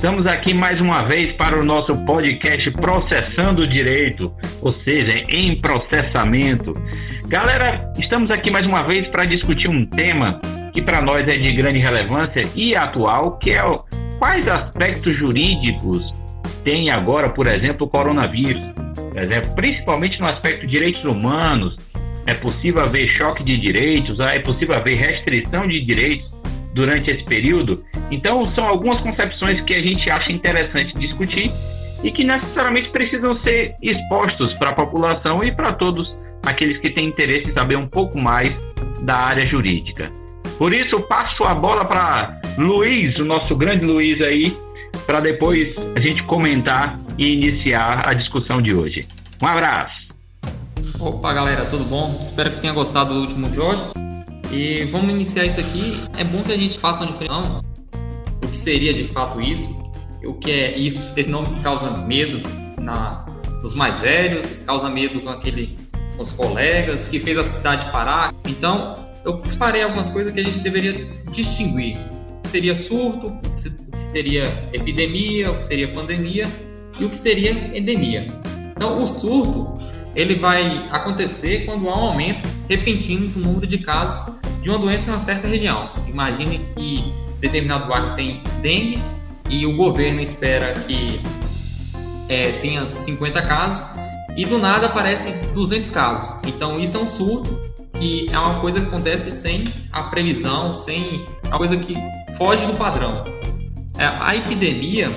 Estamos 0.00 0.24
aqui 0.24 0.54
mais 0.54 0.80
uma 0.80 1.02
vez 1.02 1.30
para 1.32 1.60
o 1.60 1.62
nosso 1.62 1.94
podcast 2.06 2.70
Processando 2.70 3.60
o 3.60 3.66
Direito, 3.66 4.34
ou 4.62 4.74
seja, 4.76 5.14
em 5.28 5.60
processamento. 5.60 6.72
Galera, 7.26 7.92
estamos 7.98 8.30
aqui 8.30 8.50
mais 8.50 8.66
uma 8.66 8.82
vez 8.82 9.06
para 9.08 9.26
discutir 9.26 9.68
um 9.68 9.84
tema 9.84 10.40
que 10.72 10.80
para 10.80 11.02
nós 11.02 11.28
é 11.28 11.36
de 11.36 11.52
grande 11.52 11.80
relevância 11.80 12.40
e 12.56 12.74
atual, 12.74 13.36
que 13.36 13.50
é 13.50 13.60
quais 14.18 14.48
aspectos 14.48 15.14
jurídicos 15.14 16.02
tem 16.64 16.88
agora, 16.88 17.28
por 17.28 17.46
exemplo, 17.46 17.86
o 17.86 17.90
coronavírus. 17.90 18.62
Por 18.94 19.22
exemplo, 19.22 19.54
principalmente 19.54 20.18
no 20.18 20.28
aspecto 20.28 20.62
de 20.62 20.72
direitos 20.72 21.04
humanos, 21.04 21.76
é 22.26 22.32
possível 22.32 22.82
haver 22.82 23.06
choque 23.06 23.44
de 23.44 23.54
direitos, 23.58 24.18
é 24.18 24.38
possível 24.38 24.76
haver 24.76 24.96
restrição 24.96 25.68
de 25.68 25.84
direitos 25.84 26.39
durante 26.74 27.10
esse 27.10 27.24
período. 27.24 27.84
Então, 28.10 28.44
são 28.44 28.66
algumas 28.66 29.00
concepções 29.00 29.60
que 29.62 29.74
a 29.74 29.82
gente 29.84 30.08
acha 30.10 30.32
interessante 30.32 30.96
discutir 30.98 31.50
e 32.02 32.10
que 32.10 32.24
necessariamente 32.24 32.90
precisam 32.90 33.40
ser 33.42 33.74
expostos 33.82 34.54
para 34.54 34.70
a 34.70 34.72
população 34.72 35.42
e 35.42 35.52
para 35.52 35.72
todos 35.72 36.14
aqueles 36.44 36.80
que 36.80 36.90
têm 36.90 37.06
interesse 37.06 37.50
em 37.50 37.52
saber 37.52 37.76
um 37.76 37.86
pouco 37.86 38.18
mais 38.18 38.54
da 39.02 39.16
área 39.16 39.46
jurídica. 39.46 40.10
Por 40.58 40.72
isso, 40.74 41.00
passo 41.02 41.44
a 41.44 41.54
bola 41.54 41.84
para 41.84 42.38
Luiz, 42.58 43.16
o 43.18 43.24
nosso 43.24 43.54
grande 43.56 43.84
Luiz 43.84 44.20
aí, 44.20 44.56
para 45.06 45.20
depois 45.20 45.74
a 45.96 46.00
gente 46.00 46.22
comentar 46.22 46.98
e 47.18 47.32
iniciar 47.32 48.08
a 48.08 48.14
discussão 48.14 48.60
de 48.60 48.74
hoje. 48.74 49.04
Um 49.42 49.46
abraço! 49.46 50.00
Opa, 50.98 51.32
galera, 51.32 51.64
tudo 51.66 51.84
bom? 51.84 52.18
Espero 52.20 52.50
que 52.50 52.60
tenha 52.60 52.72
gostado 52.72 53.14
do 53.14 53.20
último 53.20 53.46
episódio. 53.46 54.09
E 54.50 54.84
vamos 54.86 55.12
iniciar 55.12 55.46
isso 55.46 55.60
aqui. 55.60 56.10
É 56.16 56.24
bom 56.24 56.42
que 56.42 56.52
a 56.52 56.56
gente 56.56 56.78
faça 56.78 57.04
uma 57.04 57.12
diferença 57.12 57.62
o 58.42 58.48
que 58.48 58.56
seria 58.56 58.92
de 58.92 59.04
fato 59.04 59.40
isso, 59.40 59.68
o 60.24 60.34
que 60.34 60.50
é 60.50 60.76
isso, 60.76 61.12
esse 61.16 61.30
nome 61.30 61.48
que 61.54 61.60
causa 61.60 61.90
medo 61.90 62.42
na, 62.80 63.24
nos 63.62 63.74
mais 63.74 64.00
velhos, 64.00 64.54
causa 64.66 64.88
medo 64.88 65.20
com 65.20 65.30
aquele 65.30 65.78
com 66.16 66.22
os 66.22 66.32
colegas, 66.32 67.08
que 67.08 67.20
fez 67.20 67.38
a 67.38 67.44
cidade 67.44 67.90
parar. 67.92 68.34
Então, 68.46 68.94
eu 69.24 69.38
farei 69.38 69.82
algumas 69.82 70.08
coisas 70.08 70.32
que 70.32 70.40
a 70.40 70.44
gente 70.44 70.60
deveria 70.60 70.92
distinguir. 71.30 71.96
O 72.38 72.42
que 72.42 72.48
seria 72.48 72.74
surto, 72.74 73.28
o 73.28 73.40
que 73.50 74.02
seria 74.04 74.46
epidemia, 74.72 75.50
o 75.50 75.56
que 75.56 75.64
seria 75.64 75.88
pandemia 75.88 76.48
e 76.98 77.04
o 77.04 77.10
que 77.10 77.16
seria 77.16 77.52
endemia. 77.76 78.34
Então, 78.76 79.02
o 79.02 79.06
surto 79.06 79.74
ele 80.14 80.36
vai 80.36 80.88
acontecer 80.90 81.64
quando 81.64 81.88
há 81.88 81.96
um 81.96 82.04
aumento 82.04 82.44
repentino 82.68 83.28
do 83.28 83.40
número 83.40 83.66
de 83.66 83.78
casos 83.78 84.34
de 84.62 84.68
uma 84.68 84.78
doença 84.78 85.10
em 85.10 85.12
uma 85.12 85.20
certa 85.20 85.46
região. 85.46 85.90
Imagine 86.06 86.60
que 86.74 87.12
determinado 87.40 87.88
bairro 87.88 88.14
tem 88.14 88.42
dengue 88.60 89.00
e 89.48 89.64
o 89.66 89.76
governo 89.76 90.20
espera 90.20 90.74
que 90.80 91.20
é, 92.28 92.52
tenha 92.60 92.86
50 92.86 93.42
casos 93.42 93.98
e 94.36 94.44
do 94.44 94.58
nada 94.58 94.86
aparecem 94.86 95.34
200 95.54 95.90
casos. 95.90 96.40
Então 96.46 96.78
isso 96.78 96.96
é 96.96 97.00
um 97.00 97.06
surto 97.06 97.60
que 97.98 98.28
é 98.30 98.38
uma 98.38 98.60
coisa 98.60 98.80
que 98.80 98.86
acontece 98.86 99.30
sem 99.32 99.64
a 99.92 100.04
previsão, 100.04 100.72
sem 100.72 101.26
a 101.50 101.56
coisa 101.56 101.76
que 101.76 101.94
foge 102.36 102.66
do 102.66 102.74
padrão. 102.74 103.24
É, 103.98 104.06
a 104.06 104.36
epidemia 104.36 105.14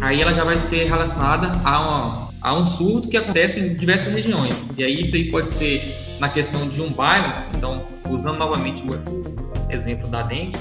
aí 0.00 0.20
ela 0.20 0.32
já 0.32 0.42
vai 0.42 0.58
ser 0.58 0.84
relacionada 0.88 1.60
a 1.64 1.80
uma 1.80 2.29
há 2.40 2.54
um 2.56 2.64
surto 2.64 3.08
que 3.08 3.16
acontece 3.16 3.60
em 3.60 3.74
diversas 3.74 4.14
regiões. 4.14 4.62
E 4.76 4.84
aí 4.84 5.02
isso 5.02 5.14
aí 5.14 5.30
pode 5.30 5.50
ser 5.50 5.94
na 6.18 6.28
questão 6.28 6.68
de 6.68 6.80
um 6.80 6.90
bairro, 6.90 7.44
então 7.56 7.86
usando 8.08 8.38
novamente 8.38 8.82
o 8.82 9.72
exemplo 9.72 10.08
da 10.08 10.22
dengue, 10.22 10.58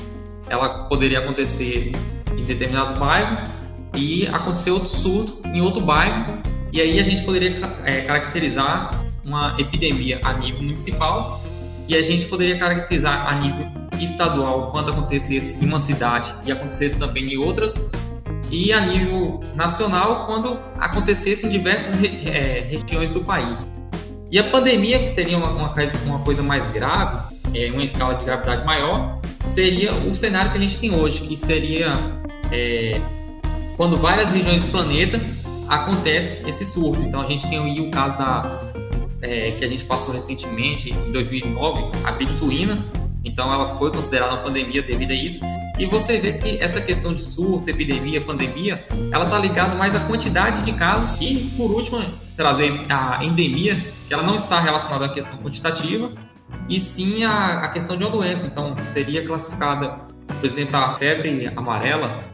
ela 0.49 0.85
poderia 0.85 1.19
acontecer 1.19 1.91
em 2.35 2.43
determinado 2.43 2.99
bairro 2.99 3.49
e 3.95 4.27
acontecer 4.27 4.71
outro 4.71 4.89
surto 4.89 5.41
em 5.47 5.61
outro 5.61 5.81
bairro, 5.81 6.37
e 6.71 6.79
aí 6.79 6.99
a 6.99 7.03
gente 7.03 7.23
poderia 7.23 7.57
é, 7.85 8.01
caracterizar 8.01 9.05
uma 9.25 9.55
epidemia 9.59 10.19
a 10.23 10.33
nível 10.33 10.61
municipal 10.61 11.43
e 11.87 11.95
a 11.95 12.01
gente 12.01 12.27
poderia 12.27 12.57
caracterizar 12.57 13.27
a 13.27 13.35
nível 13.39 13.67
estadual 13.99 14.71
quando 14.71 14.91
acontecesse 14.91 15.63
em 15.63 15.67
uma 15.67 15.79
cidade 15.79 16.33
e 16.45 16.51
acontecesse 16.51 16.97
também 16.97 17.33
em 17.33 17.37
outras 17.37 17.89
e 18.51 18.73
a 18.73 18.81
nível 18.81 19.41
nacional 19.55 20.25
quando 20.25 20.59
acontecesse 20.77 21.45
em 21.45 21.49
diversas 21.49 21.93
é, 22.03 22.61
regiões 22.61 23.11
do 23.11 23.23
país. 23.23 23.67
E 24.31 24.37
a 24.37 24.43
pandemia, 24.43 24.99
que 24.99 25.07
seria 25.07 25.37
uma, 25.37 25.49
uma, 25.49 25.73
uma 26.05 26.19
coisa 26.19 26.43
mais 26.43 26.69
grave, 26.69 27.35
é, 27.53 27.71
uma 27.71 27.83
escala 27.83 28.15
de 28.15 28.25
gravidade 28.25 28.63
maior, 28.65 29.19
seria 29.47 29.93
o 29.93 30.15
cenário 30.15 30.51
que 30.51 30.57
a 30.57 30.61
gente 30.61 30.77
tem 30.77 30.93
hoje, 30.93 31.21
que 31.21 31.35
seria 31.35 31.97
é, 32.51 33.01
quando 33.75 33.97
várias 33.97 34.31
regiões 34.31 34.63
do 34.63 34.71
planeta 34.71 35.19
acontece 35.67 36.47
esse 36.47 36.65
surto. 36.65 37.01
Então 37.01 37.21
a 37.21 37.25
gente 37.25 37.47
tem 37.49 37.59
aí 37.59 37.79
o 37.79 37.89
caso 37.89 38.17
da 38.17 38.71
é, 39.21 39.51
que 39.51 39.65
a 39.65 39.67
gente 39.67 39.85
passou 39.85 40.13
recentemente 40.13 40.91
em 40.91 41.11
2009, 41.11 41.91
a 42.03 42.11
gripe 42.11 42.33
suína. 42.33 42.77
Então 43.23 43.53
ela 43.53 43.65
foi 43.65 43.91
considerada 43.91 44.33
uma 44.33 44.43
pandemia 44.43 44.81
devido 44.81 45.11
a 45.11 45.15
isso. 45.15 45.39
E 45.77 45.85
você 45.85 46.19
vê 46.19 46.33
que 46.33 46.57
essa 46.61 46.81
questão 46.81 47.13
de 47.13 47.21
surto, 47.21 47.69
epidemia, 47.69 48.19
pandemia, 48.21 48.85
ela 49.11 49.25
está 49.25 49.39
ligada 49.39 49.75
mais 49.75 49.95
à 49.95 49.99
quantidade 50.01 50.63
de 50.63 50.73
casos 50.73 51.17
e, 51.21 51.51
por 51.55 51.71
último, 51.71 52.03
trazer 52.35 52.85
a 52.89 53.23
endemia, 53.23 53.75
que 54.07 54.13
ela 54.13 54.23
não 54.23 54.35
está 54.35 54.59
relacionada 54.59 55.05
à 55.05 55.09
questão 55.09 55.37
quantitativa, 55.37 56.11
e 56.67 56.79
sim 56.79 57.23
à, 57.23 57.65
à 57.65 57.69
questão 57.69 57.95
de 57.95 58.03
uma 58.03 58.11
doença. 58.11 58.45
Então, 58.45 58.75
seria 58.81 59.25
classificada, 59.25 59.99
por 60.27 60.45
exemplo, 60.45 60.75
a 60.75 60.95
febre 60.95 61.47
amarela, 61.55 62.25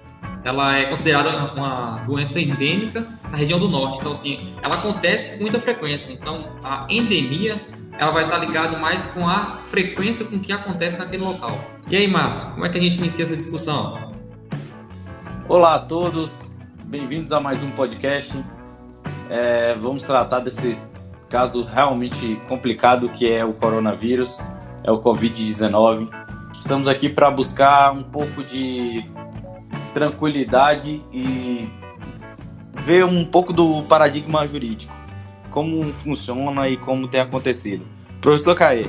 ela 0.44 0.78
é 0.78 0.86
considerada 0.86 1.54
uma 1.54 1.98
doença 2.06 2.40
endêmica 2.40 3.08
na 3.30 3.38
região 3.38 3.60
do 3.60 3.68
norte. 3.68 3.98
Então, 4.00 4.12
assim, 4.12 4.54
ela 4.62 4.76
acontece 4.76 5.38
com 5.38 5.42
muita 5.42 5.60
frequência. 5.60 6.12
Então, 6.12 6.50
a 6.64 6.86
endemia 6.90 7.60
ela 7.98 8.12
vai 8.12 8.26
estar 8.26 8.38
ligada 8.38 8.78
mais 8.78 9.06
com 9.06 9.28
a 9.28 9.58
frequência 9.60 10.26
com 10.26 10.38
que 10.40 10.52
acontece 10.52 10.98
naquele 10.98 11.24
local. 11.24 11.58
E 11.90 11.96
aí, 11.96 12.08
Márcio, 12.08 12.52
como 12.52 12.66
é 12.66 12.70
que 12.70 12.78
a 12.78 12.82
gente 12.82 12.98
inicia 12.98 13.24
essa 13.24 13.38
discussão? 13.38 14.12
Olá 15.48 15.76
a 15.76 15.80
todos, 15.80 16.50
bem-vindos 16.84 17.32
a 17.32 17.40
mais 17.40 17.64
um 17.64 17.72
podcast. 17.72 18.44
É, 19.30 19.76
vamos 19.76 20.04
tratar 20.04 20.40
desse 20.40 20.78
caso 21.30 21.64
realmente 21.64 22.40
complicado 22.48 23.10
que 23.10 23.32
é 23.32 23.46
o 23.46 23.54
coronavírus, 23.54 24.42
é 24.84 24.92
o 24.92 25.02
Covid-19. 25.02 26.10
Estamos 26.58 26.88
aqui 26.88 27.08
para 27.08 27.32
buscar 27.32 27.94
um 27.94 28.04
pouco 28.04 28.44
de 28.44 29.10
tranquilidade 29.94 31.02
e 31.14 31.70
ver 32.82 33.06
um 33.06 33.24
pouco 33.24 33.54
do 33.54 33.84
paradigma 33.84 34.46
jurídico 34.46 35.05
como 35.56 35.82
funciona 35.94 36.68
e 36.68 36.76
como 36.76 37.08
tem 37.08 37.22
acontecido. 37.22 37.86
Professor 38.20 38.54
Caê, 38.56 38.88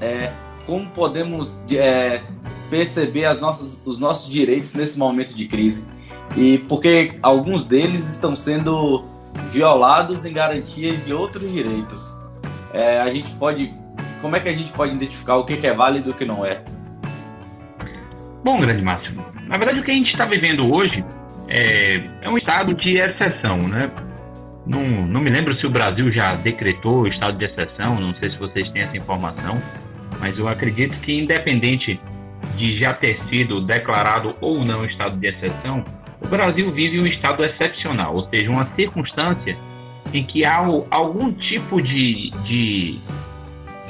é, 0.00 0.32
como 0.66 0.88
podemos 0.88 1.62
é, 1.70 2.22
perceber 2.70 3.26
as 3.26 3.42
nossas, 3.42 3.82
os 3.84 3.98
nossos 3.98 4.32
direitos 4.32 4.74
nesse 4.74 4.98
momento 4.98 5.34
de 5.34 5.46
crise? 5.46 5.84
E 6.34 6.58
porque 6.60 7.18
alguns 7.22 7.66
deles 7.66 8.08
estão 8.08 8.34
sendo 8.34 9.04
violados 9.50 10.24
em 10.24 10.32
garantia 10.32 10.96
de 10.96 11.12
outros 11.12 11.52
direitos. 11.52 12.14
É, 12.72 13.02
a 13.02 13.10
gente 13.10 13.30
pode, 13.34 13.70
como 14.22 14.34
é 14.36 14.40
que 14.40 14.48
a 14.48 14.54
gente 14.54 14.72
pode 14.72 14.94
identificar 14.94 15.36
o 15.36 15.44
que 15.44 15.64
é 15.66 15.74
válido 15.74 16.08
e 16.08 16.12
o 16.12 16.14
que 16.14 16.24
não 16.24 16.44
é? 16.44 16.64
Bom, 18.42 18.58
grande 18.58 18.82
Máximo, 18.82 19.22
na 19.46 19.58
verdade 19.58 19.80
o 19.80 19.84
que 19.84 19.90
a 19.90 19.94
gente 19.94 20.10
está 20.10 20.24
vivendo 20.24 20.74
hoje 20.74 21.04
é, 21.48 21.96
é 22.22 22.30
um 22.30 22.38
estado 22.38 22.74
de 22.74 22.98
exceção, 22.98 23.58
né? 23.68 23.90
Não, 24.66 25.06
não 25.06 25.20
me 25.20 25.30
lembro 25.30 25.54
se 25.56 25.66
o 25.66 25.70
Brasil 25.70 26.10
já 26.12 26.34
decretou 26.34 27.02
o 27.02 27.06
estado 27.06 27.36
de 27.36 27.44
exceção, 27.44 28.00
não 28.00 28.14
sei 28.14 28.30
se 28.30 28.38
vocês 28.38 28.68
têm 28.70 28.82
essa 28.82 28.96
informação, 28.96 29.60
mas 30.18 30.38
eu 30.38 30.48
acredito 30.48 30.96
que, 31.00 31.12
independente 31.12 32.00
de 32.56 32.78
já 32.78 32.94
ter 32.94 33.18
sido 33.28 33.60
declarado 33.60 34.34
ou 34.40 34.64
não 34.64 34.84
estado 34.84 35.16
de 35.18 35.26
exceção, 35.26 35.84
o 36.20 36.28
Brasil 36.28 36.70
vive 36.72 36.98
um 36.98 37.06
estado 37.06 37.44
excepcional, 37.44 38.14
ou 38.14 38.28
seja, 38.28 38.50
uma 38.50 38.64
circunstância 38.74 39.56
em 40.12 40.24
que 40.24 40.46
há 40.46 40.56
algum 40.90 41.32
tipo 41.32 41.82
de, 41.82 42.30
de, 42.44 42.98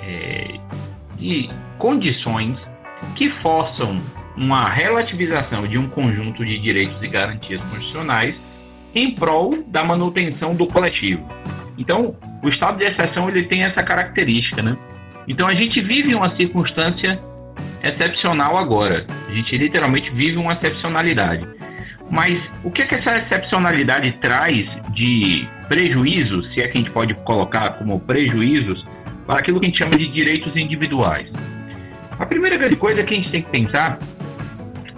é, 0.02 0.58
de 1.16 1.48
condições 1.78 2.58
que 3.14 3.30
forçam 3.42 3.98
uma 4.36 4.68
relativização 4.68 5.66
de 5.66 5.78
um 5.78 5.88
conjunto 5.88 6.44
de 6.44 6.58
direitos 6.58 7.00
e 7.00 7.06
garantias 7.06 7.62
constitucionais 7.64 8.34
em 8.94 9.14
prol 9.14 9.62
da 9.66 9.84
manutenção 9.84 10.50
do 10.50 10.66
coletivo. 10.66 11.26
Então, 11.76 12.14
o 12.42 12.48
estado 12.48 12.78
de 12.78 12.84
exceção 12.84 13.28
ele 13.28 13.44
tem 13.44 13.64
essa 13.64 13.82
característica, 13.82 14.62
né? 14.62 14.76
Então, 15.26 15.48
a 15.48 15.52
gente 15.52 15.82
vive 15.82 16.14
uma 16.14 16.34
circunstância 16.36 17.18
excepcional 17.82 18.56
agora. 18.56 19.06
A 19.28 19.32
gente 19.32 19.56
literalmente 19.56 20.10
vive 20.10 20.36
uma 20.36 20.52
excepcionalidade. 20.52 21.46
Mas 22.10 22.40
o 22.62 22.70
que, 22.70 22.82
é 22.82 22.86
que 22.86 22.94
essa 22.94 23.18
excepcionalidade 23.18 24.12
traz 24.20 24.66
de 24.92 25.48
prejuízos, 25.68 26.52
se 26.52 26.60
é 26.60 26.68
que 26.68 26.78
a 26.78 26.80
gente 26.80 26.90
pode 26.90 27.14
colocar 27.14 27.70
como 27.70 27.98
prejuízos, 28.00 28.84
para 29.26 29.38
aquilo 29.38 29.58
que 29.58 29.66
a 29.66 29.68
gente 29.70 29.82
chama 29.82 29.96
de 29.96 30.08
direitos 30.12 30.54
individuais? 30.54 31.28
A 32.18 32.26
primeira 32.26 32.56
grande 32.56 32.76
coisa 32.76 33.02
que 33.02 33.14
a 33.14 33.16
gente 33.16 33.30
tem 33.30 33.42
que 33.42 33.50
pensar 33.50 33.98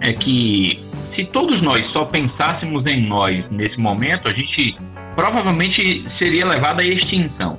é 0.01 0.13
que 0.13 0.86
se 1.17 1.25
todos 1.25 1.59
nós 1.63 1.83
só 1.93 2.05
pensássemos 2.05 2.85
em 2.85 3.07
nós 3.07 3.43
nesse 3.49 3.77
momento, 3.79 4.27
a 4.27 4.31
gente 4.31 4.75
provavelmente 5.15 6.05
seria 6.19 6.45
levado 6.45 6.79
à 6.79 6.83
extinção. 6.83 7.57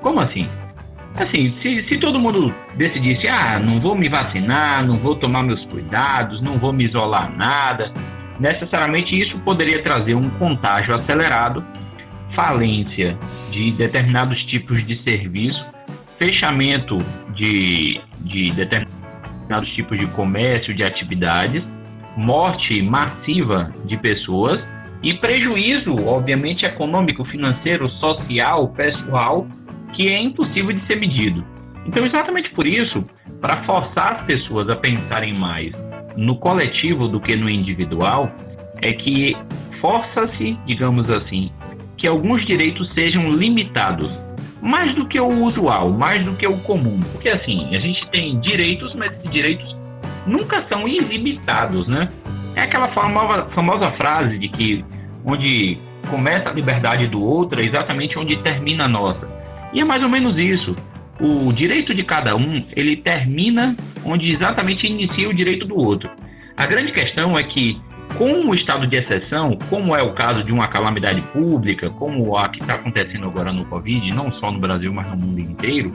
Como 0.00 0.20
assim? 0.20 0.48
Assim, 1.16 1.54
se, 1.62 1.86
se 1.86 1.98
todo 1.98 2.18
mundo 2.18 2.52
decidisse, 2.76 3.28
ah, 3.28 3.58
não 3.58 3.78
vou 3.78 3.94
me 3.94 4.08
vacinar, 4.08 4.84
não 4.84 4.96
vou 4.96 5.14
tomar 5.14 5.42
meus 5.42 5.62
cuidados, 5.66 6.40
não 6.40 6.54
vou 6.54 6.72
me 6.72 6.86
isolar 6.86 7.30
nada, 7.36 7.92
necessariamente 8.40 9.16
isso 9.16 9.38
poderia 9.40 9.82
trazer 9.82 10.16
um 10.16 10.28
contágio 10.30 10.94
acelerado, 10.94 11.62
falência 12.34 13.16
de 13.50 13.70
determinados 13.72 14.42
tipos 14.46 14.84
de 14.84 15.00
serviço, 15.08 15.64
fechamento 16.18 16.98
de, 17.34 18.00
de 18.20 18.50
determinados 18.50 19.68
tipos 19.74 19.98
de 19.98 20.06
comércio, 20.08 20.74
de 20.74 20.82
atividades, 20.82 21.62
morte 22.16 22.80
massiva 22.82 23.72
de 23.84 23.96
pessoas 23.96 24.64
e 25.02 25.14
prejuízo, 25.14 25.94
obviamente, 26.06 26.64
econômico, 26.64 27.24
financeiro, 27.24 27.88
social, 27.90 28.68
pessoal 28.68 29.46
que 29.92 30.12
é 30.12 30.20
impossível 30.20 30.72
de 30.72 30.84
ser 30.86 30.96
medido. 30.96 31.44
Então, 31.86 32.04
exatamente 32.04 32.50
por 32.50 32.66
isso, 32.66 33.04
para 33.40 33.58
forçar 33.64 34.16
as 34.16 34.24
pessoas 34.24 34.68
a 34.68 34.76
pensarem 34.76 35.34
mais 35.34 35.72
no 36.16 36.36
coletivo 36.36 37.08
do 37.08 37.20
que 37.20 37.36
no 37.36 37.48
individual, 37.48 38.32
é 38.82 38.92
que 38.92 39.36
força-se, 39.80 40.58
digamos 40.66 41.10
assim, 41.10 41.50
que 41.96 42.08
alguns 42.08 42.44
direitos 42.46 42.90
sejam 42.92 43.30
limitados, 43.30 44.10
mais 44.62 44.94
do 44.94 45.06
que 45.06 45.20
o 45.20 45.44
usual, 45.44 45.90
mais 45.90 46.24
do 46.24 46.34
que 46.34 46.46
o 46.46 46.56
comum. 46.60 46.98
Porque 47.12 47.28
assim, 47.28 47.74
a 47.74 47.80
gente 47.80 48.06
tem 48.08 48.40
direitos, 48.40 48.94
mas 48.94 49.12
direitos 49.30 49.73
nunca 50.26 50.64
são 50.68 50.86
ilimitados, 50.88 51.86
né? 51.86 52.08
É 52.56 52.62
aquela 52.62 52.88
famosa, 52.88 53.46
famosa 53.54 53.90
frase 53.92 54.38
de 54.38 54.48
que 54.48 54.84
onde 55.24 55.78
começa 56.08 56.50
a 56.50 56.52
liberdade 56.52 57.06
do 57.08 57.22
outro 57.22 57.60
é 57.60 57.64
exatamente 57.64 58.18
onde 58.18 58.36
termina 58.36 58.84
a 58.84 58.88
nossa. 58.88 59.28
E 59.72 59.80
é 59.80 59.84
mais 59.84 60.02
ou 60.02 60.08
menos 60.08 60.40
isso. 60.40 60.74
O 61.20 61.52
direito 61.52 61.94
de 61.94 62.02
cada 62.02 62.36
um, 62.36 62.64
ele 62.76 62.96
termina 62.96 63.76
onde 64.04 64.26
exatamente 64.26 64.86
inicia 64.86 65.28
o 65.28 65.34
direito 65.34 65.66
do 65.66 65.76
outro. 65.76 66.10
A 66.56 66.66
grande 66.66 66.92
questão 66.92 67.36
é 67.36 67.42
que, 67.42 67.80
com 68.16 68.48
o 68.48 68.54
estado 68.54 68.86
de 68.86 68.98
exceção, 68.98 69.56
como 69.68 69.94
é 69.96 70.02
o 70.02 70.12
caso 70.12 70.44
de 70.44 70.52
uma 70.52 70.68
calamidade 70.68 71.20
pública, 71.32 71.90
como 71.90 72.36
a 72.36 72.48
que 72.48 72.60
está 72.60 72.74
acontecendo 72.74 73.26
agora 73.26 73.52
no 73.52 73.64
Covid, 73.64 74.12
não 74.12 74.30
só 74.34 74.50
no 74.50 74.60
Brasil, 74.60 74.92
mas 74.92 75.08
no 75.10 75.16
mundo 75.16 75.40
inteiro, 75.40 75.92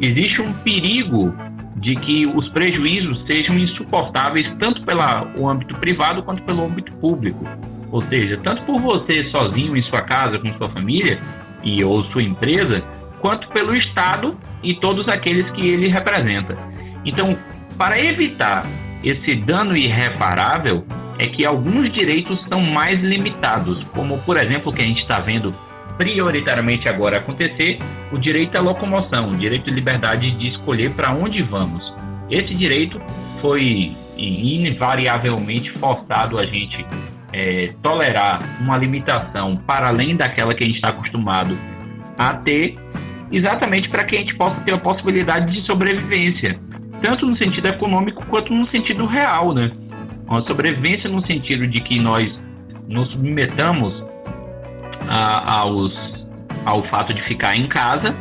existe 0.00 0.42
um 0.42 0.52
perigo 0.52 1.34
de 1.80 1.94
que 1.94 2.26
os 2.26 2.48
prejuízos 2.50 3.24
sejam 3.30 3.58
insuportáveis 3.58 4.46
tanto 4.58 4.82
pelo 4.82 5.48
âmbito 5.48 5.74
privado 5.78 6.22
quanto 6.22 6.42
pelo 6.42 6.64
âmbito 6.64 6.92
público. 6.96 7.44
Ou 7.90 8.02
seja, 8.02 8.38
tanto 8.42 8.64
por 8.64 8.80
você 8.80 9.30
sozinho 9.30 9.76
em 9.76 9.82
sua 9.84 10.02
casa 10.02 10.38
com 10.38 10.52
sua 10.54 10.68
família 10.68 11.18
e 11.62 11.82
ou 11.82 12.04
sua 12.04 12.22
empresa, 12.22 12.82
quanto 13.20 13.48
pelo 13.48 13.74
Estado 13.74 14.36
e 14.62 14.74
todos 14.74 15.08
aqueles 15.08 15.50
que 15.52 15.68
ele 15.68 15.88
representa. 15.88 16.56
Então, 17.04 17.36
para 17.76 17.98
evitar 17.98 18.66
esse 19.02 19.36
dano 19.36 19.76
irreparável, 19.76 20.84
é 21.18 21.26
que 21.26 21.46
alguns 21.46 21.92
direitos 21.92 22.40
são 22.48 22.60
mais 22.60 23.00
limitados, 23.00 23.82
como 23.94 24.18
por 24.18 24.36
exemplo 24.36 24.70
o 24.70 24.74
que 24.74 24.82
a 24.82 24.86
gente 24.86 25.02
está 25.02 25.20
vendo 25.20 25.52
prioritariamente 25.98 26.88
agora 26.88 27.18
acontecer, 27.18 27.78
o 28.10 28.18
direito 28.18 28.56
à 28.56 28.60
locomoção, 28.60 29.30
o 29.30 29.36
direito 29.36 29.64
de 29.64 29.72
liberdade 29.72 30.30
de 30.30 30.48
escolher 30.48 30.92
para 30.92 31.12
onde 31.12 31.42
vamos. 31.42 31.92
Esse 32.30 32.54
direito 32.54 33.00
foi 33.40 33.92
invariavelmente 34.16 35.70
forçado 35.72 36.38
a 36.38 36.44
gente 36.44 36.86
é, 37.32 37.74
tolerar 37.82 38.38
uma 38.60 38.76
limitação 38.76 39.56
para 39.56 39.88
além 39.88 40.16
daquela 40.16 40.54
que 40.54 40.64
a 40.64 40.66
gente 40.66 40.76
está 40.76 40.88
acostumado 40.88 41.56
a 42.16 42.34
ter 42.34 42.76
exatamente 43.30 43.88
para 43.88 44.04
que 44.04 44.16
a 44.16 44.20
gente 44.20 44.34
possa 44.36 44.60
ter 44.62 44.74
a 44.74 44.78
possibilidade 44.78 45.52
de 45.52 45.66
sobrevivência, 45.66 46.58
tanto 47.02 47.26
no 47.26 47.36
sentido 47.36 47.68
econômico 47.68 48.24
quanto 48.26 48.52
no 48.52 48.68
sentido 48.70 49.04
real, 49.04 49.52
né? 49.52 49.70
Uma 50.26 50.46
sobrevivência 50.46 51.08
no 51.08 51.22
sentido 51.24 51.66
de 51.66 51.80
que 51.80 51.98
nós 51.98 52.24
nos 52.88 53.10
submetamos 53.10 54.07
aos, 55.08 55.92
ao 56.64 56.82
fato 56.84 57.14
de 57.14 57.22
ficar 57.24 57.56
em 57.56 57.66
casa 57.66 58.14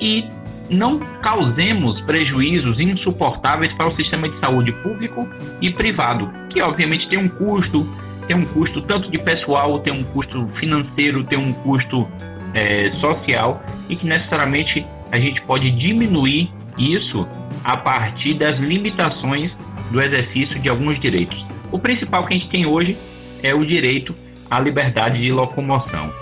e 0.00 0.28
não 0.70 0.98
causemos 1.20 2.00
prejuízos 2.02 2.78
insuportáveis 2.78 3.72
para 3.74 3.88
o 3.88 3.94
sistema 3.96 4.28
de 4.28 4.38
saúde 4.38 4.72
público 4.72 5.28
e 5.60 5.70
privado, 5.70 6.30
que 6.48 6.62
obviamente 6.62 7.08
tem 7.08 7.18
um 7.18 7.28
custo, 7.28 7.86
tem 8.26 8.36
um 8.36 8.46
custo 8.46 8.80
tanto 8.82 9.10
de 9.10 9.18
pessoal, 9.18 9.80
tem 9.80 9.92
um 9.92 10.04
custo 10.04 10.46
financeiro, 10.60 11.24
tem 11.24 11.38
um 11.38 11.52
custo 11.52 12.08
é, 12.54 12.92
social 12.92 13.62
e 13.88 13.96
que 13.96 14.06
necessariamente 14.06 14.86
a 15.10 15.20
gente 15.20 15.42
pode 15.42 15.70
diminuir 15.70 16.50
isso 16.78 17.26
a 17.64 17.76
partir 17.76 18.34
das 18.34 18.58
limitações 18.58 19.52
do 19.90 20.00
exercício 20.00 20.58
de 20.60 20.68
alguns 20.68 21.00
direitos. 21.00 21.44
O 21.72 21.78
principal 21.78 22.24
que 22.24 22.34
a 22.34 22.38
gente 22.38 22.50
tem 22.50 22.64
hoje 22.64 22.96
é 23.42 23.54
o 23.54 23.64
direito 23.64 24.14
à 24.50 24.60
liberdade 24.60 25.20
de 25.20 25.32
locomoção. 25.32 26.19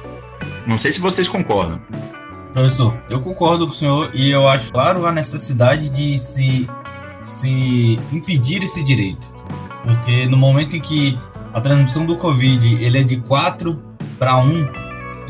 Não 0.68 0.78
sei 0.82 0.92
se 0.92 1.00
vocês 1.00 1.26
concordam. 1.28 1.80
Professor, 2.52 2.94
eu 3.08 3.22
concordo 3.22 3.66
com 3.66 3.72
o 3.72 3.74
senhor 3.74 4.10
e 4.14 4.30
eu 4.30 4.46
acho 4.46 4.70
claro 4.70 5.06
a 5.06 5.12
necessidade 5.12 5.88
de 5.88 6.18
se, 6.18 6.68
se 7.22 7.98
impedir 8.12 8.62
esse 8.62 8.84
direito. 8.84 9.34
Porque 9.82 10.26
no 10.26 10.36
momento 10.36 10.76
em 10.76 10.80
que 10.80 11.18
a 11.54 11.60
transmissão 11.62 12.04
do 12.04 12.18
Covid 12.18 12.84
ele 12.84 12.98
é 12.98 13.02
de 13.02 13.16
4 13.16 13.82
para 14.18 14.36
1, 14.36 14.68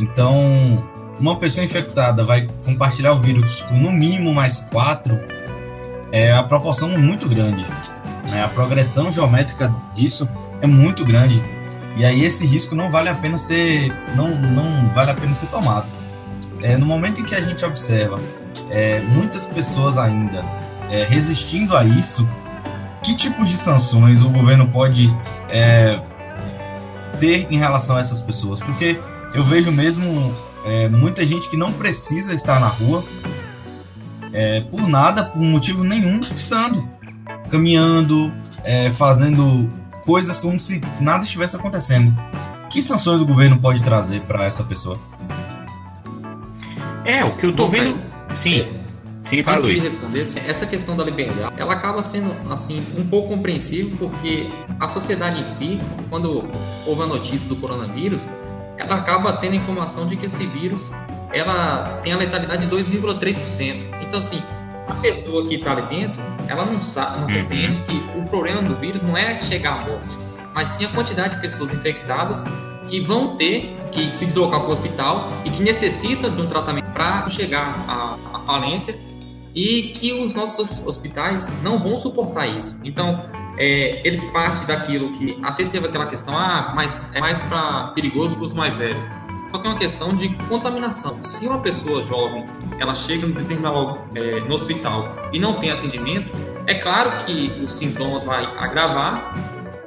então, 0.01 0.85
uma 1.21 1.37
pessoa 1.37 1.65
infectada 1.65 2.25
vai 2.25 2.49
compartilhar 2.65 3.13
o 3.13 3.21
vírus 3.21 3.63
com 3.63 3.77
no 3.77 3.93
mínimo 3.93 4.35
mais 4.35 4.63
quatro, 4.73 5.17
é 6.11 6.33
a 6.33 6.43
proporção 6.43 6.89
muito 6.99 7.29
grande. 7.29 7.65
Né? 8.25 8.43
A 8.43 8.49
progressão 8.49 9.13
geométrica 9.13 9.73
disso 9.95 10.29
é 10.61 10.67
muito 10.67 11.05
grande. 11.05 11.41
E 11.99 12.05
aí 12.05 12.25
esse 12.25 12.47
risco 12.47 12.77
não 12.77 12.93
vale 12.93 13.09
a 13.09 13.15
pena 13.15 13.37
ser, 13.37 13.93
não, 14.15 14.29
não 14.29 14.89
vale 14.95 15.11
a 15.11 15.15
pena 15.15 15.35
ser 15.35 15.49
tomado. 15.49 15.89
É, 16.63 16.77
no 16.77 16.87
momento 16.87 17.21
em 17.21 17.25
que 17.25 17.35
a 17.35 17.41
gente 17.41 17.65
observa 17.65 18.21
é, 18.71 19.01
muitas 19.01 19.45
pessoas 19.45 19.99
ainda 19.99 20.45
é, 20.91 21.05
resistindo 21.05 21.77
a 21.77 21.85
isso, 21.85 22.27
que 23.03 23.17
tipos 23.17 23.49
de 23.49 23.57
sanções 23.57 24.23
o 24.23 24.31
governo 24.31 24.69
pode 24.69 25.13
é, 25.49 26.01
ter 27.19 27.49
em 27.51 27.59
relação 27.59 27.97
a 27.97 28.01
essas 28.01 28.21
pessoas? 28.21 28.61
Porque 28.61 29.01
eu 29.35 29.43
vejo 29.43 29.73
mesmo 29.73 30.33
é, 30.65 30.89
muita 30.89 31.27
gente 31.27 31.51
que 31.51 31.57
não 31.57 31.73
precisa 31.73 32.33
estar 32.33 32.61
na 32.61 32.69
rua 32.69 33.05
é, 34.33 34.61
por 34.61 34.87
nada, 34.89 35.25
por 35.25 35.43
motivo 35.43 35.83
nenhum, 35.83 36.21
estando 36.33 36.89
caminhando, 37.51 38.31
fazendo 38.99 39.71
coisas 40.09 40.39
como 40.39 40.59
se 40.59 40.81
nada 40.99 41.23
estivesse 41.23 41.55
acontecendo. 41.55 42.17
Que 42.71 42.81
sanções 42.81 43.21
o 43.21 43.27
governo 43.27 43.59
pode 43.61 43.83
trazer 43.83 44.23
para 44.23 44.47
essa 44.47 44.65
pessoa? 44.65 44.99
É, 47.05 47.23
o 47.23 47.37
que 47.37 47.45
eu 47.45 47.55
tô 47.55 47.69
vendo. 47.69 48.01
Sim. 48.43 48.67
Sim, 49.31 49.45
Antes 49.47 49.67
de 49.67 49.79
responder, 49.79 50.49
essa 50.49 50.65
questão 50.65 50.97
da 50.97 51.05
liberdade, 51.05 51.53
ela 51.59 51.75
acaba 51.75 52.03
sendo 52.03 52.35
assim 52.51 52.83
um 52.97 53.07
pouco 53.07 53.29
compreensível 53.29 53.95
porque 53.99 54.49
a 54.81 54.89
sociedade 54.89 55.41
em 55.41 55.45
si, 55.45 55.79
quando 56.09 56.49
houve 56.87 57.03
a 57.03 57.07
notícia 57.07 57.47
do 57.47 57.57
coronavírus, 57.57 58.27
ela 58.79 58.95
acaba 58.95 59.35
tendo 59.35 59.53
a 59.53 59.57
informação 59.57 60.07
de 60.07 60.17
que 60.17 60.25
esse 60.25 60.47
vírus 60.47 60.91
ela 61.35 62.01
tem 62.03 62.15
a 62.15 62.17
letalidade 62.17 62.67
de 62.67 62.75
2,3%. 62.75 63.85
Então, 64.01 64.21
assim, 64.21 64.41
a 64.87 64.95
pessoa 64.95 65.47
que 65.47 65.57
está 65.57 65.73
ali 65.73 65.83
dentro, 65.83 66.23
ela 66.49 66.65
não 66.65 66.81
sabe, 66.81 67.21
não 67.21 67.29
uhum. 67.29 67.43
compreende 67.43 67.83
que 67.83 68.19
o 68.19 68.25
problema 68.25 68.63
do 68.63 68.75
vírus 68.77 69.03
não 69.03 69.17
é 69.17 69.39
chegar 69.39 69.81
à 69.81 69.85
morte, 69.85 70.19
mas 70.55 70.71
sim 70.71 70.85
a 70.85 70.89
quantidade 70.89 71.37
de 71.37 71.41
pessoas 71.41 71.71
infectadas 71.71 72.45
que 72.89 73.01
vão 73.01 73.37
ter 73.37 73.77
que 73.93 74.11
se 74.11 74.27
deslocar 74.27 74.61
para 74.61 74.69
o 74.69 74.73
hospital 74.73 75.31
e 75.45 75.51
que 75.51 75.63
necessita 75.63 76.31
de 76.31 76.41
um 76.41 76.47
tratamento 76.47 76.91
para 76.93 77.29
chegar 77.29 77.85
à, 77.87 78.17
à 78.35 78.41
falência 78.41 78.99
e 79.55 79.95
que 79.95 80.13
os 80.13 80.35
nossos 80.35 80.81
hospitais 80.87 81.49
não 81.63 81.83
vão 81.83 81.99
suportar 81.99 82.47
isso. 82.47 82.81
Então, 82.85 83.23
é, 83.57 84.01
eles 84.07 84.25
partem 84.31 84.67
daquilo 84.67 85.13
que 85.13 85.39
até 85.43 85.65
teve 85.65 85.87
aquela 85.87 86.07
questão, 86.07 86.37
ah, 86.37 86.73
mas 86.75 87.15
é 87.15 87.21
mais 87.21 87.41
para 87.43 87.89
perigoso 87.89 88.37
para 88.37 88.45
os 88.45 88.53
mais 88.53 88.77
velhos. 88.77 89.05
Só 89.53 89.61
que 89.61 89.67
é 89.67 89.71
uma 89.71 89.79
questão 89.79 90.15
de 90.15 90.29
contaminação. 90.49 91.23
Se 91.23 91.47
uma 91.47 91.61
pessoa 91.61 92.05
jovem 92.05 92.45
ela 92.79 92.95
chega 92.95 93.27
no, 93.27 93.35
determinado, 93.35 93.99
é, 94.15 94.41
no 94.41 94.55
hospital 94.55 95.17
e 95.33 95.39
não 95.39 95.55
tem 95.55 95.71
atendimento, 95.71 96.31
é 96.67 96.75
claro 96.75 97.25
que 97.25 97.61
os 97.65 97.73
sintomas 97.73 98.23
vai 98.23 98.45
agravar 98.59 99.35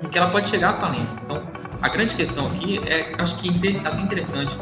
e 0.02 0.08
que 0.08 0.18
ela 0.18 0.30
pode 0.30 0.50
chegar 0.50 0.72
à 0.72 0.74
falência. 0.74 1.20
Então, 1.24 1.44
a 1.82 1.90
grande 1.90 2.16
questão 2.16 2.48
aqui 2.48 2.80
é, 2.86 3.16
acho 3.18 3.36
que 3.38 3.50
até 3.84 4.02
interessante, 4.02 4.58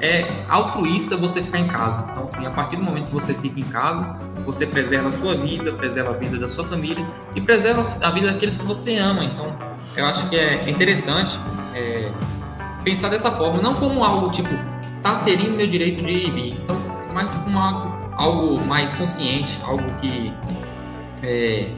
é 0.00 0.26
altruísta 0.48 1.16
você 1.16 1.40
ficar 1.40 1.60
em 1.60 1.68
casa. 1.68 2.06
Então, 2.10 2.24
assim, 2.24 2.44
a 2.44 2.50
partir 2.50 2.76
do 2.76 2.82
momento 2.82 3.06
que 3.06 3.14
você 3.14 3.32
fica 3.32 3.60
em 3.60 3.64
casa, 3.64 4.16
você 4.44 4.66
preserva 4.66 5.08
a 5.08 5.12
sua 5.12 5.34
vida, 5.34 5.72
preserva 5.72 6.10
a 6.10 6.16
vida 6.16 6.38
da 6.38 6.48
sua 6.48 6.64
família 6.64 7.06
e 7.34 7.40
preserva 7.40 7.86
a 8.00 8.10
vida 8.10 8.32
daqueles 8.32 8.56
que 8.56 8.64
você 8.64 8.96
ama. 8.96 9.24
Então, 9.24 9.56
eu 9.96 10.04
acho 10.06 10.28
que 10.28 10.36
é 10.36 10.68
interessante 10.68 11.38
é, 11.74 12.10
pensar 12.82 13.08
dessa 13.08 13.30
forma, 13.32 13.60
não 13.60 13.74
como 13.74 14.04
algo 14.04 14.30
tipo, 14.30 14.48
tá 15.02 15.18
ferindo 15.24 15.56
meu 15.56 15.66
direito 15.66 16.02
de 16.02 16.30
vir, 16.30 16.54
então, 16.54 16.76
mas 17.12 17.34
como 17.36 17.58
algo, 17.58 18.14
algo 18.16 18.60
mais 18.66 18.92
consciente, 18.92 19.58
algo 19.64 19.84
que 20.00 20.32
é, 21.22 21.68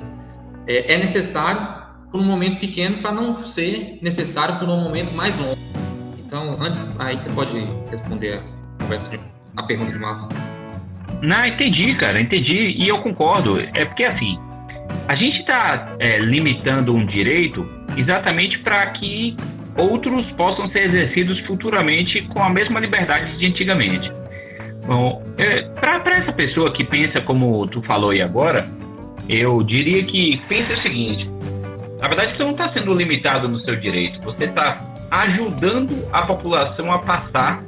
é, 0.66 0.94
é 0.94 0.99
necessário 0.99 1.84
por 2.11 2.20
um 2.20 2.25
momento 2.25 2.61
pequeno 2.61 2.99
para 2.99 3.12
não 3.12 3.34
ser 3.34 3.99
necessário 4.00 4.58
por 4.58 4.68
um 4.68 4.80
momento 4.80 5.12
mais 5.14 5.37
longo. 5.37 5.58
Então, 6.25 6.56
antes, 6.61 6.84
aí 7.00 7.18
você 7.18 7.28
pode 7.30 7.66
responder 7.90 8.38
a, 8.38 8.82
conversa 8.82 9.18
a 9.56 9.62
pergunta 9.64 9.92
de 9.92 9.99
Márcio. 9.99 10.28
Não, 11.23 11.44
entendi, 11.44 11.94
cara, 11.94 12.20
entendi 12.20 12.75
e 12.76 12.88
eu 12.88 13.00
concordo. 13.02 13.58
É 13.58 13.84
porque 13.84 14.04
assim, 14.04 14.38
a 15.08 15.16
gente 15.16 15.40
está 15.40 15.96
é, 15.99 16.18
limitando 16.18 16.94
um 16.94 17.04
direito 17.06 17.66
exatamente 17.96 18.58
para 18.58 18.87
que 18.92 19.37
outros 19.76 20.31
possam 20.33 20.69
ser 20.69 20.87
exercidos 20.87 21.40
futuramente 21.47 22.23
com 22.28 22.43
a 22.43 22.49
mesma 22.49 22.81
liberdade 22.81 23.37
de 23.38 23.47
antigamente. 23.47 24.12
Bom, 24.87 25.23
é, 25.38 25.62
para 25.81 26.19
essa 26.19 26.33
pessoa 26.33 26.73
que 26.73 26.85
pensa 26.85 27.21
como 27.23 27.66
tu 27.69 27.83
falou 27.83 28.11
aí 28.11 28.21
agora, 28.21 28.69
eu 29.28 29.62
diria 29.62 30.04
que 30.04 30.37
pensa 30.49 30.75
o 30.75 30.83
seguinte: 30.83 31.28
na 32.00 32.09
verdade, 32.09 32.37
você 32.37 32.45
não 32.45 32.50
está 32.50 32.73
sendo 32.73 32.93
limitado 32.93 33.49
no 33.49 33.59
seu 33.61 33.76
direito, 33.76 34.21
você 34.23 34.45
está 34.45 34.76
ajudando 35.11 36.07
a 36.12 36.23
população 36.26 36.93
a 36.93 36.99
passar 36.99 37.62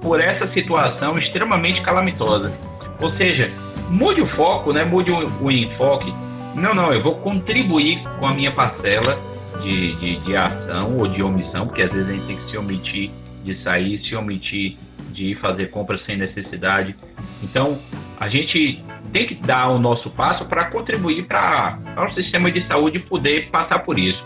por 0.00 0.20
essa 0.20 0.50
situação 0.52 1.18
extremamente 1.18 1.80
calamitosa. 1.82 2.52
Ou 3.00 3.10
seja, 3.12 3.50
mude 3.88 4.22
o 4.22 4.28
foco, 4.28 4.72
né? 4.72 4.84
mude 4.84 5.10
o, 5.10 5.44
o 5.44 5.50
enfoque. 5.50 6.12
Não, 6.54 6.72
não, 6.72 6.92
eu 6.92 7.02
vou 7.02 7.16
contribuir 7.16 8.02
com 8.18 8.26
a 8.26 8.34
minha 8.34 8.52
parcela 8.52 9.18
de, 9.60 9.94
de, 9.96 10.16
de, 10.16 10.36
ação 10.36 10.96
ou 10.98 11.06
de 11.06 11.22
omissão, 11.22 11.66
porque 11.66 11.84
às 11.84 11.92
vezes 11.92 12.08
a 12.08 12.12
gente 12.12 12.26
tem 12.26 12.36
que 12.36 12.50
se 12.50 12.56
omitir 12.56 13.10
de 13.44 13.62
sair, 13.62 14.02
se 14.04 14.14
omitir 14.14 14.76
de 15.12 15.34
fazer 15.34 15.70
compras 15.70 16.04
sem 16.06 16.16
necessidade. 16.16 16.94
Então, 17.42 17.78
a 18.18 18.28
gente 18.28 18.82
tem 19.12 19.26
que 19.26 19.34
dar 19.34 19.68
o 19.68 19.78
nosso 19.78 20.08
passo 20.10 20.44
para 20.46 20.70
contribuir 20.70 21.26
para 21.26 21.78
o 22.08 22.14
sistema 22.14 22.50
de 22.50 22.66
saúde 22.66 22.98
poder 23.00 23.50
passar 23.50 23.80
por 23.80 23.98
isso. 23.98 24.22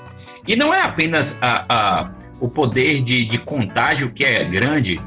E 0.47 0.55
não 0.55 0.73
é 0.73 0.81
apenas 0.83 1.27
a, 1.41 1.65
a, 1.69 2.11
o 2.41 2.49
poder 2.49 3.03
de, 3.03 3.25
de 3.25 3.39
contágio 3.41 4.13
que 4.13 4.25
é 4.25 4.45
grande 4.45 5.01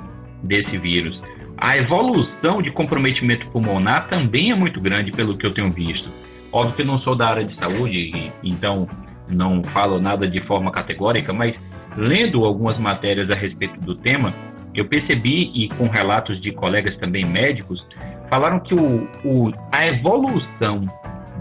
desse 0.43 0.77
vírus. 0.77 1.19
A 1.57 1.77
evolução 1.77 2.61
de 2.61 2.71
comprometimento 2.71 3.49
pulmonar 3.51 4.07
também 4.07 4.51
é 4.51 4.55
muito 4.55 4.79
grande, 4.81 5.11
pelo 5.11 5.37
que 5.37 5.45
eu 5.45 5.51
tenho 5.51 5.71
visto. 5.71 6.09
Óbvio 6.51 6.75
que 6.75 6.81
eu 6.81 6.85
não 6.85 6.99
sou 6.99 7.15
da 7.15 7.29
área 7.29 7.45
de 7.45 7.55
saúde, 7.57 8.31
então 8.43 8.87
não 9.29 9.63
falo 9.63 9.99
nada 9.99 10.27
de 10.27 10.41
forma 10.43 10.71
categórica, 10.71 11.31
mas 11.31 11.55
lendo 11.95 12.45
algumas 12.45 12.77
matérias 12.77 13.29
a 13.29 13.37
respeito 13.37 13.79
do 13.81 13.95
tema, 13.95 14.33
eu 14.73 14.85
percebi, 14.85 15.51
e 15.53 15.69
com 15.69 15.87
relatos 15.87 16.41
de 16.41 16.51
colegas 16.51 16.95
também 16.97 17.25
médicos, 17.25 17.83
falaram 18.29 18.59
que 18.59 18.73
o, 18.73 19.07
o, 19.25 19.51
a 19.71 19.87
evolução 19.87 20.87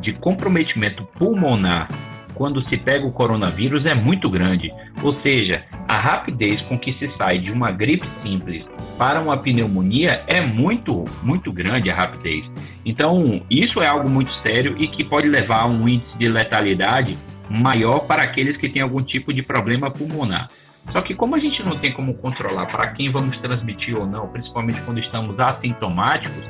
de 0.00 0.12
comprometimento 0.14 1.04
pulmonar 1.18 1.88
quando 2.35 2.66
se 2.68 2.76
pega 2.76 3.04
o 3.04 3.11
coronavírus 3.11 3.85
é 3.85 3.95
muito 3.95 4.30
grande. 4.30 4.73
Ou 5.02 5.12
seja, 5.23 5.64
a 5.88 5.97
rapidez 5.97 6.61
com 6.62 6.78
que 6.78 6.92
se 6.92 7.11
sai 7.16 7.38
de 7.40 7.50
uma 7.50 7.73
gripe 7.73 8.07
simples 8.23 8.64
para 8.97 9.21
uma 9.21 9.37
pneumonia 9.37 10.23
é 10.28 10.40
muito, 10.40 11.04
muito 11.23 11.52
grande 11.52 11.90
a 11.90 11.97
rapidez. 11.97 12.49
Então, 12.87 13.42
isso 13.50 13.83
é 13.83 13.88
algo 13.88 14.09
muito 14.09 14.33
sério 14.47 14.76
e 14.78 14.87
que 14.87 15.04
pode 15.04 15.28
levar 15.28 15.62
a 15.62 15.66
um 15.66 15.88
índice 15.88 16.16
de 16.16 16.28
letalidade 16.28 17.18
maior 17.48 18.00
para 18.00 18.22
aqueles 18.22 18.56
que 18.56 18.68
têm 18.68 18.82
algum 18.82 19.02
tipo 19.02 19.32
de 19.32 19.42
problema 19.42 19.90
pulmonar. 19.90 20.48
Só 20.92 21.02
que 21.02 21.14
como 21.14 21.34
a 21.34 21.38
gente 21.38 21.62
não 21.64 21.76
tem 21.76 21.92
como 21.92 22.14
controlar 22.14 22.66
para 22.66 22.92
quem 22.92 23.10
vamos 23.10 23.36
transmitir 23.38 23.96
ou 23.96 24.06
não, 24.06 24.28
principalmente 24.28 24.80
quando 24.82 25.00
estamos 25.00 25.38
assintomáticos, 25.38 26.44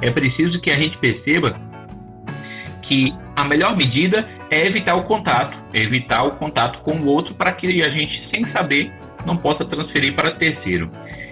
é 0.00 0.10
preciso 0.10 0.60
que 0.60 0.70
a 0.70 0.80
gente 0.80 0.96
perceba 0.98 1.56
que 2.82 3.14
a 3.36 3.44
melhor 3.44 3.76
medida 3.76 4.28
é 4.50 4.66
evitar 4.66 4.94
o 4.96 5.04
contato, 5.04 5.56
evitar 5.72 6.24
o 6.24 6.32
contato 6.32 6.80
com 6.80 6.92
o 6.92 7.06
outro 7.06 7.34
para 7.34 7.52
que 7.52 7.66
a 7.82 7.88
gente, 7.88 8.28
sem 8.34 8.44
saber, 8.44 8.92
não 9.24 9.36
possa 9.36 9.64
transferir 9.64 10.14
para 10.14 10.32
terceiro. 10.32 10.90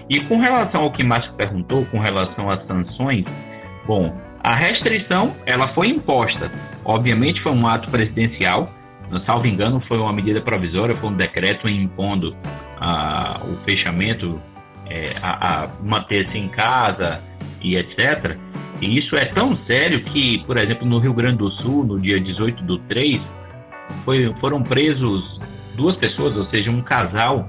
E 0.08 0.20
com 0.20 0.38
relação 0.38 0.82
ao 0.82 0.90
que 0.90 1.04
Márcio 1.04 1.32
perguntou, 1.34 1.84
com 1.86 1.98
relação 1.98 2.50
às 2.50 2.66
sanções, 2.66 3.24
bom, 3.86 4.16
a 4.42 4.54
restrição 4.54 5.36
ela 5.44 5.72
foi 5.74 5.88
imposta. 5.88 6.50
Obviamente 6.84 7.40
foi 7.42 7.52
um 7.52 7.66
ato 7.66 7.90
presidencial, 7.90 8.72
salvo 9.26 9.46
engano, 9.46 9.80
foi 9.88 9.98
uma 9.98 10.12
medida 10.12 10.40
provisória, 10.40 10.94
foi 10.94 11.10
um 11.10 11.16
decreto 11.16 11.68
impondo 11.68 12.36
a, 12.78 13.40
o 13.44 13.56
fechamento, 13.68 14.40
é, 14.86 15.16
a, 15.20 15.64
a 15.64 15.68
manter-se 15.82 16.38
em 16.38 16.48
casa 16.48 17.20
e 17.60 17.76
etc. 17.76 18.36
E 18.80 18.98
isso 18.98 19.14
é 19.16 19.26
tão 19.26 19.56
sério 19.66 20.02
que, 20.02 20.38
por 20.44 20.56
exemplo, 20.56 20.88
no 20.88 20.98
Rio 20.98 21.12
Grande 21.12 21.38
do 21.38 21.50
Sul, 21.50 21.84
no 21.84 21.98
dia 21.98 22.20
18 22.20 22.62
do 22.64 22.78
3, 22.78 23.20
foi, 24.04 24.32
foram 24.40 24.62
presos 24.62 25.38
duas 25.76 25.96
pessoas, 25.96 26.36
ou 26.36 26.46
seja, 26.46 26.70
um 26.70 26.82
casal 26.82 27.48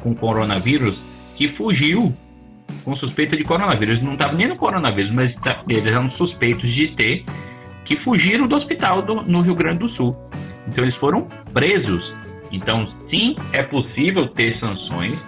com 0.00 0.14
coronavírus 0.14 0.98
que 1.36 1.48
fugiu 1.50 2.14
com 2.84 2.96
suspeita 2.96 3.36
de 3.36 3.44
coronavírus. 3.44 4.02
Não 4.02 4.14
estava 4.14 4.34
nem 4.34 4.48
no 4.48 4.56
coronavírus, 4.56 5.12
mas 5.12 5.34
tá, 5.36 5.62
eles 5.68 5.90
eram 5.90 6.10
suspeitos 6.12 6.68
de 6.74 6.88
ter, 6.88 7.24
que 7.84 7.98
fugiram 8.00 8.46
do 8.46 8.56
hospital 8.56 9.02
do, 9.02 9.22
no 9.22 9.40
Rio 9.40 9.54
Grande 9.54 9.78
do 9.78 9.88
Sul. 9.90 10.16
Então 10.68 10.84
eles 10.84 10.96
foram 10.96 11.26
presos. 11.52 12.14
Então, 12.52 12.88
sim, 13.10 13.34
é 13.52 13.62
possível 13.62 14.28
ter 14.28 14.56
sanções, 14.58 15.18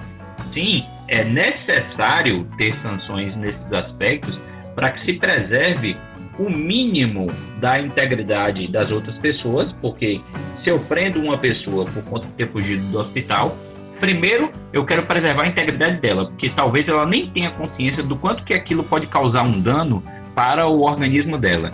sim, 0.52 0.84
é 1.08 1.24
necessário 1.24 2.46
ter 2.56 2.74
sanções 2.76 3.36
nesses 3.36 3.72
aspectos, 3.72 4.38
para 4.74 4.90
que 4.90 5.04
se 5.04 5.18
preserve 5.18 5.96
o 6.38 6.48
mínimo 6.48 7.26
da 7.58 7.78
integridade 7.78 8.66
das 8.68 8.90
outras 8.90 9.16
pessoas, 9.16 9.70
porque 9.82 10.20
se 10.64 10.70
eu 10.70 10.78
prendo 10.78 11.20
uma 11.20 11.36
pessoa 11.36 11.84
por 11.84 12.02
conta 12.04 12.26
de 12.28 12.32
ter 12.34 12.48
fugido 12.48 12.82
do 12.86 12.98
hospital, 12.98 13.56
primeiro 13.98 14.50
eu 14.72 14.84
quero 14.86 15.02
preservar 15.02 15.44
a 15.44 15.48
integridade 15.48 16.00
dela, 16.00 16.26
porque 16.26 16.48
talvez 16.48 16.88
ela 16.88 17.04
nem 17.04 17.26
tenha 17.28 17.50
consciência 17.50 18.02
do 18.02 18.16
quanto 18.16 18.44
que 18.44 18.54
aquilo 18.54 18.84
pode 18.84 19.06
causar 19.06 19.42
um 19.42 19.60
dano 19.60 20.02
para 20.34 20.66
o 20.66 20.80
organismo 20.80 21.36
dela. 21.36 21.70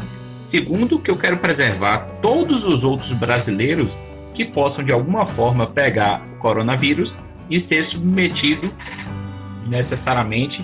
Segundo, 0.50 0.98
que 0.98 1.10
eu 1.10 1.16
quero 1.16 1.38
preservar 1.38 2.06
todos 2.22 2.64
os 2.64 2.82
outros 2.84 3.12
brasileiros 3.14 3.88
que 4.34 4.44
possam 4.44 4.84
de 4.84 4.92
alguma 4.92 5.26
forma 5.26 5.66
pegar 5.66 6.22
o 6.34 6.38
coronavírus 6.38 7.12
e 7.50 7.60
ser 7.62 7.86
submetido 7.90 8.70
necessariamente 9.66 10.62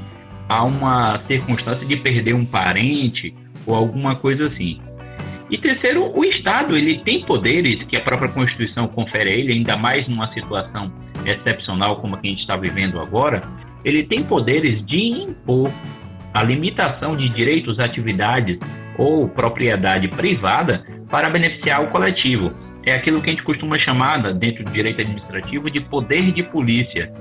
a 0.49 0.65
uma 0.65 1.23
circunstância 1.27 1.87
de 1.87 1.97
perder 1.97 2.35
um 2.35 2.45
parente 2.45 3.35
ou 3.67 3.75
alguma 3.75 4.15
coisa 4.15 4.47
assim. 4.47 4.81
E 5.51 5.59
terceiro, 5.59 6.11
o 6.17 6.25
Estado 6.25 6.77
ele 6.77 6.99
tem 7.01 7.25
poderes 7.25 7.83
que 7.85 7.97
a 7.97 8.01
própria 8.01 8.29
Constituição 8.29 8.89
confere 8.89 9.31
a 9.31 9.35
ele, 9.35 9.53
ainda 9.53 9.77
mais 9.77 10.07
numa 10.09 10.33
situação 10.33 10.93
excepcional 11.27 11.97
como 11.97 12.17
a 12.17 12.19
que 12.19 12.27
a 12.27 12.31
gente 12.31 12.41
está 12.41 12.57
vivendo 12.57 13.01
agora, 13.01 13.43
ele 13.85 14.05
tem 14.05 14.23
poderes 14.23 14.85
de 14.87 15.25
impor 15.25 15.71
a 16.33 16.43
limitação 16.43 17.15
de 17.15 17.29
direitos, 17.29 17.79
atividades 17.79 18.59
ou 18.99 19.29
propriedade 19.29 20.09
privada 20.09 20.85
para 21.11 21.31
beneficiar 21.31 21.83
o 21.83 21.89
coletivo. 21.89 22.53
É 22.85 22.95
aquilo 22.95 23.21
que 23.21 23.31
a 23.31 23.33
gente 23.33 23.45
costuma 23.45 23.79
chamar, 23.79 24.33
dentro 24.35 24.65
do 24.65 24.71
direito 24.71 25.01
administrativo, 25.01 25.71
de 25.71 25.81
poder 25.81 26.33
de 26.33 26.43
polícia 26.43 27.13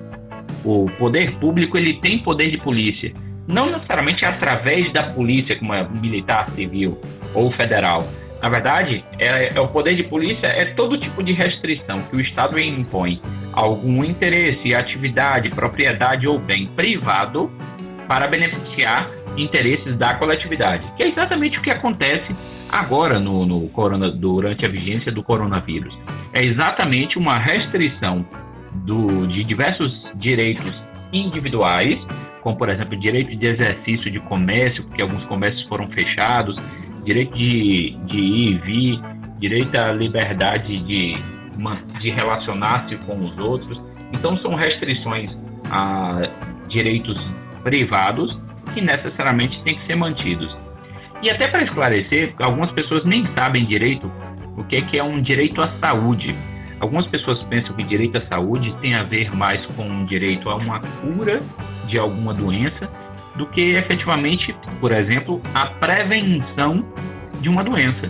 o 0.63 0.89
poder 0.97 1.31
público 1.33 1.77
ele 1.77 1.95
tem 1.95 2.19
poder 2.19 2.49
de 2.49 2.57
polícia, 2.57 3.11
não 3.47 3.71
necessariamente 3.71 4.25
através 4.25 4.91
da 4.93 5.03
polícia, 5.03 5.57
como 5.57 5.73
é 5.73 5.87
militar, 5.87 6.49
civil 6.51 6.99
ou 7.33 7.51
federal. 7.51 8.07
Na 8.41 8.49
verdade, 8.49 9.03
é, 9.19 9.55
é, 9.55 9.59
o 9.59 9.67
poder 9.67 9.95
de 9.95 10.03
polícia 10.03 10.47
é 10.47 10.65
todo 10.65 10.97
tipo 10.97 11.21
de 11.21 11.33
restrição 11.33 12.01
que 12.01 12.15
o 12.15 12.21
Estado 12.21 12.59
impõe 12.59 13.21
a 13.53 13.61
algum 13.61 14.03
interesse, 14.03 14.73
atividade, 14.73 15.49
propriedade 15.49 16.27
ou 16.27 16.39
bem 16.39 16.67
privado 16.67 17.51
para 18.07 18.27
beneficiar 18.27 19.09
interesses 19.38 19.97
da 19.97 20.13
coletividade, 20.15 20.85
que 20.95 21.03
é 21.03 21.09
exatamente 21.09 21.57
o 21.57 21.61
que 21.61 21.69
acontece 21.69 22.35
agora 22.69 23.19
no, 23.19 23.45
no 23.45 23.67
corona, 23.69 24.11
durante 24.11 24.65
a 24.65 24.69
vigência 24.69 25.11
do 25.11 25.23
coronavírus. 25.23 25.97
É 26.33 26.43
exatamente 26.43 27.17
uma 27.17 27.38
restrição 27.38 28.25
do, 28.73 29.27
de 29.27 29.43
diversos 29.43 29.91
direitos 30.15 30.73
individuais, 31.11 32.00
como 32.41 32.55
por 32.57 32.69
exemplo 32.69 32.97
direito 32.97 33.35
de 33.35 33.47
exercício 33.47 34.09
de 34.09 34.19
comércio, 34.19 34.83
porque 34.85 35.01
alguns 35.01 35.23
comércios 35.25 35.63
foram 35.67 35.88
fechados, 35.89 36.55
direito 37.03 37.35
de, 37.35 37.97
de 38.05 38.19
ir 38.19 38.51
e 38.51 38.57
vir, 38.59 39.01
direito 39.39 39.75
à 39.75 39.91
liberdade 39.91 40.79
de, 40.79 41.17
de 42.00 42.11
relacionar-se 42.11 42.95
com 43.05 43.25
os 43.25 43.38
outros. 43.38 43.81
Então 44.13 44.38
são 44.38 44.55
restrições 44.55 45.31
a 45.69 46.29
direitos 46.69 47.21
privados 47.63 48.39
que 48.73 48.81
necessariamente 48.81 49.61
têm 49.63 49.75
que 49.77 49.85
ser 49.85 49.95
mantidos. 49.95 50.55
E 51.21 51.29
até 51.29 51.47
para 51.47 51.63
esclarecer, 51.63 52.33
algumas 52.41 52.71
pessoas 52.71 53.05
nem 53.05 53.25
sabem 53.27 53.65
direito 53.65 54.11
o 54.57 54.63
que 54.63 54.77
é, 54.77 54.81
que 54.81 54.97
é 54.97 55.03
um 55.03 55.21
direito 55.21 55.61
à 55.61 55.67
saúde. 55.79 56.35
Algumas 56.79 57.05
pessoas 57.07 57.43
pensam 57.45 57.73
que 57.75 57.83
direito 57.83 58.17
à 58.17 58.21
saúde 58.21 58.73
tem 58.81 58.95
a 58.95 59.03
ver 59.03 59.35
mais 59.35 59.63
com 59.67 60.05
direito 60.05 60.49
a 60.49 60.55
uma 60.55 60.79
cura 60.79 61.41
de 61.87 61.99
alguma 61.99 62.33
doença 62.33 62.89
do 63.35 63.45
que 63.45 63.61
efetivamente, 63.73 64.55
por 64.79 64.91
exemplo, 64.91 65.41
a 65.53 65.67
prevenção 65.67 66.83
de 67.39 67.49
uma 67.49 67.63
doença. 67.63 68.09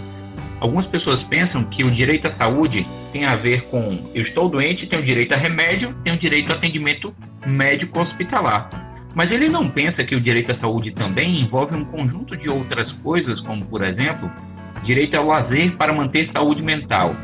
Algumas 0.60 0.86
pessoas 0.88 1.22
pensam 1.24 1.64
que 1.64 1.84
o 1.84 1.92
direito 1.92 2.28
à 2.28 2.36
saúde 2.36 2.86
tem 3.12 3.26
a 3.26 3.36
ver 3.36 3.64
com 3.64 4.10
eu 4.14 4.24
estou 4.24 4.48
doente, 4.48 4.88
tenho 4.88 5.04
direito 5.04 5.34
a 5.34 5.38
remédio, 5.38 5.94
tenho 6.04 6.18
direito 6.18 6.52
a 6.52 6.56
atendimento 6.56 7.14
médico 7.46 8.00
hospitalar. 8.00 8.91
Mas 9.14 9.30
ele 9.30 9.50
não 9.50 9.70
pensa 9.70 10.04
que 10.04 10.16
o 10.16 10.22
direito 10.22 10.52
à 10.52 10.58
saúde 10.58 10.92
também 10.92 11.42
envolve 11.42 11.76
um 11.76 11.84
conjunto 11.84 12.36
de 12.38 12.50
outras 12.50 12.92
coisas, 12.94 13.40
como, 13.42 13.66
por 13.66 13.84
exemplo, 13.84 14.32
direito 14.84 15.20
ao 15.20 15.28
lazer 15.28 15.72
para 15.74 15.94
manter 15.94 16.30
saúde 16.34 16.62
mental, 16.62 17.16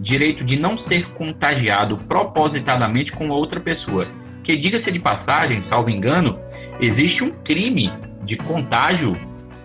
direito 0.00 0.44
de 0.44 0.58
não 0.58 0.76
ser 0.86 1.06
contagiado 1.10 1.96
propositadamente 1.96 3.12
com 3.12 3.28
outra 3.28 3.60
pessoa. 3.60 4.06
Que, 4.42 4.56
diga-se 4.56 4.90
de 4.90 4.98
passagem, 4.98 5.64
salvo 5.70 5.88
engano, 5.88 6.38
existe 6.80 7.22
um 7.22 7.30
crime 7.44 7.92
de 8.24 8.36
contágio 8.36 9.12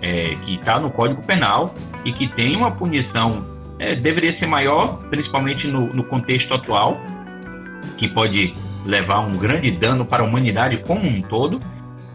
é, 0.02 0.36
que 0.44 0.56
está 0.56 0.80
no 0.80 0.92
Código 0.92 1.22
Penal 1.24 1.74
e 2.06 2.14
que 2.14 2.28
tem 2.30 2.56
uma 2.56 2.72
punição, 2.72 3.46
é, 3.80 3.96
deveria 3.96 4.38
ser 4.40 4.48
maior, 4.48 5.00
principalmente 5.10 5.68
no, 5.68 5.88
no 5.94 6.04
contexto 6.04 6.54
atual, 6.54 7.00
que 7.98 8.10
pode 8.10 8.54
levar 8.86 9.20
um 9.20 9.32
grande 9.32 9.72
dano 9.72 10.06
para 10.06 10.24
a 10.24 10.26
humanidade 10.26 10.82
como 10.86 11.08
um 11.08 11.22
todo, 11.22 11.60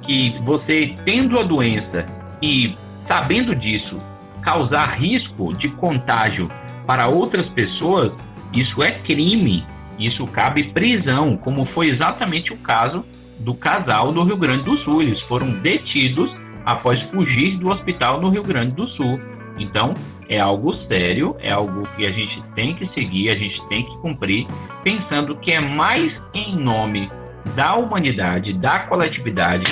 que 0.03 0.39
você 0.45 0.95
tendo 1.05 1.39
a 1.39 1.43
doença 1.43 2.07
e 2.43 2.77
sabendo 3.09 3.55
disso, 3.55 3.97
causar 4.43 4.99
risco 4.99 5.53
de 5.53 5.69
contágio 5.71 6.51
para 6.87 7.09
outras 7.09 7.49
pessoas, 7.49 8.13
isso 8.53 8.83
é 8.83 8.91
crime, 8.91 9.65
isso 9.99 10.25
cabe 10.27 10.65
prisão, 10.73 11.37
como 11.37 11.65
foi 11.65 11.89
exatamente 11.89 12.53
o 12.53 12.57
caso 12.59 13.05
do 13.41 13.55
casal 13.55 14.13
do 14.13 14.23
Rio 14.23 14.37
Grande 14.37 14.65
do 14.65 14.77
Sul. 14.79 15.03
Eles 15.03 15.21
foram 15.23 15.51
detidos 15.51 16.31
após 16.65 17.01
fugir 17.03 17.59
do 17.59 17.69
hospital 17.69 18.21
no 18.21 18.29
Rio 18.29 18.43
Grande 18.43 18.73
do 18.73 18.87
Sul. 18.89 19.19
Então, 19.59 19.95
é 20.29 20.41
algo 20.41 20.75
sério, 20.87 21.37
é 21.41 21.53
algo 21.53 21.87
que 21.97 22.07
a 22.07 22.11
gente 22.11 22.43
tem 22.55 22.75
que 22.75 22.89
seguir, 22.95 23.31
a 23.31 23.39
gente 23.39 23.61
tem 23.69 23.85
que 23.85 23.97
cumprir, 23.99 24.47
pensando 24.83 25.37
que 25.37 25.53
é 25.53 25.61
mais 25.61 26.13
em 26.35 26.57
nome 26.57 27.11
da 27.55 27.75
humanidade, 27.75 28.53
da 28.55 28.81
coletividade, 28.81 29.65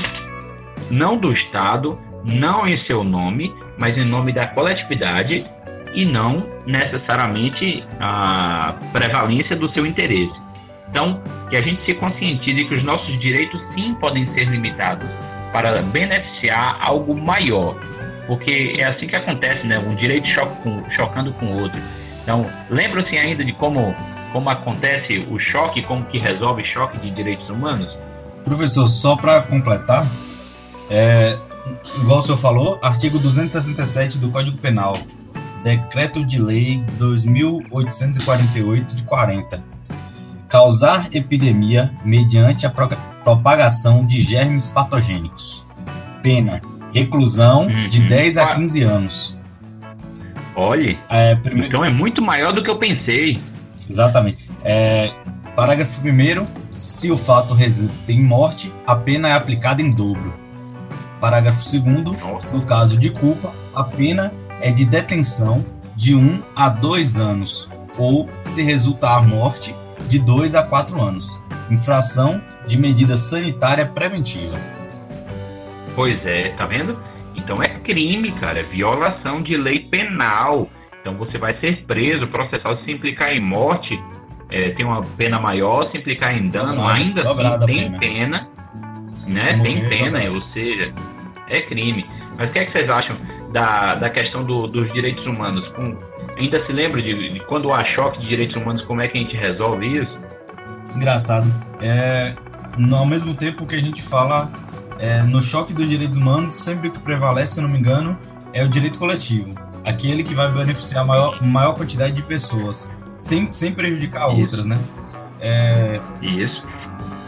não 0.91 1.17
do 1.17 1.33
Estado, 1.33 1.99
não 2.25 2.67
em 2.67 2.79
seu 2.87 3.03
nome, 3.03 3.53
mas 3.79 3.97
em 3.99 4.05
nome 4.05 4.33
da 4.33 4.47
coletividade 4.47 5.45
e 5.93 6.05
não 6.05 6.47
necessariamente 6.67 7.85
a 8.01 8.75
prevalência 8.93 9.55
do 9.57 9.71
seu 9.73 9.87
interesse. 9.87 10.33
Então, 10.89 11.21
que 11.51 11.57
a 11.57 11.63
gente 11.63 11.85
se 11.85 11.95
conscientize 11.97 12.65
que 12.65 12.75
os 12.75 12.85
nossos 12.85 13.19
direitos 13.19 13.61
sim 13.75 13.95
podem 13.95 14.27
ser 14.29 14.45
limitados 14.45 15.09
para 15.53 15.83
beneficiar 15.83 16.79
algo 16.81 17.15
maior, 17.15 17.77
porque 18.27 18.75
é 18.79 18.85
assim 18.85 19.07
que 19.07 19.17
acontece, 19.17 19.67
né? 19.67 19.79
Um 19.79 19.95
direito 19.95 20.27
chocando 20.97 21.33
com 21.35 21.47
o 21.47 21.63
outro. 21.63 21.81
Então, 22.23 22.47
lembram-se 22.71 23.17
ainda 23.17 23.45
de 23.45 23.53
como, 23.53 23.95
como 24.33 24.49
acontece 24.49 25.19
o 25.31 25.39
choque, 25.39 25.83
como 25.83 26.05
que 26.07 26.19
resolve 26.19 26.65
choque 26.73 26.99
de 26.99 27.11
direitos 27.11 27.49
humanos? 27.49 27.89
Professor, 28.45 28.89
só 28.89 29.17
para 29.17 29.43
completar, 29.43 30.07
é, 30.91 31.39
igual 31.97 32.19
o 32.19 32.23
senhor 32.23 32.39
falou, 32.39 32.79
artigo 32.83 33.19
267 33.19 34.19
do 34.19 34.31
Código 34.31 34.57
Penal, 34.59 34.99
Decreto 35.63 36.25
de 36.25 36.39
Lei 36.39 36.83
2848 36.99 38.95
de 38.95 39.03
40. 39.03 39.63
Causar 40.49 41.09
epidemia 41.15 41.91
mediante 42.05 42.67
a 42.67 42.71
propagação 42.71 44.07
de 44.07 44.23
germes 44.23 44.69
patogênicos. 44.69 45.65
Pena: 46.23 46.61
reclusão 46.95 47.63
uhum. 47.63 47.89
de 47.89 48.09
10 48.09 48.37
a 48.39 48.55
15 48.55 48.83
anos. 48.83 49.37
Olhe, 50.55 50.99
é, 51.11 51.35
primeiro... 51.35 51.69
então 51.69 51.85
é 51.85 51.91
muito 51.91 52.23
maior 52.23 52.53
do 52.53 52.63
que 52.63 52.71
eu 52.71 52.79
pensei. 52.79 53.39
Exatamente. 53.91 54.49
É, 54.63 55.13
parágrafo 55.57 56.01
1 56.01 56.47
se 56.71 57.11
o 57.11 57.17
fato 57.17 57.53
resulta 57.53 58.13
em 58.13 58.23
morte, 58.23 58.73
a 58.87 58.95
pena 58.95 59.29
é 59.29 59.33
aplicada 59.33 59.83
em 59.83 59.91
dobro. 59.91 60.33
Parágrafo 61.21 61.65
2 61.65 61.83
no 62.53 62.65
caso 62.65 62.97
de 62.97 63.11
culpa, 63.11 63.53
a 63.75 63.83
pena 63.83 64.33
é 64.61 64.71
de 64.71 64.85
detenção 64.85 65.65
de 65.97 66.15
1 66.15 66.43
a 66.55 66.69
2 66.69 67.19
anos, 67.19 67.69
ou, 67.97 68.29
se 68.43 68.63
resultar 68.63 69.27
morte, 69.27 69.75
de 70.09 70.19
2 70.19 70.55
a 70.55 70.63
4 70.63 71.01
anos. 71.03 71.41
Infração 71.71 72.41
de 72.67 72.79
medida 72.79 73.17
sanitária 73.17 73.87
preventiva. 73.87 74.74
Pois 75.95 76.25
é, 76.27 76.51
tá 76.51 76.67
vendo? 76.67 76.99
Então 77.35 77.63
é 77.63 77.69
crime, 77.69 78.33
cara, 78.33 78.61
é 78.61 78.63
violação 78.63 79.43
de 79.43 79.57
lei 79.57 79.81
penal. 79.81 80.69
Então 81.01 81.17
você 81.17 81.39
vai 81.39 81.57
ser 81.61 81.85
preso, 81.85 82.27
processado 82.29 82.83
se 82.85 82.93
implicar 82.93 83.31
em 83.33 83.41
morte, 83.41 83.99
é, 84.51 84.71
tem 84.71 84.87
uma 84.87 85.03
pena 85.03 85.39
maior, 85.39 85.91
se 85.91 85.99
implicar 85.99 86.33
em 86.37 86.49
dano, 86.49 86.75
dobrada, 86.75 86.95
ainda 86.95 87.23
assim, 87.31 87.67
tem 87.67 87.99
pena, 87.99 87.99
pena 87.99 88.49
né? 89.29 89.63
Tem 89.63 89.89
pena, 89.89 90.31
ou 90.31 90.43
seja, 90.53 90.93
é 91.49 91.61
crime. 91.63 92.07
Mas 92.37 92.51
o 92.51 92.53
que, 92.53 92.59
é 92.61 92.65
que 92.65 92.73
vocês 92.73 92.91
acham 92.91 93.17
da, 93.53 93.95
da 93.95 94.11
questão 94.11 94.45
do, 94.45 94.67
dos 94.67 94.93
direitos 94.93 95.25
humanos? 95.27 95.67
Com, 95.71 95.97
ainda 96.37 96.65
se 96.67 96.73
lembra 96.73 97.01
de, 97.01 97.29
de, 97.31 97.41
quando 97.41 97.73
há 97.73 97.85
choque 97.95 98.21
de 98.21 98.29
direitos 98.29 98.57
humanos, 98.57 98.83
como 98.83 99.01
é 99.01 99.09
que 99.09 99.19
a 99.19 99.21
gente 99.21 99.37
resolve 99.37 99.87
isso? 99.87 100.19
Engraçado. 100.95 101.47
É, 101.83 102.35
no, 102.79 102.97
ao 102.97 103.07
mesmo 103.07 103.35
tempo 103.35 103.67
que 103.67 103.77
a 103.77 103.81
gente 103.81 104.03
fala 104.03 104.51
é, 105.05 105.23
no 105.23 105.43
choque 105.43 105.75
dos 105.75 105.91
direitos 105.91 106.17
humanos, 106.17 106.55
sempre 106.55 106.89
que 106.89 106.99
prevalece, 106.99 107.57
se 107.57 107.61
não 107.61 107.69
me 107.69 107.79
engano, 107.79 108.19
é 108.55 108.65
o 108.65 108.69
direito 108.69 108.99
coletivo. 108.99 109.55
Aquele 109.85 110.23
que 110.23 110.35
vai 110.35 110.51
beneficiar 110.51 111.03
a 111.03 111.07
maior, 111.07 111.43
maior 111.43 111.75
quantidade 111.75 112.15
de 112.15 112.23
pessoas, 112.23 112.91
sem, 113.21 113.53
sem 113.53 113.75
prejudicar 113.75 114.31
Isso. 114.31 114.41
outras, 114.41 114.65
né? 114.65 114.79
É, 115.41 116.01
Isso. 116.23 116.63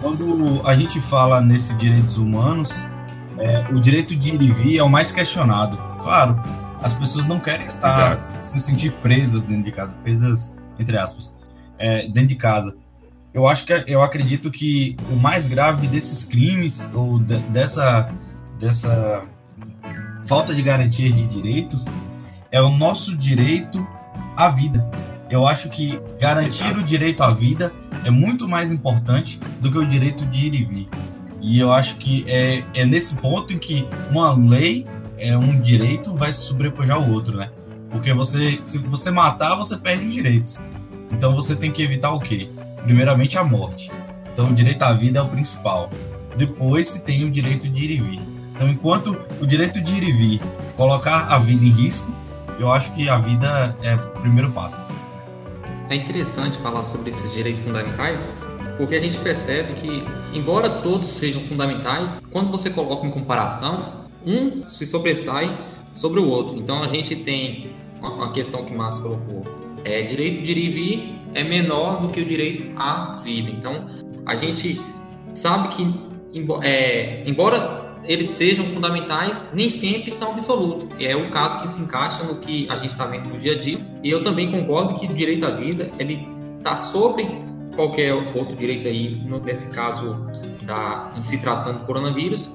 Quando 0.00 0.66
a 0.66 0.74
gente 0.74 0.98
fala 1.02 1.38
nesses 1.42 1.76
direitos 1.76 2.16
humanos, 2.16 2.82
é, 3.38 3.66
o 3.70 3.78
direito 3.78 4.16
de 4.16 4.34
ir 4.34 4.40
e 4.40 4.52
vir 4.52 4.78
é 4.78 4.82
o 4.82 4.88
mais 4.88 5.12
questionado. 5.12 5.76
Claro, 6.02 6.40
as 6.80 6.94
pessoas 6.94 7.26
não 7.26 7.38
querem 7.38 7.66
estar 7.66 8.10
Exato. 8.10 8.42
se 8.42 8.58
sentir 8.58 8.90
presas 9.02 9.44
dentro 9.44 9.64
de 9.64 9.72
casa, 9.72 9.98
presas 10.02 10.50
entre 10.78 10.96
aspas, 10.96 11.34
é, 11.78 12.06
dentro 12.08 12.28
de 12.28 12.36
casa. 12.36 12.74
Eu 13.36 13.46
acho 13.46 13.66
que 13.66 13.84
eu 13.86 14.02
acredito 14.02 14.50
que 14.50 14.96
o 15.10 15.14
mais 15.14 15.46
grave 15.46 15.86
desses 15.88 16.24
crimes 16.24 16.90
ou 16.94 17.18
de, 17.18 17.36
dessa 17.50 18.10
dessa 18.58 19.24
falta 20.24 20.54
de 20.54 20.62
garantia 20.62 21.12
de 21.12 21.26
direitos 21.26 21.84
é 22.50 22.62
o 22.62 22.70
nosso 22.70 23.14
direito 23.14 23.86
à 24.38 24.48
vida. 24.48 24.88
Eu 25.28 25.46
acho 25.46 25.68
que 25.68 26.00
garantir 26.18 26.74
o 26.78 26.82
direito 26.82 27.22
à 27.22 27.28
vida 27.28 27.74
é 28.06 28.10
muito 28.10 28.48
mais 28.48 28.72
importante 28.72 29.38
do 29.60 29.70
que 29.70 29.76
o 29.76 29.86
direito 29.86 30.24
de 30.24 30.46
ir 30.46 30.54
e 30.54 30.64
vir. 30.64 30.88
E 31.42 31.60
eu 31.60 31.70
acho 31.70 31.96
que 31.96 32.24
é, 32.26 32.64
é 32.72 32.86
nesse 32.86 33.16
ponto 33.16 33.52
em 33.52 33.58
que 33.58 33.86
uma 34.10 34.32
lei, 34.32 34.86
é 35.18 35.36
um 35.36 35.60
direito, 35.60 36.14
vai 36.14 36.32
se 36.32 36.40
sobrepujar 36.40 36.96
ao 36.96 37.06
outro, 37.10 37.36
né? 37.36 37.50
Porque 37.90 38.14
você, 38.14 38.58
se 38.62 38.78
você 38.78 39.10
matar, 39.10 39.56
você 39.56 39.76
perde 39.76 40.06
os 40.06 40.14
direitos. 40.14 40.58
Então 41.12 41.36
você 41.36 41.54
tem 41.54 41.70
que 41.70 41.82
evitar 41.82 42.12
o 42.12 42.18
quê? 42.18 42.48
Primeiramente 42.86 43.36
a 43.36 43.42
morte. 43.42 43.90
Então 44.32 44.50
o 44.50 44.54
direito 44.54 44.80
à 44.84 44.92
vida 44.92 45.18
é 45.18 45.22
o 45.22 45.26
principal. 45.26 45.90
Depois 46.36 46.86
se 46.86 47.02
tem 47.02 47.24
o 47.24 47.30
direito 47.30 47.68
de 47.68 47.84
ir 47.84 47.90
e 47.90 48.00
vir. 48.00 48.20
Então 48.54 48.70
enquanto 48.70 49.18
o 49.40 49.46
direito 49.46 49.80
de 49.80 49.96
ir 49.96 50.04
e 50.04 50.12
vir 50.12 50.40
colocar 50.76 51.26
a 51.26 51.36
vida 51.36 51.64
em 51.64 51.70
risco, 51.70 52.08
eu 52.60 52.70
acho 52.70 52.92
que 52.92 53.08
a 53.08 53.18
vida 53.18 53.76
é 53.82 53.96
o 53.96 54.20
primeiro 54.20 54.52
passo. 54.52 54.80
É 55.90 55.96
interessante 55.96 56.58
falar 56.58 56.84
sobre 56.84 57.08
esses 57.08 57.32
direitos 57.32 57.64
fundamentais, 57.64 58.32
porque 58.76 58.94
a 58.94 59.00
gente 59.00 59.18
percebe 59.18 59.72
que, 59.72 60.04
embora 60.32 60.70
todos 60.70 61.08
sejam 61.08 61.42
fundamentais, 61.42 62.22
quando 62.30 62.52
você 62.52 62.70
coloca 62.70 63.04
em 63.04 63.10
comparação, 63.10 64.06
um 64.24 64.62
se 64.62 64.86
sobressai 64.86 65.50
sobre 65.92 66.20
o 66.20 66.28
outro. 66.28 66.56
Então 66.56 66.84
a 66.84 66.88
gente 66.88 67.16
tem 67.16 67.70
uma 68.00 68.30
questão 68.30 68.64
que 68.64 68.72
Márcio 68.72 69.02
colocou: 69.02 69.65
é, 69.86 70.02
direito 70.02 70.42
de 70.42 70.52
ir 70.52 70.58
e 70.58 70.70
vir 70.70 71.18
é 71.34 71.44
menor 71.44 72.02
do 72.02 72.08
que 72.08 72.20
o 72.20 72.24
direito 72.24 72.72
à 72.76 73.20
vida. 73.22 73.50
Então 73.50 73.86
a 74.26 74.34
gente 74.34 74.80
sabe 75.32 75.68
que, 75.68 75.94
é, 76.62 77.22
embora 77.24 77.86
eles 78.04 78.26
sejam 78.26 78.64
fundamentais, 78.66 79.50
nem 79.54 79.68
sempre 79.68 80.10
são 80.10 80.32
absolutos. 80.32 80.88
É 81.00 81.14
o 81.14 81.30
caso 81.30 81.62
que 81.62 81.68
se 81.68 81.80
encaixa 81.80 82.24
no 82.24 82.36
que 82.36 82.68
a 82.68 82.76
gente 82.76 82.90
está 82.90 83.06
vendo 83.06 83.28
no 83.28 83.38
dia 83.38 83.52
a 83.52 83.58
dia. 83.58 83.78
E 84.02 84.10
eu 84.10 84.22
também 84.22 84.50
concordo 84.50 84.94
que 84.94 85.06
o 85.06 85.14
direito 85.14 85.46
à 85.46 85.50
vida 85.50 85.90
ele 85.98 86.26
está 86.58 86.76
sobre 86.76 87.26
qualquer 87.74 88.12
outro 88.14 88.56
direito 88.56 88.88
aí, 88.88 89.20
nesse 89.44 89.74
caso 89.74 90.28
da, 90.62 91.12
em 91.16 91.22
se 91.22 91.38
tratando 91.38 91.80
do 91.80 91.84
coronavírus. 91.84 92.50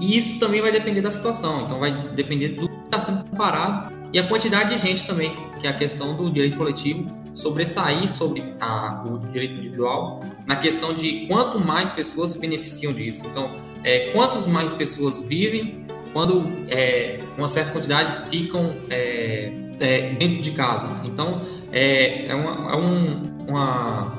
E 0.00 0.18
isso 0.18 0.38
também 0.38 0.60
vai 0.60 0.72
depender 0.72 1.00
da 1.00 1.12
situação, 1.12 1.62
então 1.62 1.78
vai 1.78 1.92
depender 2.14 2.48
do 2.50 2.68
que 2.68 2.74
está 2.84 3.00
sendo 3.00 3.24
comparado 3.24 4.01
e 4.12 4.18
a 4.18 4.26
quantidade 4.26 4.74
de 4.74 4.86
gente 4.86 5.06
também, 5.06 5.34
que 5.58 5.66
é 5.66 5.70
a 5.70 5.72
questão 5.72 6.14
do 6.14 6.30
direito 6.30 6.56
coletivo 6.56 7.10
sobressair 7.34 8.08
sobre 8.08 8.54
a, 8.60 9.04
o 9.06 9.18
direito 9.30 9.54
individual 9.54 10.22
na 10.46 10.56
questão 10.56 10.92
de 10.92 11.26
quanto 11.26 11.58
mais 11.58 11.90
pessoas 11.90 12.30
se 12.30 12.38
beneficiam 12.38 12.92
disso. 12.92 13.26
Então, 13.26 13.50
é, 13.82 14.10
quantas 14.10 14.46
mais 14.46 14.72
pessoas 14.72 15.20
vivem 15.22 15.86
quando 16.12 16.46
é, 16.68 17.20
uma 17.38 17.48
certa 17.48 17.72
quantidade 17.72 18.28
ficam 18.28 18.76
é, 18.90 19.52
é 19.80 20.12
dentro 20.12 20.42
de 20.42 20.50
casa. 20.50 20.88
Então, 21.04 21.40
é, 21.72 22.26
é, 22.26 22.34
uma, 22.34 22.72
é 22.72 22.76
um, 22.76 23.46
uma 23.48 24.18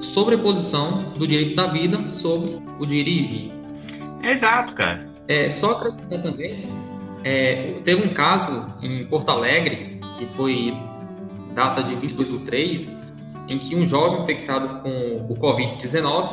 sobreposição 0.00 1.12
do 1.16 1.26
direito 1.26 1.56
da 1.56 1.66
vida 1.66 1.98
sobre 2.08 2.58
o 2.78 2.86
direito. 2.86 3.52
Exato, 4.22 4.74
cara. 4.74 5.06
É, 5.28 5.50
só 5.50 5.72
acrescentar 5.72 6.22
também, 6.22 6.64
é, 7.28 7.74
teve 7.84 8.06
um 8.06 8.08
caso 8.08 8.74
em 8.80 9.04
Porto 9.04 9.28
Alegre, 9.28 10.00
que 10.16 10.24
foi 10.24 10.74
data 11.54 11.82
de 11.82 11.94
22 11.94 12.26
do 12.28 12.38
3, 12.38 12.90
em 13.48 13.58
que 13.58 13.76
um 13.76 13.84
jovem 13.84 14.22
infectado 14.22 14.80
com 14.80 15.16
o 15.28 15.34
Covid-19, 15.36 16.30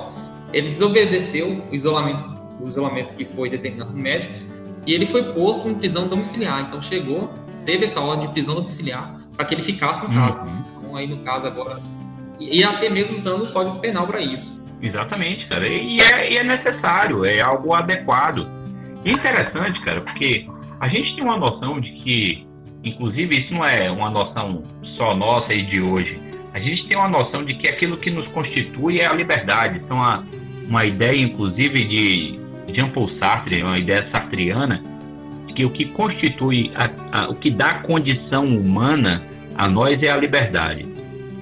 ele 0.54 0.70
desobedeceu 0.70 1.62
o 1.70 1.76
isolamento, 1.76 2.24
o 2.62 2.68
isolamento 2.68 3.14
que 3.14 3.26
foi 3.26 3.50
determinado 3.50 3.92
por 3.92 4.02
médicos, 4.02 4.46
e 4.88 4.94
ele 4.94 5.06
foi 5.06 5.22
posto 5.34 5.68
em 5.68 5.76
prisão 5.76 6.08
domiciliar. 6.08 6.62
Então 6.62 6.82
chegou, 6.82 7.30
teve 7.66 7.84
essa 7.84 8.00
ordem 8.00 8.28
de 8.28 8.34
prisão 8.34 8.56
domiciliar 8.56 9.14
para 9.36 9.44
que 9.44 9.54
ele 9.54 9.64
ficasse 9.64 10.10
em 10.10 10.16
casa. 10.16 10.44
Uhum. 10.44 10.64
Então 10.80 10.96
aí 10.96 11.08
no 11.08 11.18
caso 11.18 11.46
agora, 11.46 11.76
e 12.40 12.64
até 12.64 12.90
mesmo 12.90 13.18
usando 13.18 13.44
o 13.44 13.52
Código 13.52 13.80
Penal 13.80 14.08
para 14.08 14.22
isso. 14.22 14.64
Exatamente, 14.82 15.46
cara. 15.50 15.68
E 15.68 15.98
é, 16.00 16.34
e 16.34 16.38
é 16.38 16.44
necessário, 16.44 17.26
é 17.26 17.42
algo 17.42 17.74
adequado. 17.74 18.48
E 19.04 19.12
interessante, 19.12 19.84
cara, 19.84 20.02
porque 20.02 20.48
a 20.80 20.88
gente 20.88 21.16
tem 21.16 21.24
uma 21.24 21.38
noção 21.38 21.80
de 21.80 21.92
que, 21.92 22.48
inclusive, 22.84 23.42
isso 23.42 23.54
não 23.54 23.64
é 23.64 23.90
uma 23.92 24.10
noção 24.10 24.64
só 24.98 25.16
nossa 25.16 25.54
e 25.54 25.66
de 25.66 25.82
hoje. 25.82 26.16
A 26.54 26.60
gente 26.60 26.88
tem 26.88 26.98
uma 26.98 27.10
noção 27.10 27.44
de 27.44 27.56
que 27.56 27.68
aquilo 27.68 27.98
que 27.98 28.10
nos 28.10 28.28
constitui 28.28 29.00
é 29.00 29.08
a 29.08 29.14
liberdade. 29.14 29.82
Então, 29.84 29.98
uma, 29.98 30.24
uma 30.68 30.86
ideia, 30.86 31.22
inclusive, 31.22 31.86
de 31.86 32.40
Jean-Paul 32.74 33.10
Sartre, 33.20 33.62
uma 33.62 33.78
ideia 33.78 34.08
sartriana, 34.12 34.82
que 35.56 35.66
o 35.66 35.70
que 35.70 35.86
constitui, 35.86 36.72
a, 36.76 37.20
a, 37.20 37.30
o 37.30 37.36
que 37.36 37.50
dá 37.50 37.76
condição 37.76 38.46
humana 38.46 39.24
a 39.58 39.70
nós 39.70 40.02
é 40.02 40.10
a 40.10 40.18
liberdade. 40.18 40.86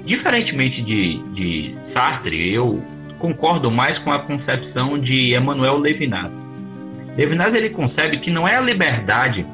Diferentemente 0.06 0.82
de, 0.82 1.18
de 1.34 1.76
Sartre, 1.94 2.54
eu 2.54 2.84
concordo 3.18 3.72
mais 3.72 3.98
com 4.00 4.12
a 4.12 4.20
concepção 4.20 5.00
de 5.00 5.36
Emmanuel 5.36 5.78
Levinas. 5.78 6.43
Levinas 7.18 7.54
ele 7.54 7.70
concebe 7.70 8.20
que 8.20 8.32
não 8.32 8.48
é 8.48 8.56
a 8.56 8.62
liberdade 8.62 9.46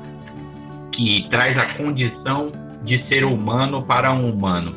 que 0.93 1.27
traz 1.29 1.57
a 1.57 1.73
condição 1.73 2.51
de 2.83 3.05
ser 3.07 3.23
humano 3.25 3.83
para 3.83 4.11
um 4.11 4.29
humano, 4.29 4.71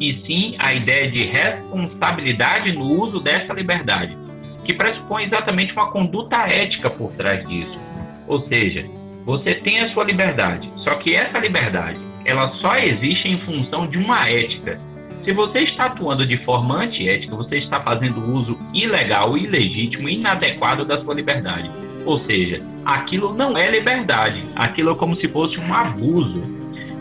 e 0.00 0.14
sim 0.26 0.56
a 0.60 0.72
ideia 0.72 1.10
de 1.10 1.26
responsabilidade 1.26 2.72
no 2.72 2.84
uso 3.00 3.20
dessa 3.20 3.52
liberdade, 3.52 4.16
que 4.64 4.74
pressupõe 4.74 5.24
exatamente 5.24 5.72
uma 5.72 5.90
conduta 5.90 6.38
ética 6.48 6.90
por 6.90 7.12
trás 7.12 7.46
disso. 7.48 7.78
Ou 8.26 8.46
seja, 8.48 8.84
você 9.24 9.54
tem 9.54 9.80
a 9.80 9.92
sua 9.92 10.04
liberdade, 10.04 10.70
só 10.78 10.94
que 10.96 11.14
essa 11.14 11.38
liberdade, 11.38 12.00
ela 12.24 12.52
só 12.60 12.76
existe 12.76 13.28
em 13.28 13.38
função 13.40 13.86
de 13.86 13.98
uma 13.98 14.28
ética 14.28 14.78
se 15.24 15.32
você 15.32 15.60
está 15.60 15.86
atuando 15.86 16.26
de 16.26 16.36
forma 16.44 16.82
antiética, 16.82 17.34
você 17.34 17.56
está 17.56 17.80
fazendo 17.80 18.20
uso 18.30 18.58
ilegal, 18.74 19.38
ilegítimo, 19.38 20.06
inadequado 20.06 20.84
da 20.84 21.02
sua 21.02 21.14
liberdade. 21.14 21.70
Ou 22.04 22.24
seja, 22.24 22.60
aquilo 22.84 23.34
não 23.34 23.56
é 23.56 23.68
liberdade, 23.68 24.42
aquilo 24.54 24.90
é 24.90 24.94
como 24.94 25.16
se 25.16 25.28
fosse 25.28 25.58
um 25.58 25.72
abuso. 25.72 26.42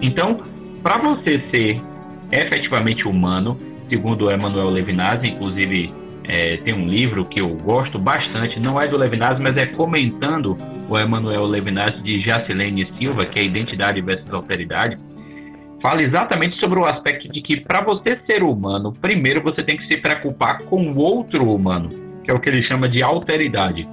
Então, 0.02 0.42
para 0.82 0.98
você 0.98 1.42
ser 1.54 1.82
efetivamente 2.32 3.08
humano, 3.08 3.58
segundo 3.90 4.32
Emmanuel 4.32 4.70
Levinas, 4.70 5.20
inclusive 5.24 5.94
é, 6.28 6.58
tem 6.58 6.74
um 6.74 6.88
livro 6.88 7.26
que 7.26 7.42
eu 7.42 7.50
gosto 7.50 8.00
bastante, 8.00 8.60
não 8.60 8.80
é 8.80 8.88
do 8.88 8.98
Levinas, 8.98 9.40
mas 9.40 9.56
é 9.56 9.66
comentando 9.66 10.58
o 10.90 10.98
Emmanuel 10.98 11.44
Levinas 11.46 11.92
de 12.04 12.22
Jacilene 12.22 12.90
Silva, 12.98 13.26
que 13.26 13.40
é 13.40 13.44
Identidade 13.44 14.02
versus 14.02 14.32
Alteridade 14.34 14.98
fala 15.84 16.02
exatamente 16.02 16.58
sobre 16.62 16.80
o 16.80 16.86
aspecto 16.86 17.28
de 17.28 17.42
que 17.42 17.60
para 17.60 17.84
você 17.84 18.18
ser 18.26 18.42
humano, 18.42 18.94
primeiro 18.94 19.44
você 19.44 19.62
tem 19.62 19.76
que 19.76 19.86
se 19.94 20.00
preocupar 20.00 20.60
com 20.60 20.82
o 20.94 20.98
outro 20.98 21.44
humano, 21.54 21.90
que 22.24 22.32
é 22.32 22.34
o 22.34 22.40
que 22.40 22.50
ele 22.50 22.64
chama 22.64 22.88
de 22.88 23.04
alteridade. 23.04 23.86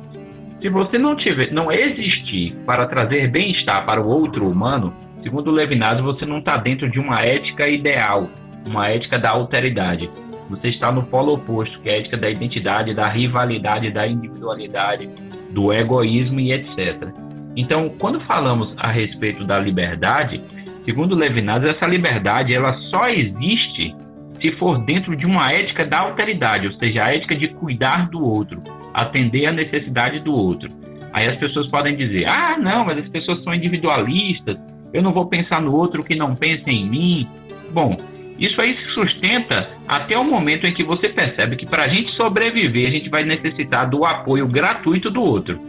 Se 0.61 0.69
você 0.69 0.99
não 0.99 1.17
tiver, 1.17 1.53
não 1.53 1.71
existir 1.73 2.55
para 2.67 2.87
trazer 2.87 3.29
bem-estar 3.31 3.85
para 3.87 4.01
o 4.01 4.09
outro 4.09 4.49
humano, 4.49 4.95
segundo 5.23 5.51
Levinas, 5.51 6.01
você 6.03 6.27
não 6.27 6.39
está 6.39 6.57
dentro 6.57 6.91
de 6.91 6.99
uma 6.99 7.21
ética 7.21 7.67
ideal, 7.69 8.29
uma 8.67 8.89
ética 8.89 9.19
da 9.19 9.31
alteridade. 9.31 10.11
Você 10.51 10.69
está 10.69 10.93
no 10.93 11.05
polo 11.05 11.35
oposto, 11.35 11.81
que 11.81 11.89
é 11.89 11.95
a 11.95 11.99
ética 11.99 12.17
da 12.17 12.29
identidade, 12.29 12.95
da 12.95 13.09
rivalidade, 13.09 13.91
da 13.91 14.07
individualidade, 14.07 15.09
do 15.51 15.73
egoísmo 15.73 16.41
e 16.41 16.53
etc. 16.53 17.09
Então, 17.57 17.89
quando 17.99 18.21
falamos 18.21 18.75
a 18.77 18.91
respeito 18.91 19.45
da 19.45 19.59
liberdade, 19.59 20.43
Segundo 20.85 21.15
Levinas, 21.15 21.63
essa 21.63 21.87
liberdade 21.89 22.55
ela 22.55 22.77
só 22.91 23.07
existe 23.09 23.95
se 24.41 24.53
for 24.55 24.79
dentro 24.79 25.15
de 25.15 25.27
uma 25.27 25.53
ética 25.53 25.85
da 25.85 26.01
alteridade, 26.01 26.67
ou 26.67 26.73
seja, 26.73 27.05
a 27.05 27.15
ética 27.15 27.35
de 27.35 27.49
cuidar 27.49 28.09
do 28.09 28.25
outro, 28.25 28.63
atender 28.95 29.47
a 29.47 29.53
necessidade 29.53 30.21
do 30.21 30.33
outro. 30.33 30.69
Aí 31.13 31.29
as 31.29 31.39
pessoas 31.39 31.69
podem 31.69 31.97
dizer: 31.97 32.29
ah, 32.29 32.57
não, 32.59 32.85
mas 32.85 32.99
as 32.99 33.09
pessoas 33.09 33.43
são 33.43 33.55
individualistas, 33.55 34.57
eu 34.93 35.03
não 35.03 35.13
vou 35.13 35.27
pensar 35.27 35.61
no 35.61 35.75
outro 35.75 36.03
que 36.03 36.17
não 36.17 36.35
pensa 36.35 36.71
em 36.71 36.89
mim. 36.89 37.29
Bom, 37.71 37.97
isso 38.39 38.61
aí 38.61 38.77
se 38.77 38.95
sustenta 38.95 39.69
até 39.87 40.19
o 40.19 40.25
momento 40.25 40.67
em 40.67 40.73
que 40.73 40.85
você 40.85 41.09
percebe 41.09 41.57
que 41.57 41.67
para 41.67 41.85
a 41.85 41.93
gente 41.93 42.11
sobreviver, 42.17 42.89
a 42.89 42.93
gente 42.93 43.11
vai 43.11 43.23
necessitar 43.23 43.89
do 43.89 44.05
apoio 44.05 44.47
gratuito 44.47 45.11
do 45.11 45.23
outro, 45.23 45.61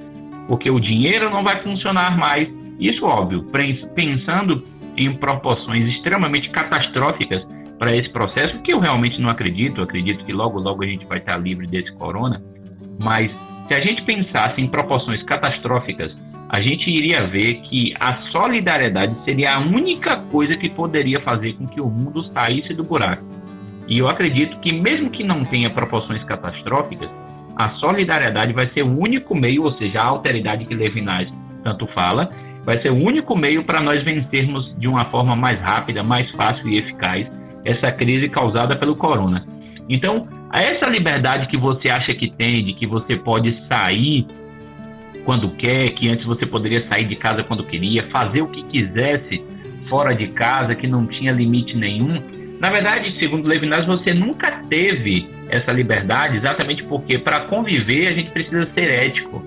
porque 0.48 0.72
o 0.72 0.80
dinheiro 0.80 1.30
não 1.30 1.44
vai 1.44 1.62
funcionar 1.62 2.18
mais. 2.18 2.48
Isso, 2.80 3.06
óbvio, 3.06 3.46
pensando 3.94 4.64
em 4.98 5.14
proporções 5.14 5.86
extremamente 5.86 6.50
catastróficas 6.50 7.46
para 7.82 7.96
esse 7.96 8.10
processo, 8.10 8.60
que 8.60 8.72
eu 8.72 8.80
realmente 8.80 9.20
não 9.20 9.28
acredito, 9.28 9.80
eu 9.80 9.86
acredito 9.86 10.24
que 10.24 10.32
logo, 10.32 10.60
logo 10.60 10.84
a 10.84 10.88
gente 10.88 11.04
vai 11.08 11.18
estar 11.18 11.36
livre 11.38 11.66
desse 11.66 11.92
corona, 11.94 12.40
mas 13.02 13.32
se 13.68 13.74
a 13.74 13.84
gente 13.84 14.06
pensasse 14.06 14.62
em 14.62 14.68
proporções 14.68 15.24
catastróficas, 15.24 16.14
a 16.48 16.62
gente 16.62 16.88
iria 16.88 17.26
ver 17.26 17.56
que 17.62 17.92
a 18.00 18.18
solidariedade 18.32 19.16
seria 19.26 19.56
a 19.56 19.60
única 19.60 20.16
coisa 20.16 20.56
que 20.56 20.70
poderia 20.70 21.22
fazer 21.22 21.54
com 21.54 21.66
que 21.66 21.82
o 21.82 21.90
mundo 21.90 22.24
saísse 22.32 22.72
do 22.76 22.84
buraco. 22.84 23.26
E 23.88 23.98
eu 23.98 24.08
acredito 24.08 24.60
que, 24.60 24.76
mesmo 24.76 25.10
que 25.10 25.24
não 25.24 25.44
tenha 25.44 25.72
proporções 25.72 26.24
catastróficas, 26.26 27.10
a 27.56 27.70
solidariedade 27.80 28.54
vai 28.54 28.68
ser 28.68 28.84
o 28.84 28.92
único 28.92 29.36
meio, 29.36 29.64
ou 29.64 29.72
seja, 29.72 30.02
a 30.02 30.06
alteridade 30.06 30.66
que 30.66 30.76
Levinas 30.76 31.28
tanto 31.64 31.88
fala, 31.96 32.30
vai 32.64 32.80
ser 32.80 32.92
o 32.92 33.04
único 33.04 33.36
meio 33.36 33.64
para 33.64 33.82
nós 33.82 34.04
vencermos 34.04 34.72
de 34.78 34.88
uma 34.88 35.06
forma 35.06 35.36
mais 35.36 35.60
rápida, 35.60 36.04
mais 36.04 36.30
fácil 36.30 36.70
e 36.70 36.78
eficaz 36.78 37.41
essa 37.66 37.92
crise 37.92 38.30
causada 38.30 38.76
pelo 38.76 38.96
corona. 38.96 39.46
Então, 39.90 40.22
essa 40.54 40.90
liberdade 40.90 41.48
que 41.48 41.58
você 41.58 41.90
acha 41.90 42.14
que 42.16 42.30
tem, 42.30 42.64
de 42.64 42.74
que 42.74 42.88
você 42.88 43.18
pode 43.18 43.58
sair 43.68 44.26
quando 45.26 45.50
quer, 45.52 45.90
que 45.92 46.10
antes 46.10 46.26
você 46.26 46.46
poderia 46.46 46.88
sair 46.90 47.08
de 47.08 47.16
casa 47.16 47.44
quando 47.44 47.64
queria, 47.64 48.08
fazer 48.12 48.42
o 48.42 48.48
que 48.48 48.64
quisesse 48.64 49.44
fora 49.90 50.16
de 50.16 50.28
casa, 50.28 50.76
que 50.76 50.88
não 50.88 51.06
tinha 51.06 51.32
limite 51.32 51.76
nenhum. 51.76 52.22
Na 52.60 52.70
verdade, 52.70 53.18
segundo 53.22 53.48
Levinas, 53.48 53.86
você 53.86 54.14
nunca 54.14 54.64
teve 54.70 55.28
essa 55.50 55.74
liberdade, 55.74 56.38
exatamente 56.38 56.84
porque 56.86 57.18
para 57.18 57.42
conviver 57.42 58.08
a 58.08 58.14
gente 58.14 58.32
precisa 58.32 58.68
ser 58.68 59.08
ético. 59.08 59.44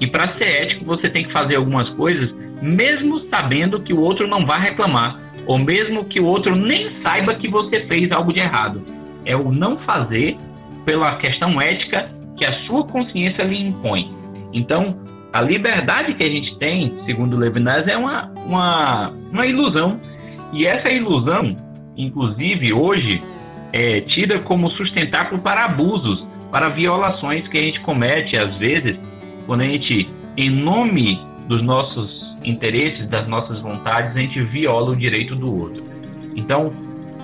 E 0.00 0.06
para 0.06 0.36
ser 0.38 0.62
ético, 0.62 0.84
você 0.84 1.08
tem 1.08 1.24
que 1.24 1.32
fazer 1.32 1.56
algumas 1.56 1.88
coisas, 1.90 2.30
mesmo 2.62 3.24
sabendo 3.28 3.80
que 3.80 3.92
o 3.92 4.00
outro 4.00 4.28
não 4.28 4.46
vai 4.46 4.60
reclamar, 4.60 5.18
ou 5.46 5.58
mesmo 5.58 6.04
que 6.04 6.20
o 6.20 6.26
outro 6.26 6.54
nem 6.54 7.02
saiba 7.02 7.34
que 7.34 7.48
você 7.48 7.86
fez 7.86 8.10
algo 8.10 8.32
de 8.32 8.40
errado. 8.40 8.82
É 9.24 9.36
o 9.36 9.50
não 9.50 9.76
fazer 9.76 10.36
pela 10.84 11.16
questão 11.16 11.60
ética 11.60 12.04
que 12.36 12.44
a 12.44 12.52
sua 12.66 12.84
consciência 12.84 13.44
lhe 13.44 13.60
impõe. 13.60 14.10
Então, 14.52 14.88
a 15.32 15.40
liberdade 15.42 16.14
que 16.14 16.24
a 16.24 16.30
gente 16.30 16.56
tem, 16.58 16.92
segundo 17.04 17.36
Levinas, 17.36 17.86
é 17.86 17.96
uma, 17.96 18.32
uma, 18.46 19.10
uma 19.30 19.46
ilusão. 19.46 20.00
E 20.52 20.66
essa 20.66 20.92
ilusão, 20.92 21.54
inclusive 21.96 22.72
hoje, 22.72 23.20
é 23.72 24.00
tida 24.00 24.40
como 24.40 24.70
sustentáculo 24.70 25.42
para 25.42 25.64
abusos, 25.64 26.26
para 26.50 26.70
violações 26.70 27.46
que 27.48 27.58
a 27.58 27.60
gente 27.60 27.80
comete 27.80 28.36
às 28.38 28.56
vezes 28.56 28.98
quando 29.46 29.62
a 29.62 29.64
gente, 29.64 30.08
em 30.36 30.50
nome 30.50 31.18
dos 31.46 31.62
nossos 31.62 32.17
interesses, 32.44 33.08
das 33.08 33.26
nossas 33.28 33.60
vontades, 33.60 34.14
a 34.16 34.20
gente 34.20 34.40
viola 34.40 34.92
o 34.92 34.96
direito 34.96 35.34
do 35.34 35.54
outro. 35.54 35.84
Então, 36.36 36.72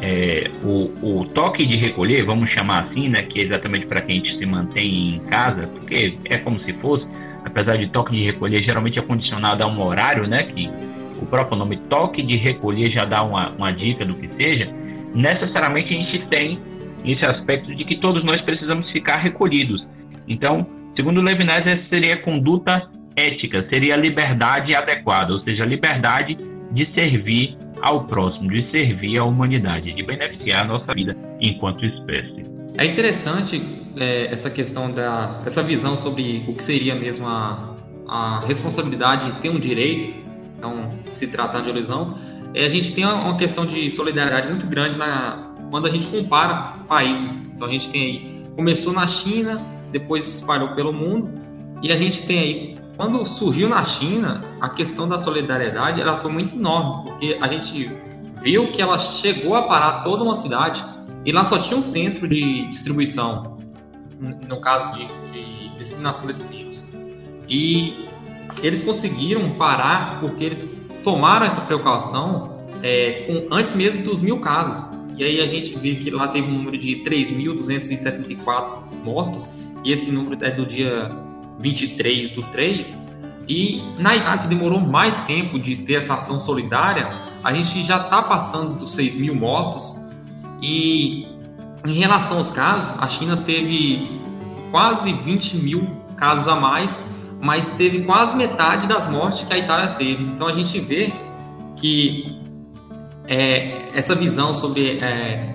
é, 0.00 0.50
o, 0.62 1.20
o, 1.20 1.24
toque 1.26 1.64
de 1.64 1.78
recolher, 1.78 2.24
vamos 2.24 2.50
chamar 2.50 2.84
assim, 2.84 3.08
né, 3.08 3.22
que 3.22 3.40
é 3.40 3.44
exatamente 3.46 3.86
para 3.86 4.00
que 4.00 4.12
a 4.12 4.14
gente 4.14 4.36
se 4.36 4.44
mantém 4.44 5.16
em 5.16 5.18
casa, 5.20 5.66
porque 5.68 6.14
é 6.24 6.36
como 6.38 6.60
se 6.60 6.72
fosse, 6.74 7.06
apesar 7.44 7.76
de 7.76 7.88
toque 7.88 8.12
de 8.12 8.24
recolher 8.24 8.62
geralmente 8.62 8.98
é 8.98 9.02
condicionado 9.02 9.64
a 9.64 9.70
um 9.70 9.80
horário, 9.82 10.26
né, 10.26 10.38
que 10.38 10.68
o, 11.20 11.26
próprio 11.26 11.56
nome 11.56 11.76
toque 11.88 12.22
de 12.22 12.36
recolher 12.36 12.92
já 12.92 13.04
dá 13.04 13.22
uma, 13.22 13.50
uma 13.50 13.72
dica 13.72 14.04
do 14.04 14.14
que 14.14 14.28
seja, 14.36 14.70
necessariamente 15.14 15.94
a 15.94 15.96
gente 15.96 16.26
tem 16.26 16.58
esse 17.04 17.24
aspecto 17.24 17.74
de 17.74 17.84
que 17.84 17.96
todos 17.96 18.24
nós 18.24 18.40
precisamos 18.42 18.90
ficar 18.90 19.18
recolhidos. 19.18 19.86
Então, 20.26 20.66
segundo 20.96 21.22
Levinas, 21.22 21.60
essa 21.66 21.84
seria 21.88 22.14
a 22.14 22.22
conduta 22.22 22.90
ética, 23.16 23.66
seria 23.68 23.94
a 23.94 23.96
liberdade 23.96 24.74
adequada, 24.74 25.32
ou 25.32 25.42
seja, 25.42 25.62
a 25.62 25.66
liberdade 25.66 26.36
de 26.72 26.92
servir 26.94 27.56
ao 27.80 28.04
próximo, 28.04 28.48
de 28.48 28.68
servir 28.70 29.20
à 29.20 29.24
humanidade, 29.24 29.92
de 29.92 30.02
beneficiar 30.02 30.64
a 30.64 30.66
nossa 30.66 30.92
vida 30.92 31.16
enquanto 31.40 31.84
espécie. 31.84 32.42
É 32.76 32.84
interessante 32.84 33.62
é, 33.96 34.26
essa 34.32 34.50
questão 34.50 34.90
da 34.90 35.40
essa 35.46 35.62
visão 35.62 35.96
sobre 35.96 36.44
o 36.48 36.54
que 36.54 36.62
seria 36.64 36.94
mesmo 36.94 37.26
a, 37.26 37.76
a 38.08 38.40
responsabilidade 38.40 39.30
de 39.30 39.38
ter 39.38 39.50
um 39.50 39.60
direito, 39.60 40.16
então 40.56 40.90
se 41.10 41.28
tratar 41.28 41.60
de 41.60 41.70
lesão, 41.70 42.18
é, 42.52 42.66
a 42.66 42.68
gente 42.68 42.94
tem 42.94 43.04
uma 43.04 43.36
questão 43.36 43.64
de 43.64 43.90
solidariedade 43.90 44.48
muito 44.48 44.66
grande 44.66 44.98
na, 44.98 45.52
quando 45.70 45.86
a 45.86 45.90
gente 45.90 46.08
compara 46.08 46.74
países. 46.88 47.42
Então 47.54 47.66
a 47.66 47.70
gente 47.70 47.88
tem 47.88 48.02
aí, 48.02 48.44
começou 48.56 48.92
na 48.92 49.06
China, 49.06 49.64
depois 49.92 50.26
espalhou 50.26 50.68
pelo 50.74 50.92
mundo, 50.92 51.30
e 51.82 51.92
a 51.92 51.96
gente 51.96 52.26
tem 52.26 52.38
aí, 52.38 52.76
quando 52.96 53.24
surgiu 53.26 53.68
na 53.68 53.84
China, 53.84 54.40
a 54.60 54.68
questão 54.68 55.08
da 55.08 55.18
solidariedade 55.18 56.00
ela 56.00 56.16
foi 56.16 56.30
muito 56.30 56.54
enorme, 56.54 57.10
porque 57.10 57.38
a 57.40 57.48
gente 57.48 57.90
viu 58.40 58.70
que 58.70 58.80
ela 58.80 58.98
chegou 58.98 59.54
a 59.54 59.62
parar 59.62 60.02
toda 60.02 60.22
uma 60.22 60.34
cidade 60.34 60.84
e 61.24 61.32
lá 61.32 61.44
só 61.44 61.58
tinha 61.58 61.76
um 61.76 61.82
centro 61.82 62.28
de 62.28 62.68
distribuição, 62.68 63.58
no 64.48 64.60
caso 64.60 64.92
de, 64.92 65.06
de 65.32 65.76
disseminação 65.76 66.26
desse 66.26 66.44
vírus. 66.44 66.84
E 67.48 68.08
eles 68.62 68.82
conseguiram 68.82 69.50
parar 69.56 70.20
porque 70.20 70.44
eles 70.44 70.70
tomaram 71.02 71.46
essa 71.46 71.60
precaução 71.62 72.68
é, 72.82 73.26
com, 73.26 73.54
antes 73.54 73.74
mesmo 73.74 74.02
dos 74.02 74.20
mil 74.20 74.38
casos. 74.38 74.86
E 75.16 75.24
aí 75.24 75.40
a 75.40 75.46
gente 75.46 75.76
vê 75.76 75.94
que 75.96 76.10
lá 76.10 76.28
teve 76.28 76.48
um 76.48 76.52
número 76.52 76.76
de 76.76 77.02
3.274 77.04 78.82
mortos, 79.04 79.48
e 79.84 79.92
esse 79.92 80.10
número 80.10 80.42
é 80.44 80.50
do 80.50 80.66
dia 80.66 81.10
23 81.58 82.30
do 82.30 82.42
3. 82.44 82.96
E 83.48 83.82
na 83.98 84.16
Itália, 84.16 84.42
que 84.42 84.48
demorou 84.48 84.80
mais 84.80 85.20
tempo 85.22 85.58
de 85.58 85.76
ter 85.76 85.94
essa 85.94 86.14
ação 86.14 86.40
solidária, 86.40 87.10
a 87.42 87.52
gente 87.52 87.84
já 87.84 87.98
está 87.98 88.22
passando 88.22 88.78
dos 88.78 88.92
6 88.94 89.14
mil 89.16 89.34
mortos. 89.34 90.00
E 90.62 91.26
em 91.84 91.94
relação 91.98 92.38
aos 92.38 92.50
casos, 92.50 92.90
a 92.98 93.06
China 93.06 93.36
teve 93.36 94.08
quase 94.70 95.12
20 95.12 95.56
mil 95.58 95.86
casos 96.16 96.48
a 96.48 96.56
mais, 96.56 96.98
mas 97.42 97.70
teve 97.72 98.02
quase 98.04 98.36
metade 98.36 98.86
das 98.86 99.10
mortes 99.10 99.42
que 99.42 99.52
a 99.52 99.58
Itália 99.58 99.88
teve. 99.88 100.24
Então 100.24 100.46
a 100.46 100.52
gente 100.52 100.80
vê 100.80 101.12
que 101.76 102.40
é, 103.26 103.90
essa 103.94 104.14
visão 104.14 104.54
sobre 104.54 104.98
é, 104.98 105.53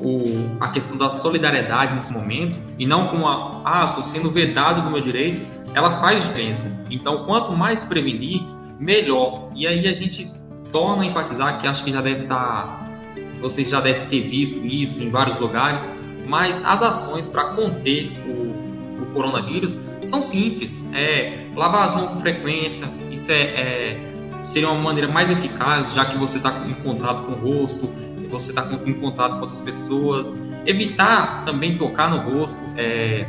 o, 0.00 0.56
a 0.60 0.68
questão 0.68 0.96
da 0.96 1.08
solidariedade 1.10 1.94
nesse 1.94 2.12
momento 2.12 2.58
e 2.78 2.86
não 2.86 3.08
com 3.08 3.26
a 3.26 3.62
ah, 3.64 3.86
estou 3.88 4.02
sendo 4.02 4.30
vedado 4.30 4.82
do 4.82 4.90
meu 4.90 5.00
direito, 5.00 5.40
ela 5.74 5.90
faz 6.00 6.22
diferença. 6.22 6.70
Então, 6.90 7.24
quanto 7.24 7.52
mais 7.52 7.84
prevenir, 7.84 8.42
melhor. 8.78 9.50
E 9.54 9.66
aí 9.66 9.86
a 9.86 9.92
gente 9.92 10.30
torna 10.70 11.02
a 11.02 11.06
enfatizar 11.06 11.58
que 11.58 11.66
acho 11.66 11.84
que 11.84 11.92
já 11.92 12.00
deve 12.00 12.22
estar, 12.22 12.66
tá, 12.66 12.84
vocês 13.40 13.68
já 13.68 13.80
devem 13.80 14.06
ter 14.06 14.28
visto 14.28 14.64
isso 14.64 15.02
em 15.02 15.10
vários 15.10 15.38
lugares, 15.38 15.88
mas 16.26 16.64
as 16.64 16.82
ações 16.82 17.26
para 17.26 17.50
conter 17.50 18.12
o, 18.26 19.02
o, 19.02 19.06
coronavírus 19.14 19.78
são 20.02 20.20
simples. 20.20 20.82
É 20.94 21.46
lavar 21.54 21.86
as 21.86 21.94
mãos 21.94 22.10
com 22.10 22.20
frequência, 22.20 22.86
isso 23.10 23.30
é, 23.30 23.42
é 23.42 24.15
seria 24.46 24.70
uma 24.70 24.80
maneira 24.80 25.10
mais 25.10 25.30
eficaz, 25.30 25.92
já 25.92 26.04
que 26.06 26.16
você 26.16 26.36
está 26.36 26.66
em 26.66 26.74
contato 26.74 27.24
com 27.24 27.32
o 27.32 27.34
rosto, 27.34 27.88
você 28.30 28.50
está 28.50 28.68
em 28.84 28.94
contato 28.94 29.34
com 29.34 29.40
outras 29.40 29.60
pessoas. 29.60 30.32
Evitar 30.64 31.44
também 31.44 31.76
tocar 31.76 32.10
no 32.10 32.18
rosto, 32.18 32.58
é, 32.76 33.26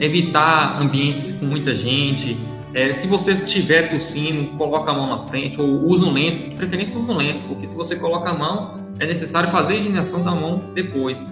evitar 0.00 0.80
ambientes 0.80 1.32
com 1.32 1.46
muita 1.46 1.72
gente. 1.72 2.38
É, 2.74 2.92
se 2.92 3.06
você 3.06 3.32
estiver 3.32 3.88
tossindo, 3.88 4.56
coloca 4.56 4.90
a 4.90 4.94
mão 4.94 5.06
na 5.06 5.22
frente 5.28 5.60
ou 5.60 5.68
usa 5.84 6.06
um 6.06 6.12
lenço, 6.12 6.48
de 6.48 6.54
preferência 6.54 6.98
usa 6.98 7.12
um 7.12 7.16
lenço, 7.16 7.42
porque 7.42 7.66
se 7.66 7.74
você 7.74 7.96
coloca 7.96 8.30
a 8.30 8.34
mão, 8.34 8.78
é 8.98 9.06
necessário 9.06 9.50
fazer 9.50 9.74
a 9.74 9.76
higienização 9.76 10.22
da 10.22 10.30
mão 10.30 10.62
depois. 10.74 11.24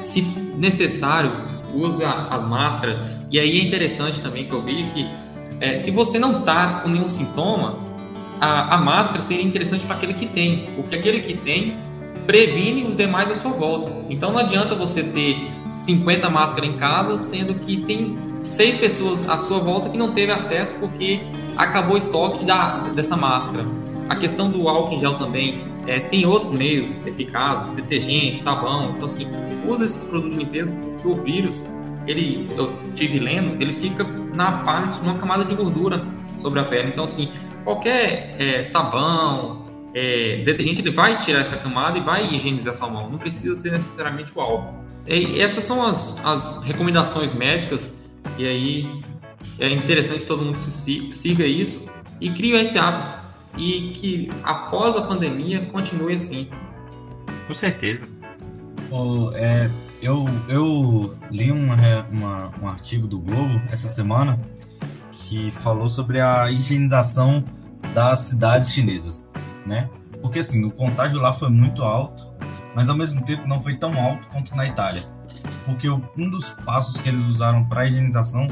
Se 0.00 0.22
necessário, 0.56 1.32
usa 1.74 2.08
as 2.30 2.44
máscaras. 2.44 2.98
E 3.30 3.38
aí 3.38 3.60
é 3.60 3.64
interessante 3.64 4.22
também 4.22 4.46
que 4.46 4.52
eu 4.52 4.62
vi 4.62 4.84
que 4.90 5.06
é, 5.60 5.78
se 5.78 5.90
você 5.90 6.18
não 6.18 6.40
está 6.40 6.80
com 6.80 6.88
nenhum 6.88 7.08
sintoma, 7.08 7.78
a, 8.40 8.74
a 8.74 8.78
máscara 8.78 9.22
seria 9.22 9.44
interessante 9.44 9.84
para 9.86 9.96
aquele 9.96 10.14
que 10.14 10.26
tem, 10.26 10.68
porque 10.76 10.96
aquele 10.96 11.20
que 11.20 11.34
tem 11.34 11.76
previne 12.26 12.84
os 12.84 12.96
demais 12.96 13.30
à 13.30 13.36
sua 13.36 13.52
volta. 13.52 13.92
Então 14.10 14.32
não 14.32 14.38
adianta 14.38 14.74
você 14.74 15.02
ter 15.02 15.48
50 15.72 16.28
máscaras 16.28 16.68
em 16.68 16.76
casa, 16.76 17.16
sendo 17.16 17.54
que 17.54 17.78
tem 17.82 18.18
seis 18.42 18.76
pessoas 18.76 19.28
à 19.28 19.38
sua 19.38 19.58
volta 19.58 19.88
que 19.88 19.98
não 19.98 20.12
teve 20.12 20.32
acesso 20.32 20.78
porque 20.78 21.20
acabou 21.56 21.94
o 21.94 21.98
estoque 21.98 22.44
da, 22.44 22.88
dessa 22.88 23.16
máscara. 23.16 23.64
A 24.08 24.16
questão 24.16 24.50
do 24.50 24.68
álcool 24.68 24.94
em 24.94 25.00
gel 25.00 25.18
também, 25.18 25.64
é, 25.86 26.00
tem 26.00 26.24
outros 26.26 26.50
meios 26.52 27.04
eficazes, 27.06 27.72
detergente, 27.72 28.40
sabão. 28.40 28.90
Então, 28.90 29.06
assim, 29.06 29.26
usa 29.66 29.84
esses 29.84 30.04
produtos 30.04 30.38
de 30.38 30.44
limpeza 30.44 30.74
porque 30.74 31.08
o 31.08 31.22
vírus, 31.22 31.66
ele, 32.06 32.48
eu 32.56 32.72
tive 32.94 33.18
lendo, 33.18 33.60
ele 33.60 33.72
fica 33.72 34.04
na 34.04 34.58
parte, 34.58 35.00
numa 35.00 35.14
camada 35.14 35.44
de 35.44 35.54
gordura 35.54 36.04
sobre 36.34 36.60
a 36.60 36.64
pele. 36.64 36.88
Então, 36.88 37.04
assim, 37.04 37.30
qualquer 37.64 38.36
é, 38.38 38.62
sabão, 38.62 39.64
é, 39.94 40.42
detergente, 40.44 40.80
ele 40.80 40.90
vai 40.90 41.18
tirar 41.18 41.40
essa 41.40 41.56
camada 41.56 41.98
e 41.98 42.00
vai 42.00 42.34
higienizar 42.34 42.74
sua 42.74 42.88
mão. 42.88 43.10
Não 43.10 43.18
precisa 43.18 43.56
ser 43.56 43.72
necessariamente 43.72 44.30
o 44.34 44.40
álcool. 44.40 44.74
E 45.06 45.40
essas 45.40 45.64
são 45.64 45.84
as, 45.84 46.24
as 46.24 46.62
recomendações 46.64 47.32
médicas. 47.32 47.92
E 48.36 48.46
aí 48.46 49.02
é 49.58 49.70
interessante 49.70 50.20
que 50.20 50.26
todo 50.26 50.44
mundo 50.44 50.56
se, 50.56 51.12
siga 51.12 51.46
isso 51.46 51.88
e 52.20 52.30
crie 52.30 52.52
esse 52.52 52.78
hábito. 52.78 53.08
E 53.56 53.92
que 53.94 54.30
após 54.42 54.96
a 54.96 55.02
pandemia 55.02 55.64
continue 55.66 56.14
assim. 56.14 56.48
Com 57.46 57.54
certeza. 57.54 58.02
Oh, 58.90 59.30
é, 59.34 59.70
eu, 60.02 60.26
eu 60.48 61.16
li 61.30 61.50
uma, 61.50 61.76
uma, 62.10 62.52
um 62.62 62.68
artigo 62.68 63.06
do 63.06 63.18
Globo 63.18 63.60
essa 63.70 63.88
semana 63.88 64.38
que 65.10 65.50
falou 65.50 65.88
sobre 65.88 66.20
a 66.20 66.50
higienização 66.50 67.42
das 67.94 68.20
cidades 68.20 68.72
chinesas, 68.72 69.26
né? 69.66 69.88
Porque 70.20 70.40
assim, 70.40 70.64
o 70.64 70.70
contágio 70.70 71.20
lá 71.20 71.32
foi 71.32 71.48
muito 71.48 71.82
alto, 71.82 72.26
mas 72.74 72.88
ao 72.88 72.96
mesmo 72.96 73.22
tempo 73.24 73.46
não 73.46 73.62
foi 73.62 73.76
tão 73.76 73.98
alto 74.00 74.26
quanto 74.28 74.54
na 74.54 74.66
Itália. 74.66 75.04
Porque 75.64 75.88
um 75.88 76.30
dos 76.30 76.50
passos 76.64 76.96
que 76.98 77.08
eles 77.08 77.24
usaram 77.26 77.64
para 77.64 77.86
higienização 77.86 78.48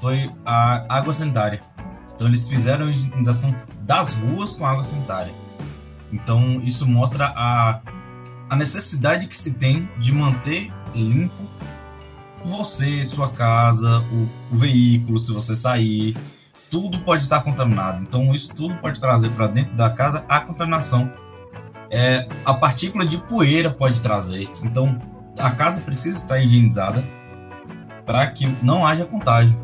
foi 0.00 0.30
a 0.44 0.84
água 0.88 1.12
sanitária. 1.12 1.62
Então 2.14 2.26
eles 2.26 2.48
fizeram 2.48 2.86
a 2.86 2.90
higienização 2.90 3.54
das 3.82 4.14
ruas 4.14 4.52
com 4.52 4.66
água 4.66 4.82
sanitária. 4.82 5.32
Então 6.12 6.60
isso 6.62 6.86
mostra 6.86 7.32
a, 7.36 7.80
a 8.48 8.56
necessidade 8.56 9.26
que 9.28 9.36
se 9.36 9.52
tem 9.52 9.88
de 9.98 10.12
manter 10.12 10.72
limpo 10.96 11.46
você, 12.46 13.04
sua 13.04 13.28
casa, 13.30 14.00
o, 14.12 14.54
o 14.54 14.58
veículo, 14.58 15.18
se 15.18 15.32
você 15.32 15.56
sair, 15.56 16.16
tudo 16.70 16.98
pode 17.00 17.22
estar 17.22 17.42
contaminado. 17.42 18.02
Então, 18.02 18.34
isso 18.34 18.54
tudo 18.54 18.74
pode 18.76 19.00
trazer 19.00 19.30
para 19.30 19.48
dentro 19.48 19.74
da 19.74 19.90
casa 19.90 20.24
a 20.28 20.40
contaminação. 20.40 21.10
É, 21.90 22.28
a 22.44 22.54
partícula 22.54 23.04
de 23.04 23.18
poeira 23.18 23.70
pode 23.70 24.00
trazer. 24.00 24.48
Então, 24.62 24.98
a 25.38 25.50
casa 25.50 25.80
precisa 25.80 26.18
estar 26.18 26.40
higienizada 26.40 27.04
para 28.04 28.26
que 28.28 28.46
não 28.62 28.86
haja 28.86 29.04
contágio. 29.04 29.56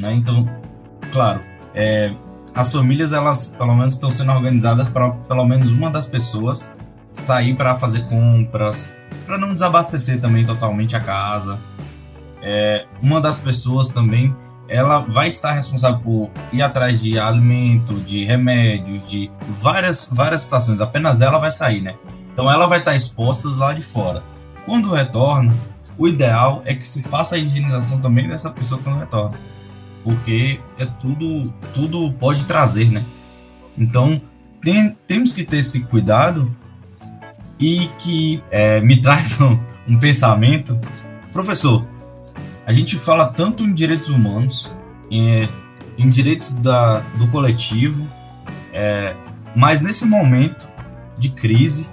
Né? 0.00 0.14
Então, 0.14 0.48
claro, 1.12 1.40
é, 1.74 2.14
as 2.54 2.72
famílias 2.72 3.12
elas 3.12 3.46
pelo 3.56 3.74
menos 3.74 3.94
estão 3.94 4.10
sendo 4.10 4.32
organizadas 4.32 4.88
para 4.88 5.10
pelo 5.10 5.44
menos 5.44 5.70
uma 5.70 5.90
das 5.90 6.06
pessoas 6.06 6.70
sair 7.14 7.54
para 7.54 7.78
fazer 7.78 8.04
compras, 8.08 8.94
para 9.24 9.38
não 9.38 9.54
desabastecer 9.54 10.20
também 10.20 10.44
totalmente 10.44 10.96
a 10.96 11.00
casa. 11.00 11.58
É, 12.42 12.84
uma 13.00 13.20
das 13.20 13.38
pessoas 13.38 13.88
também 13.88 14.34
ela 14.68 15.00
vai 15.00 15.28
estar 15.28 15.52
responsável 15.52 16.00
por 16.00 16.30
ir 16.52 16.62
atrás 16.62 17.00
de 17.00 17.18
alimento, 17.18 17.94
de 18.00 18.24
remédios, 18.24 19.06
de 19.08 19.30
várias 19.60 20.08
várias 20.10 20.42
situações. 20.42 20.80
Apenas 20.80 21.20
ela 21.20 21.38
vai 21.38 21.50
sair, 21.50 21.80
né? 21.80 21.94
Então 22.32 22.50
ela 22.50 22.66
vai 22.66 22.78
estar 22.78 22.94
exposta 22.94 23.48
lado 23.48 23.76
de 23.76 23.82
fora. 23.82 24.22
Quando 24.66 24.90
retorna, 24.90 25.54
o 25.96 26.08
ideal 26.08 26.62
é 26.64 26.74
que 26.74 26.86
se 26.86 27.02
faça 27.02 27.36
a 27.36 27.38
higienização 27.38 28.00
também 28.00 28.26
dessa 28.26 28.50
pessoa 28.50 28.80
quando 28.82 28.98
retorna, 28.98 29.38
porque 30.02 30.58
é 30.78 30.86
tudo 30.86 31.52
tudo 31.72 32.12
pode 32.14 32.44
trazer, 32.46 32.90
né? 32.90 33.04
Então 33.76 34.20
tem, 34.62 34.96
temos 35.06 35.32
que 35.32 35.44
ter 35.44 35.58
esse 35.58 35.80
cuidado 35.84 36.50
e 37.58 37.88
que 37.98 38.42
é, 38.50 38.80
me 38.80 38.96
traz 39.00 39.40
um, 39.40 39.58
um 39.88 39.98
pensamento. 39.98 40.78
Professor, 41.32 41.86
a 42.66 42.72
gente 42.72 42.98
fala 42.98 43.26
tanto 43.26 43.64
em 43.64 43.72
direitos 43.72 44.08
humanos, 44.08 44.70
em, 45.10 45.48
em 45.98 46.08
direitos 46.08 46.54
da, 46.54 47.00
do 47.16 47.28
coletivo, 47.28 48.06
É, 48.72 49.14
mas 49.54 49.80
nesse 49.80 50.04
momento 50.04 50.68
de 51.16 51.28
crise, 51.28 51.88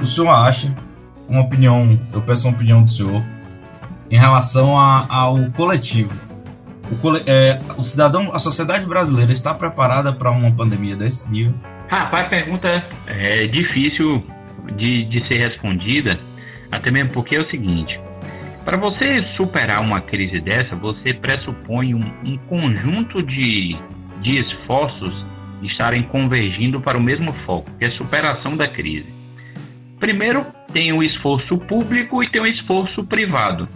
o 0.00 0.06
senhor 0.06 0.30
acha, 0.30 0.72
uma 1.28 1.40
opinião, 1.40 1.98
eu 2.12 2.22
peço 2.22 2.46
uma 2.46 2.54
opinião 2.54 2.84
do 2.84 2.90
senhor, 2.90 3.20
em 4.08 4.16
relação 4.16 4.78
a, 4.78 5.06
ao 5.08 5.50
coletivo. 5.50 6.12
O, 6.88 7.16
é, 7.26 7.58
o, 7.76 7.82
cidadão, 7.82 8.32
a 8.32 8.38
sociedade 8.38 8.86
brasileira 8.86 9.32
está 9.32 9.52
preparada 9.52 10.12
para 10.12 10.30
uma 10.30 10.52
pandemia 10.52 10.94
desse 10.94 11.28
nível? 11.28 11.54
Rapaz, 11.88 12.28
pergunta 12.28 12.68
é 13.06 13.46
difícil 13.48 14.24
de, 14.74 15.04
de 15.04 15.24
ser 15.26 15.48
respondida, 15.48 16.18
até 16.70 16.90
mesmo 16.90 17.12
porque 17.12 17.36
é 17.36 17.40
o 17.40 17.50
seguinte: 17.50 17.98
para 18.64 18.76
você 18.76 19.22
superar 19.36 19.80
uma 19.80 20.00
crise 20.00 20.40
dessa, 20.40 20.74
você 20.74 21.14
pressupõe 21.14 21.94
um, 21.94 22.00
um 22.24 22.36
conjunto 22.48 23.22
de, 23.22 23.76
de 24.20 24.36
esforços 24.36 25.14
estarem 25.62 26.02
convergindo 26.02 26.80
para 26.80 26.98
o 26.98 27.00
mesmo 27.00 27.32
foco, 27.32 27.70
que 27.78 27.86
é 27.86 27.88
a 27.88 27.96
superação 27.96 28.56
da 28.56 28.66
crise. 28.66 29.06
Primeiro, 29.98 30.44
tem 30.72 30.92
o 30.92 31.02
esforço 31.02 31.56
público 31.58 32.22
e 32.22 32.30
tem 32.30 32.42
o 32.42 32.46
esforço 32.46 33.04
privado. 33.04 33.66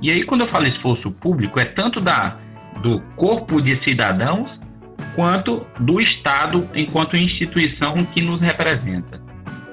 E 0.00 0.10
aí, 0.10 0.24
quando 0.24 0.42
eu 0.42 0.50
falo 0.50 0.66
esforço 0.66 1.10
público, 1.10 1.60
é 1.60 1.64
tanto 1.64 2.00
da, 2.00 2.38
do 2.80 3.00
corpo 3.16 3.60
de 3.60 3.78
cidadãos 3.86 4.48
quanto 5.14 5.66
do 5.80 6.00
Estado 6.00 6.68
enquanto 6.74 7.16
instituição 7.16 8.04
que 8.14 8.22
nos 8.22 8.40
representa. 8.40 9.20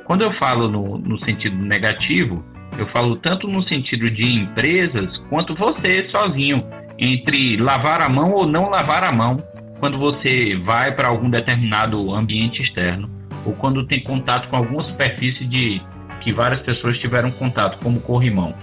Quando 0.05 0.21
eu 0.21 0.31
falo 0.33 0.67
no, 0.67 0.97
no 0.99 1.23
sentido 1.25 1.55
negativo, 1.57 2.45
eu 2.77 2.85
falo 2.87 3.15
tanto 3.17 3.47
no 3.47 3.67
sentido 3.67 4.09
de 4.09 4.37
empresas 4.37 5.17
quanto 5.29 5.55
você 5.55 6.07
sozinho, 6.09 6.63
entre 6.97 7.57
lavar 7.57 8.01
a 8.01 8.07
mão 8.07 8.31
ou 8.31 8.45
não 8.45 8.69
lavar 8.69 9.03
a 9.03 9.11
mão 9.11 9.43
quando 9.79 9.97
você 9.97 10.55
vai 10.63 10.95
para 10.95 11.09
algum 11.09 11.29
determinado 11.29 12.13
ambiente 12.13 12.61
externo 12.61 13.09
ou 13.45 13.53
quando 13.53 13.85
tem 13.85 14.01
contato 14.03 14.47
com 14.47 14.55
alguma 14.55 14.81
superfície 14.83 15.45
de 15.45 15.81
que 16.21 16.31
várias 16.31 16.61
pessoas 16.61 16.97
tiveram 16.97 17.29
contato, 17.31 17.77
como 17.83 17.99
corrimão. 17.99 18.55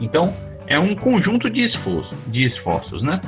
Então, 0.00 0.34
é 0.66 0.78
um 0.78 0.94
conjunto 0.94 1.48
de 1.48 1.68
esforço, 1.68 2.14
de 2.26 2.46
esforços, 2.46 3.02
né? 3.02 3.20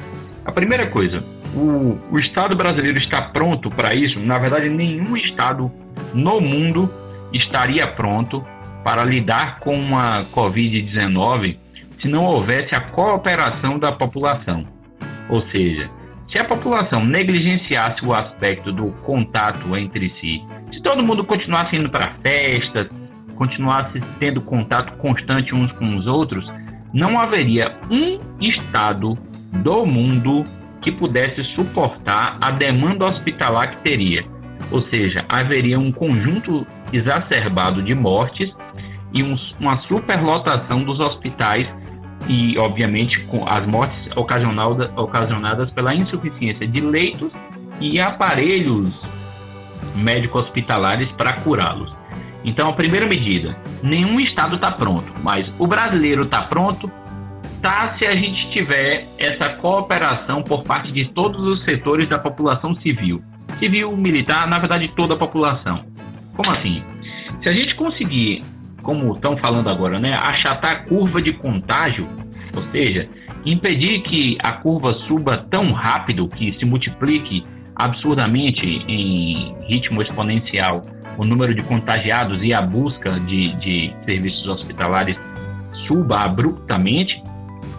A 0.45 0.53
primeira 0.53 0.87
coisa, 0.87 1.23
o, 1.55 1.99
o 2.11 2.19
Estado 2.19 2.57
brasileiro 2.57 2.99
está 2.99 3.23
pronto 3.23 3.71
para 3.71 3.95
isso? 3.95 4.19
Na 4.21 4.39
verdade, 4.39 4.69
nenhum 4.69 5.17
Estado 5.17 5.71
no 6.13 6.41
mundo 6.41 6.91
estaria 7.33 7.87
pronto 7.87 8.45
para 8.85 9.05
lidar 9.05 9.61
com 9.61 9.97
a 9.97 10.25
Covid-19 10.35 11.57
se 12.01 12.09
não 12.09 12.25
houvesse 12.25 12.75
a 12.75 12.81
cooperação 12.81 13.79
da 13.79 13.93
população. 13.93 14.65
Ou 15.29 15.43
seja, 15.51 15.91
se 16.33 16.41
a 16.41 16.45
população 16.45 17.05
negligenciasse 17.05 18.05
o 18.05 18.15
aspecto 18.15 18.73
do 18.73 18.93
contato 19.03 19.77
entre 19.77 20.11
si, 20.21 20.43
se 20.73 20.81
todo 20.83 21.03
mundo 21.03 21.25
continuasse 21.25 21.77
indo 21.77 21.91
para 21.91 22.15
festas, 22.23 22.89
continuasse 23.35 24.01
tendo 24.19 24.41
contato 24.41 24.97
constante 24.99 25.55
uns 25.55 25.73
com 25.73 25.87
os 25.97 26.07
outros, 26.07 26.45
não 26.93 27.19
haveria 27.19 27.77
um 27.91 28.19
Estado 28.41 29.19
do 29.53 29.87
mundo 29.87 30.45
que 30.83 30.93
pudesse 30.93 31.43
suportar 31.55 32.39
a 32.41 32.51
demanda 32.51 33.07
hospitalar 33.07 33.77
que 33.77 33.83
teria. 33.83 34.25
Ou 34.71 34.83
seja, 34.89 35.25
haveria 35.29 35.79
um 35.79 35.91
conjunto 35.91 36.67
exacerbado 36.93 37.83
de 37.83 37.95
mortes 37.95 38.51
e 39.13 39.23
um, 39.23 39.37
uma 39.59 39.81
superlotação 39.83 40.83
dos 40.83 40.99
hospitais 41.01 41.67
e, 42.27 42.59
obviamente, 42.59 43.21
com 43.21 43.45
as 43.49 43.67
mortes 43.67 44.17
ocasionadas, 44.17 44.91
ocasionadas 44.97 45.71
pela 45.71 45.95
insuficiência 45.95 46.67
de 46.67 46.81
leitos 46.81 47.31
e 47.81 48.01
aparelhos 48.01 48.93
médico-hospitalares 49.95 51.11
para 51.13 51.33
curá-los. 51.41 51.93
Então, 52.45 52.69
a 52.69 52.73
primeira 52.73 53.07
medida: 53.07 53.57
nenhum 53.83 54.19
estado 54.21 54.57
está 54.57 54.71
pronto, 54.71 55.13
mas 55.23 55.51
o 55.59 55.67
brasileiro 55.67 56.25
está 56.25 56.43
pronto, 56.43 56.91
tá 57.63 57.97
se 57.99 58.07
a 58.07 58.13
gente 58.13 58.51
tiver 58.51 59.05
essa 59.19 59.51
cooperação 59.51 60.43
por 60.43 60.63
parte 60.63 60.93
de 60.93 61.07
todos 61.07 61.41
os 61.41 61.65
setores 61.65 62.09
da 62.09 62.19
população 62.19 62.75
civil, 62.81 63.23
civil, 63.59 63.97
militar, 63.97 64.47
na 64.47 64.59
verdade 64.59 64.89
toda 64.95 65.15
a 65.15 65.17
população. 65.17 65.85
Como 66.39 66.53
assim? 66.53 66.85
Se 67.43 67.49
a 67.49 67.53
gente 67.53 67.75
conseguir 67.75 68.45
como 68.81 69.13
estão 69.13 69.37
falando 69.37 69.69
agora, 69.69 69.99
né, 69.99 70.15
achatar 70.15 70.73
a 70.73 70.77
curva 70.77 71.21
de 71.21 71.33
contágio, 71.33 72.07
ou 72.57 72.63
seja, 72.71 73.09
impedir 73.45 74.03
que 74.03 74.39
a 74.43 74.53
curva 74.53 74.95
suba 75.09 75.37
tão 75.37 75.73
rápido 75.73 76.29
que 76.29 76.57
se 76.59 76.65
multiplique 76.65 77.45
absurdamente 77.75 78.65
em 78.65 79.55
ritmo 79.69 80.01
exponencial 80.01 80.87
o 81.17 81.25
número 81.25 81.53
de 81.53 81.63
contagiados 81.65 82.41
e 82.41 82.55
a 82.55 82.63
busca 82.63 83.11
de, 83.11 83.49
de 83.57 83.93
serviços 84.09 84.47
hospitalares 84.47 85.17
suba 85.89 86.21
abruptamente, 86.21 87.21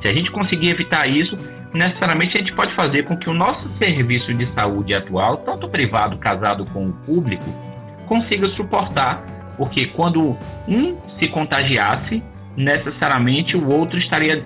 se 0.03 0.11
a 0.11 0.15
gente 0.15 0.29
conseguir 0.31 0.71
evitar 0.71 1.09
isso, 1.09 1.35
necessariamente 1.73 2.33
a 2.35 2.41
gente 2.41 2.53
pode 2.53 2.75
fazer 2.75 3.03
com 3.03 3.15
que 3.15 3.29
o 3.29 3.33
nosso 3.33 3.69
serviço 3.77 4.33
de 4.33 4.45
saúde 4.47 4.93
atual, 4.93 5.37
tanto 5.37 5.69
privado 5.69 6.17
casado 6.17 6.65
com 6.71 6.89
o 6.89 6.93
público, 6.93 7.68
consiga 8.09 8.49
suportar 8.55 9.23
porque 9.59 9.87
quando 9.87 10.37
um 10.67 10.97
se 11.19 11.29
contagiasse, 11.29 12.23
necessariamente 12.55 13.57
o 13.57 13.69
outro 13.69 13.99
estaria 13.99 14.41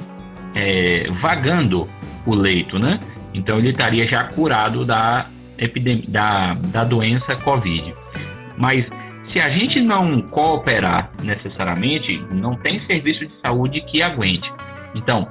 é, 0.55 1.07
vagando 1.21 1.87
o 2.25 2.35
leito, 2.35 2.79
né? 2.79 2.99
Então 3.31 3.59
ele 3.59 3.69
estaria 3.69 4.09
já 4.11 4.23
curado 4.23 4.83
da, 4.83 5.27
epidemia, 5.55 6.05
da, 6.07 6.55
da 6.55 6.83
doença 6.83 7.35
Covid. 7.43 7.93
Mas 8.57 8.85
se 9.31 9.39
a 9.39 9.55
gente 9.55 9.79
não 9.81 10.19
cooperar 10.23 11.11
necessariamente, 11.21 12.19
não 12.31 12.55
tem 12.55 12.79
serviço 12.79 13.25
de 13.25 13.33
saúde 13.45 13.81
que 13.81 14.01
aguente. 14.01 14.51
Então, 14.95 15.27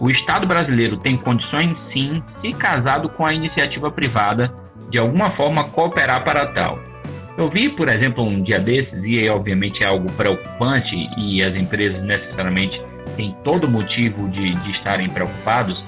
o 0.00 0.08
Estado 0.08 0.46
brasileiro 0.46 0.96
tem 0.98 1.16
condições 1.16 1.76
sim, 1.92 2.22
se 2.40 2.52
casado 2.52 3.08
com 3.08 3.26
a 3.26 3.34
iniciativa 3.34 3.90
privada, 3.90 4.52
de 4.88 5.00
alguma 5.00 5.30
forma 5.32 5.64
cooperar 5.64 6.24
para 6.24 6.46
tal. 6.52 6.93
Eu 7.36 7.50
vi, 7.50 7.68
por 7.70 7.88
exemplo, 7.88 8.24
um 8.24 8.42
dia 8.42 8.60
desses, 8.60 9.02
e 9.02 9.28
obviamente 9.28 9.82
é 9.82 9.86
algo 9.86 10.10
preocupante, 10.12 10.94
e 11.18 11.42
as 11.42 11.60
empresas 11.60 12.00
necessariamente 12.04 12.80
têm 13.16 13.34
todo 13.42 13.68
motivo 13.68 14.28
de, 14.28 14.52
de 14.52 14.70
estarem 14.70 15.08
preocupados, 15.10 15.82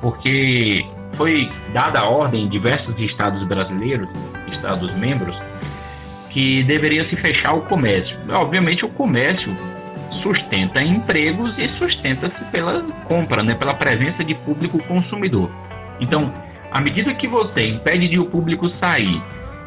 porque 0.00 0.84
foi 1.14 1.50
dada 1.72 1.98
a 1.98 2.08
ordem 2.08 2.44
em 2.44 2.48
diversos 2.48 2.96
estados 2.98 3.44
brasileiros, 3.46 4.08
estados 4.52 4.94
membros, 4.94 5.36
que 6.30 6.62
deveria 6.62 7.08
se 7.08 7.16
fechar 7.16 7.54
o 7.54 7.62
comércio. 7.62 8.16
Obviamente, 8.28 8.84
o 8.84 8.88
comércio 8.88 9.52
sustenta 10.22 10.80
empregos 10.80 11.54
e 11.58 11.68
sustenta-se 11.76 12.44
pela 12.46 12.82
compra, 13.04 13.42
né, 13.42 13.54
pela 13.54 13.74
presença 13.74 14.22
de 14.22 14.34
público 14.34 14.78
consumidor. 14.84 15.50
Então, 16.00 16.32
à 16.70 16.80
medida 16.80 17.14
que 17.14 17.26
você 17.26 17.68
impede 17.68 18.08
de 18.08 18.20
o 18.20 18.26
público 18.26 18.68
sair 18.80 19.20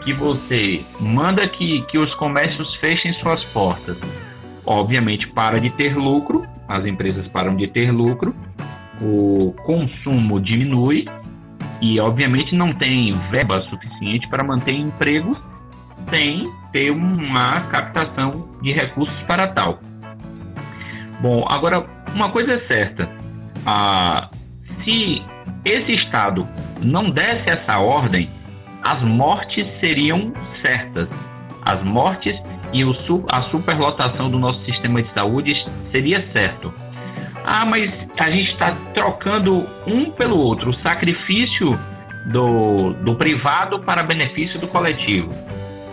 que 0.07 0.13
você 0.13 0.85
manda 1.01 1.45
que, 1.49 1.81
que 1.81 1.97
os 1.97 2.13
comércios 2.15 2.73
fechem 2.77 3.11
suas 3.15 3.43
portas, 3.43 3.97
obviamente 4.65 5.27
para 5.27 5.59
de 5.59 5.69
ter 5.69 5.97
lucro, 5.97 6.47
as 6.65 6.85
empresas 6.85 7.27
param 7.27 7.57
de 7.57 7.67
ter 7.67 7.91
lucro, 7.91 8.33
o 9.01 9.53
consumo 9.65 10.39
diminui 10.39 11.05
e 11.81 11.99
obviamente 11.99 12.55
não 12.55 12.71
tem 12.71 13.11
verba 13.29 13.61
suficiente 13.63 14.29
para 14.29 14.45
manter 14.45 14.75
empregos 14.75 15.37
sem 16.09 16.49
ter 16.71 16.89
uma 16.89 17.59
captação 17.69 18.47
de 18.61 18.71
recursos 18.71 19.19
para 19.23 19.45
tal. 19.47 19.81
Bom, 21.19 21.45
agora 21.49 21.85
uma 22.15 22.31
coisa 22.31 22.53
é 22.53 22.59
certa, 22.65 23.09
ah, 23.65 24.29
se 24.85 25.21
esse 25.65 25.91
Estado 25.91 26.47
não 26.81 27.09
desse 27.09 27.49
essa 27.49 27.77
ordem, 27.79 28.29
as 28.87 29.03
mortes 29.03 29.67
seriam 29.83 30.31
certas. 30.65 31.09
As 31.65 31.83
mortes 31.83 32.33
e 32.71 32.85
o, 32.85 32.95
a 33.29 33.41
superlotação 33.43 34.29
do 34.29 34.39
nosso 34.39 34.63
sistema 34.63 35.03
de 35.03 35.13
saúde 35.13 35.53
seria 35.91 36.25
certo. 36.31 36.73
Ah, 37.43 37.65
mas 37.65 37.93
a 38.17 38.29
gente 38.29 38.49
está 38.53 38.71
trocando 38.93 39.67
um 39.85 40.09
pelo 40.09 40.37
outro, 40.37 40.69
o 40.69 40.73
sacrifício 40.81 41.77
do, 42.27 42.93
do 43.03 43.15
privado 43.15 43.79
para 43.81 44.03
benefício 44.03 44.57
do 44.57 44.69
coletivo. 44.69 45.31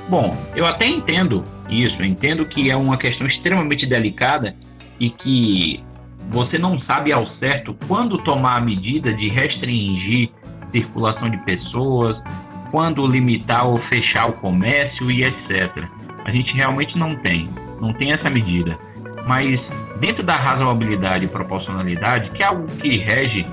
Bom, 0.08 0.36
eu 0.54 0.64
até 0.64 0.86
entendo 0.86 1.42
isso, 1.68 2.00
entendo 2.00 2.46
que 2.46 2.70
é 2.70 2.76
uma 2.76 2.96
questão 2.96 3.26
extremamente 3.26 3.86
delicada 3.86 4.54
e 5.00 5.10
que 5.10 5.82
você 6.30 6.58
não 6.58 6.80
sabe 6.82 7.12
ao 7.12 7.26
certo 7.38 7.76
quando 7.88 8.18
tomar 8.18 8.58
a 8.58 8.60
medida 8.60 9.12
de 9.12 9.28
restringir 9.30 10.30
circulação 10.74 11.30
de 11.30 11.40
pessoas, 11.44 12.16
quando 12.74 13.06
limitar 13.06 13.68
ou 13.68 13.78
fechar 13.78 14.28
o 14.28 14.32
comércio 14.32 15.08
e 15.08 15.22
etc. 15.22 15.84
A 16.24 16.32
gente 16.32 16.52
realmente 16.56 16.98
não 16.98 17.14
tem, 17.14 17.44
não 17.80 17.92
tem 17.92 18.10
essa 18.10 18.28
medida. 18.28 18.76
Mas 19.28 19.60
dentro 20.00 20.24
da 20.24 20.34
razoabilidade 20.34 21.24
e 21.24 21.28
proporcionalidade, 21.28 22.30
que 22.30 22.42
é 22.42 22.46
algo 22.46 22.66
que 22.66 22.98
rege 22.98 23.46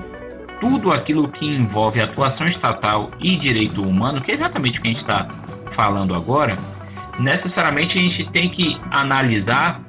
tudo 0.60 0.92
aquilo 0.92 1.28
que 1.28 1.46
envolve 1.46 2.00
atuação 2.00 2.46
estatal 2.46 3.12
e 3.20 3.36
direito 3.36 3.80
humano, 3.80 4.20
que 4.22 4.32
é 4.32 4.34
exatamente 4.34 4.80
o 4.80 4.82
que 4.82 4.88
a 4.88 4.92
gente 4.92 5.02
está 5.02 5.28
falando 5.76 6.16
agora, 6.16 6.56
necessariamente 7.20 7.96
a 7.96 8.00
gente 8.00 8.28
tem 8.32 8.50
que 8.50 8.76
analisar 8.90 9.82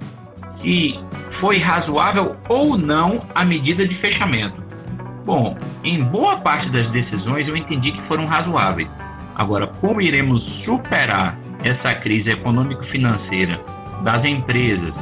se 0.61 0.93
foi 1.39 1.57
razoável 1.57 2.35
ou 2.47 2.77
não 2.77 3.25
a 3.33 3.43
medida 3.43 3.83
de 3.83 3.95
fechamento. 3.95 4.61
Bom, 5.25 5.57
em 5.83 6.03
boa 6.03 6.37
parte 6.37 6.69
das 6.69 6.87
decisões 6.91 7.47
eu 7.47 7.57
entendi 7.57 7.93
que 7.93 8.01
foram 8.03 8.27
razoáveis. 8.27 8.87
Agora, 9.35 9.67
como 9.67 10.01
iremos 10.01 10.43
superar 10.63 11.37
essa 11.63 11.93
crise 11.95 12.29
econômico-financeira 12.29 13.59
das 14.03 14.29
empresas, 14.29 14.93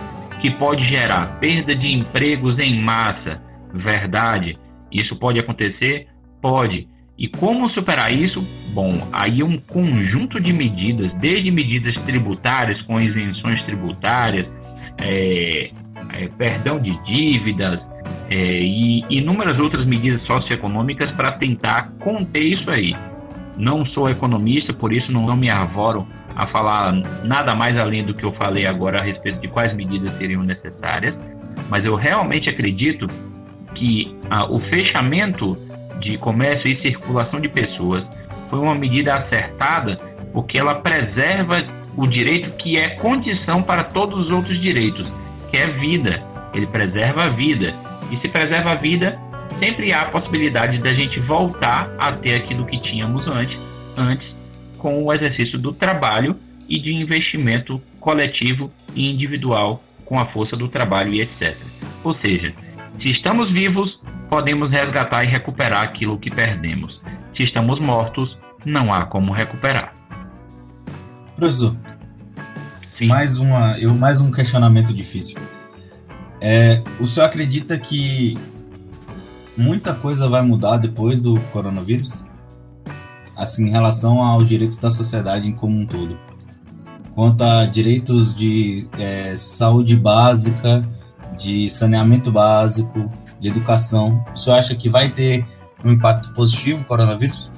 que 0.41 0.51
pode 0.51 0.83
gerar 0.85 1.39
perda 1.39 1.75
de 1.75 1.93
empregos 1.93 2.57
em 2.59 2.81
massa, 2.81 3.41
verdade, 3.73 4.57
isso 4.91 5.15
pode 5.15 5.39
acontecer? 5.39 6.07
Pode. 6.41 6.87
E 7.17 7.27
como 7.27 7.69
superar 7.69 8.11
isso? 8.11 8.41
Bom, 8.73 9.07
aí 9.11 9.43
um 9.43 9.57
conjunto 9.57 10.39
de 10.39 10.51
medidas, 10.51 11.11
desde 11.19 11.51
medidas 11.51 11.93
tributárias 12.03 12.81
com 12.83 12.99
isenções 12.99 13.63
tributárias, 13.63 14.47
é, 14.97 15.69
é, 16.13 16.27
perdão 16.37 16.79
de 16.79 16.91
dívidas 17.03 17.79
é, 18.33 18.59
e 18.59 19.05
inúmeras 19.09 19.59
outras 19.59 19.85
medidas 19.85 20.21
socioeconômicas 20.23 21.11
para 21.11 21.33
tentar 21.33 21.91
conter 21.99 22.47
isso 22.47 22.71
aí. 22.71 22.95
Não 23.57 23.85
sou 23.85 24.09
economista, 24.09 24.73
por 24.73 24.93
isso 24.93 25.11
não, 25.11 25.35
me 25.35 25.49
arvoro 25.49 26.07
a 26.35 26.47
falar 26.47 26.93
nada 27.23 27.53
mais 27.55 27.77
além 27.77 28.05
do 28.05 28.13
que 28.13 28.23
eu 28.23 28.31
falei 28.33 28.65
agora 28.65 28.99
a 29.01 29.05
respeito 29.05 29.39
de 29.39 29.47
quais 29.47 29.75
medidas 29.75 30.13
seriam 30.13 30.43
necessárias, 30.43 31.15
mas 31.69 31.83
eu 31.83 31.95
realmente 31.95 32.49
acredito 32.49 33.07
que 33.75 34.15
ah, 34.29 34.45
o 34.49 34.59
fechamento 34.59 35.57
de 35.99 36.17
comércio 36.17 36.67
e 36.67 36.81
circulação 36.81 37.39
de 37.39 37.49
pessoas 37.49 38.07
foi 38.49 38.59
uma 38.59 38.75
medida 38.75 39.15
acertada 39.15 39.97
porque 40.33 40.57
ela 40.57 40.75
preserva 40.75 41.61
o 41.95 42.07
direito 42.07 42.51
que 42.57 42.77
é 42.77 42.95
condição 42.95 43.61
para 43.61 43.83
todos 43.83 44.25
os 44.25 44.31
outros 44.31 44.59
direitos, 44.59 45.07
que 45.49 45.57
é 45.57 45.67
vida. 45.67 46.23
Ele 46.53 46.65
preserva 46.65 47.25
a 47.25 47.27
vida. 47.29 47.73
E 48.09 48.17
se 48.17 48.27
preserva 48.27 48.71
a 48.71 48.75
vida, 48.75 49.17
sempre 49.59 49.93
há 49.93 50.01
a 50.01 50.05
possibilidade 50.05 50.77
da 50.79 50.93
gente 50.93 51.19
voltar 51.19 51.89
a 51.97 52.11
ter 52.11 52.35
aquilo 52.35 52.65
que 52.65 52.79
tínhamos 52.79 53.27
antes, 53.27 53.57
antes 53.97 54.27
com 54.77 55.03
o 55.03 55.13
exercício 55.13 55.59
do 55.59 55.73
trabalho 55.73 56.35
e 56.67 56.79
de 56.79 56.93
investimento 56.93 57.81
coletivo 57.99 58.71
e 58.95 59.11
individual 59.11 59.83
com 60.05 60.19
a 60.19 60.25
força 60.27 60.57
do 60.57 60.67
trabalho 60.67 61.13
e 61.13 61.21
etc. 61.21 61.55
Ou 62.03 62.15
seja, 62.15 62.53
se 63.01 63.11
estamos 63.11 63.51
vivos, 63.51 63.99
podemos 64.29 64.69
resgatar 64.71 65.23
e 65.23 65.27
recuperar 65.27 65.83
aquilo 65.83 66.17
que 66.17 66.29
perdemos. 66.29 66.99
Se 67.35 67.43
estamos 67.43 67.79
mortos, 67.79 68.37
não 68.65 68.91
há 68.91 69.05
como 69.05 69.31
recuperar. 69.31 69.93
Professor, 71.35 71.75
Sim. 72.97 73.07
mais 73.07 73.37
uma, 73.37 73.77
eu 73.79 73.93
mais 73.93 74.21
um 74.21 74.31
questionamento 74.31 74.93
difícil. 74.93 75.39
É, 76.39 76.81
o 76.99 77.05
senhor 77.05 77.27
acredita 77.27 77.77
que 77.77 78.37
muita 79.57 79.93
coisa 79.93 80.29
vai 80.29 80.41
mudar 80.41 80.77
depois 80.77 81.21
do 81.21 81.39
coronavírus? 81.51 82.25
Assim, 83.35 83.67
em 83.67 83.69
relação 83.69 84.21
aos 84.21 84.47
direitos 84.47 84.77
da 84.77 84.91
sociedade 84.91 85.49
em 85.49 85.53
como 85.53 85.77
um 85.77 85.85
todo. 85.85 86.17
Quanto 87.13 87.43
a 87.43 87.65
direitos 87.65 88.33
de 88.33 88.87
é, 88.97 89.35
saúde 89.35 89.95
básica, 89.95 90.81
de 91.37 91.69
saneamento 91.69 92.31
básico, 92.31 93.11
de 93.39 93.49
educação, 93.49 94.23
o 94.33 94.37
senhor 94.37 94.57
acha 94.57 94.75
que 94.75 94.87
vai 94.87 95.09
ter 95.09 95.45
um 95.83 95.91
impacto 95.91 96.33
positivo 96.33 96.81
o 96.81 96.85
coronavírus? 96.85 97.49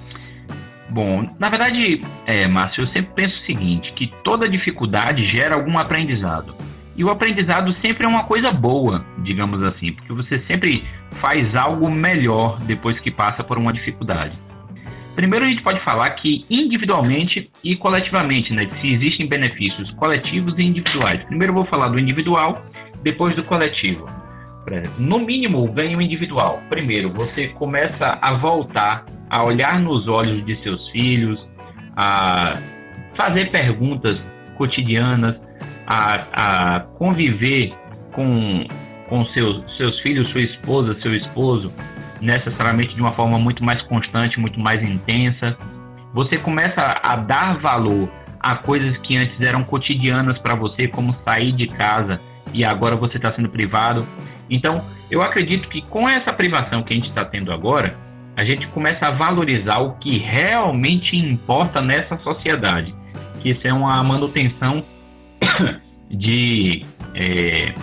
Bom, 0.89 1.27
na 1.39 1.49
verdade, 1.49 2.01
é, 2.25 2.47
Márcio, 2.47 2.83
eu 2.83 2.87
sempre 2.87 3.11
penso 3.15 3.35
o 3.41 3.45
seguinte, 3.45 3.91
que 3.93 4.13
toda 4.23 4.47
dificuldade 4.47 5.27
gera 5.27 5.55
algum 5.55 5.77
aprendizado. 5.77 6.55
E 6.95 7.03
o 7.03 7.09
aprendizado 7.09 7.75
sempre 7.81 8.05
é 8.05 8.09
uma 8.09 8.23
coisa 8.23 8.51
boa, 8.51 9.03
digamos 9.19 9.63
assim, 9.63 9.93
porque 9.93 10.13
você 10.13 10.43
sempre 10.47 10.83
faz 11.13 11.55
algo 11.55 11.89
melhor 11.89 12.59
depois 12.61 12.99
que 12.99 13.09
passa 13.09 13.43
por 13.43 13.57
uma 13.57 13.73
dificuldade. 13.73 14.37
Primeiro 15.15 15.45
a 15.45 15.47
gente 15.47 15.61
pode 15.61 15.83
falar 15.83 16.09
que 16.11 16.45
individualmente 16.49 17.49
e 17.63 17.75
coletivamente, 17.75 18.51
né, 18.53 18.63
se 18.79 18.93
existem 18.93 19.27
benefícios 19.27 19.91
coletivos 19.91 20.55
e 20.57 20.65
individuais. 20.65 21.23
Primeiro 21.25 21.51
eu 21.51 21.57
vou 21.57 21.65
falar 21.65 21.87
do 21.87 21.99
individual 21.99 22.63
depois 23.03 23.35
do 23.35 23.43
coletivo. 23.43 24.09
No 24.97 25.19
mínimo, 25.19 25.67
ganho 25.71 26.01
individual. 26.01 26.63
Primeiro, 26.69 27.11
você 27.11 27.49
começa 27.49 28.17
a 28.21 28.33
voltar 28.37 29.05
a 29.29 29.43
olhar 29.43 29.79
nos 29.79 30.07
olhos 30.07 30.43
de 30.45 30.55
seus 30.63 30.89
filhos, 30.89 31.39
a 31.95 32.57
fazer 33.17 33.51
perguntas 33.51 34.17
cotidianas, 34.57 35.35
a, 35.87 36.75
a 36.75 36.79
conviver 36.79 37.73
com, 38.11 38.65
com 39.07 39.25
seus, 39.27 39.63
seus 39.77 39.99
filhos, 40.01 40.29
sua 40.29 40.41
esposa, 40.41 40.97
seu 41.01 41.13
esposo, 41.13 41.73
necessariamente 42.21 42.95
de 42.95 43.01
uma 43.01 43.11
forma 43.13 43.37
muito 43.37 43.63
mais 43.63 43.81
constante, 43.83 44.39
muito 44.39 44.59
mais 44.59 44.81
intensa. 44.81 45.57
Você 46.13 46.37
começa 46.37 46.93
a 47.03 47.15
dar 47.15 47.59
valor 47.59 48.09
a 48.39 48.55
coisas 48.55 48.97
que 48.99 49.17
antes 49.17 49.39
eram 49.39 49.63
cotidianas 49.63 50.37
para 50.39 50.55
você, 50.55 50.87
como 50.87 51.15
sair 51.25 51.53
de 51.53 51.67
casa, 51.67 52.19
e 52.53 52.63
agora 52.63 52.95
você 52.95 53.17
está 53.17 53.33
sendo 53.33 53.49
privado. 53.49 54.05
Então, 54.49 54.85
eu 55.09 55.21
acredito 55.21 55.67
que 55.69 55.81
com 55.81 56.07
essa 56.07 56.33
privação 56.33 56.83
que 56.83 56.93
a 56.93 56.95
gente 56.95 57.07
está 57.07 57.23
tendo 57.23 57.51
agora, 57.51 57.95
a 58.35 58.43
gente 58.45 58.67
começa 58.67 59.07
a 59.07 59.11
valorizar 59.11 59.79
o 59.79 59.93
que 59.93 60.17
realmente 60.17 61.15
importa 61.15 61.81
nessa 61.81 62.17
sociedade, 62.19 62.93
que 63.41 63.51
isso 63.51 63.61
é 63.65 63.73
uma 63.73 64.03
manutenção 64.03 64.83
de 66.09 66.85
é, 67.15 67.73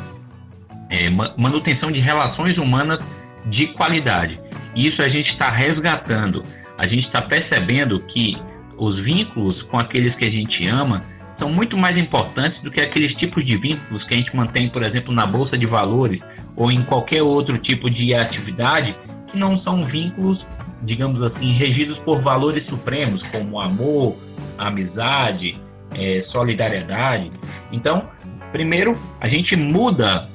é, 0.91 1.11
manutenção 1.11 1.91
de 1.91 2.01
relações 2.01 2.57
humanas 2.59 2.99
de 3.47 3.69
qualidade. 3.69 4.39
Isso 4.75 5.01
a 5.03 5.09
gente 5.09 5.31
está 5.31 5.51
resgatando, 5.51 6.45
a 6.79 6.87
gente 6.87 7.07
está 7.07 7.23
percebendo 7.23 8.01
que 8.01 8.37
os 8.77 9.01
vínculos 9.03 9.63
com 9.65 9.79
aqueles 9.79 10.15
que 10.15 10.25
a 10.25 10.31
gente 10.31 10.67
ama 10.67 11.01
são 11.39 11.51
muito 11.51 11.77
mais 11.77 11.97
importantes 11.97 12.61
do 12.63 12.71
que 12.71 12.81
aqueles 12.81 13.15
tipos 13.17 13.45
de 13.45 13.57
vínculos 13.57 14.05
que 14.05 14.15
a 14.15 14.19
gente 14.19 14.35
mantém, 14.37 14.69
por 14.69 14.83
exemplo, 14.83 15.13
na 15.13 15.27
bolsa 15.27 15.57
de 15.57 15.67
valores 15.67 16.21
ou 16.55 16.71
em 16.71 16.83
qualquer 16.83 17.23
outro 17.23 17.57
tipo 17.59 17.91
de 17.91 18.15
atividade 18.15 18.95
que 19.31 19.39
não 19.39 19.59
são 19.63 19.83
vínculos, 19.83 20.45
digamos 20.83 21.23
assim, 21.23 21.53
regidos 21.53 21.99
por 22.01 22.21
valores 22.21 22.67
supremos 22.67 23.23
como 23.29 23.61
amor, 23.61 24.17
amizade, 24.59 25.57
é, 25.95 26.25
solidariedade. 26.31 27.31
Então, 27.73 28.09
primeiro, 28.53 28.97
a 29.21 29.29
gente 29.29 29.57
muda, 29.57 30.29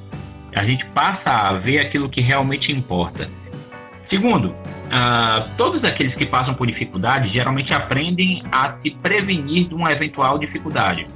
a 0.54 0.68
gente 0.68 0.84
passa 0.86 1.30
a 1.30 1.52
ver 1.58 1.80
aquilo 1.80 2.08
que 2.08 2.22
realmente 2.22 2.72
importa. 2.72 3.28
Segundo, 4.08 4.50
uh, 4.50 5.48
todos 5.56 5.82
aqueles 5.82 6.14
que 6.14 6.26
passam 6.26 6.54
por 6.54 6.66
dificuldade 6.66 7.32
geralmente 7.34 7.74
aprendem 7.74 8.40
a 8.52 8.76
se 8.80 8.90
prevenir 8.90 9.68
de 9.68 9.74
uma 9.74 9.90
eventual 9.90 10.38
dificuldade. 10.38 11.06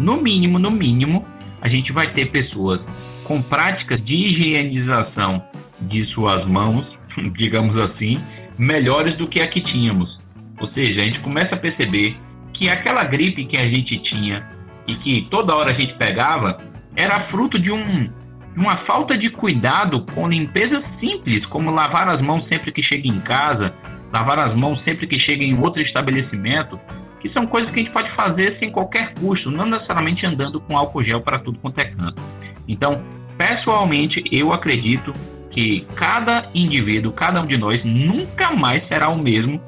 No 0.00 0.16
mínimo, 0.16 0.58
no 0.58 0.70
mínimo, 0.70 1.26
a 1.60 1.68
gente 1.68 1.92
vai 1.92 2.10
ter 2.10 2.30
pessoas 2.30 2.80
com 3.24 3.42
práticas 3.42 4.02
de 4.02 4.14
higienização 4.14 5.42
de 5.82 6.06
suas 6.06 6.46
mãos, 6.46 6.86
digamos 7.36 7.78
assim, 7.78 8.18
melhores 8.58 9.16
do 9.18 9.26
que 9.26 9.42
a 9.42 9.46
que 9.46 9.60
tínhamos. 9.60 10.18
Ou 10.58 10.68
seja, 10.68 10.96
a 10.96 11.04
gente 11.04 11.20
começa 11.20 11.54
a 11.54 11.58
perceber 11.58 12.16
que 12.58 12.68
aquela 12.68 13.04
gripe 13.04 13.46
que 13.46 13.58
a 13.58 13.64
gente 13.64 13.98
tinha 13.98 14.46
e 14.86 14.96
que 14.96 15.22
toda 15.30 15.54
hora 15.54 15.70
a 15.70 15.78
gente 15.78 15.94
pegava 15.94 16.58
era 16.96 17.20
fruto 17.28 17.58
de 17.58 17.70
um 17.70 18.10
uma 18.56 18.78
falta 18.86 19.16
de 19.16 19.30
cuidado 19.30 20.04
com 20.12 20.26
limpeza 20.26 20.82
simples, 20.98 21.46
como 21.46 21.70
lavar 21.70 22.08
as 22.08 22.20
mãos 22.20 22.44
sempre 22.52 22.72
que 22.72 22.82
chega 22.82 23.06
em 23.06 23.20
casa, 23.20 23.72
lavar 24.12 24.40
as 24.40 24.56
mãos 24.56 24.82
sempre 24.82 25.06
que 25.06 25.20
chega 25.20 25.44
em 25.44 25.56
outro 25.56 25.80
estabelecimento, 25.80 26.78
que 27.20 27.32
são 27.32 27.46
coisas 27.46 27.70
que 27.70 27.78
a 27.78 27.82
gente 27.84 27.92
pode 27.92 28.12
fazer 28.16 28.58
sem 28.58 28.72
qualquer 28.72 29.14
custo, 29.14 29.48
não 29.48 29.66
necessariamente 29.66 30.26
andando 30.26 30.60
com 30.60 30.76
álcool 30.76 31.04
gel 31.04 31.20
para 31.20 31.38
tudo 31.38 31.60
quanto 31.60 31.78
é 31.78 31.84
canto. 31.84 32.20
Então, 32.66 33.00
pessoalmente, 33.36 34.24
eu 34.32 34.52
acredito 34.52 35.14
que 35.50 35.86
cada 35.94 36.48
indivíduo, 36.52 37.12
cada 37.12 37.40
um 37.40 37.44
de 37.44 37.56
nós, 37.56 37.80
nunca 37.84 38.50
mais 38.50 38.86
será 38.88 39.08
o 39.08 39.16
mesmo. 39.16 39.60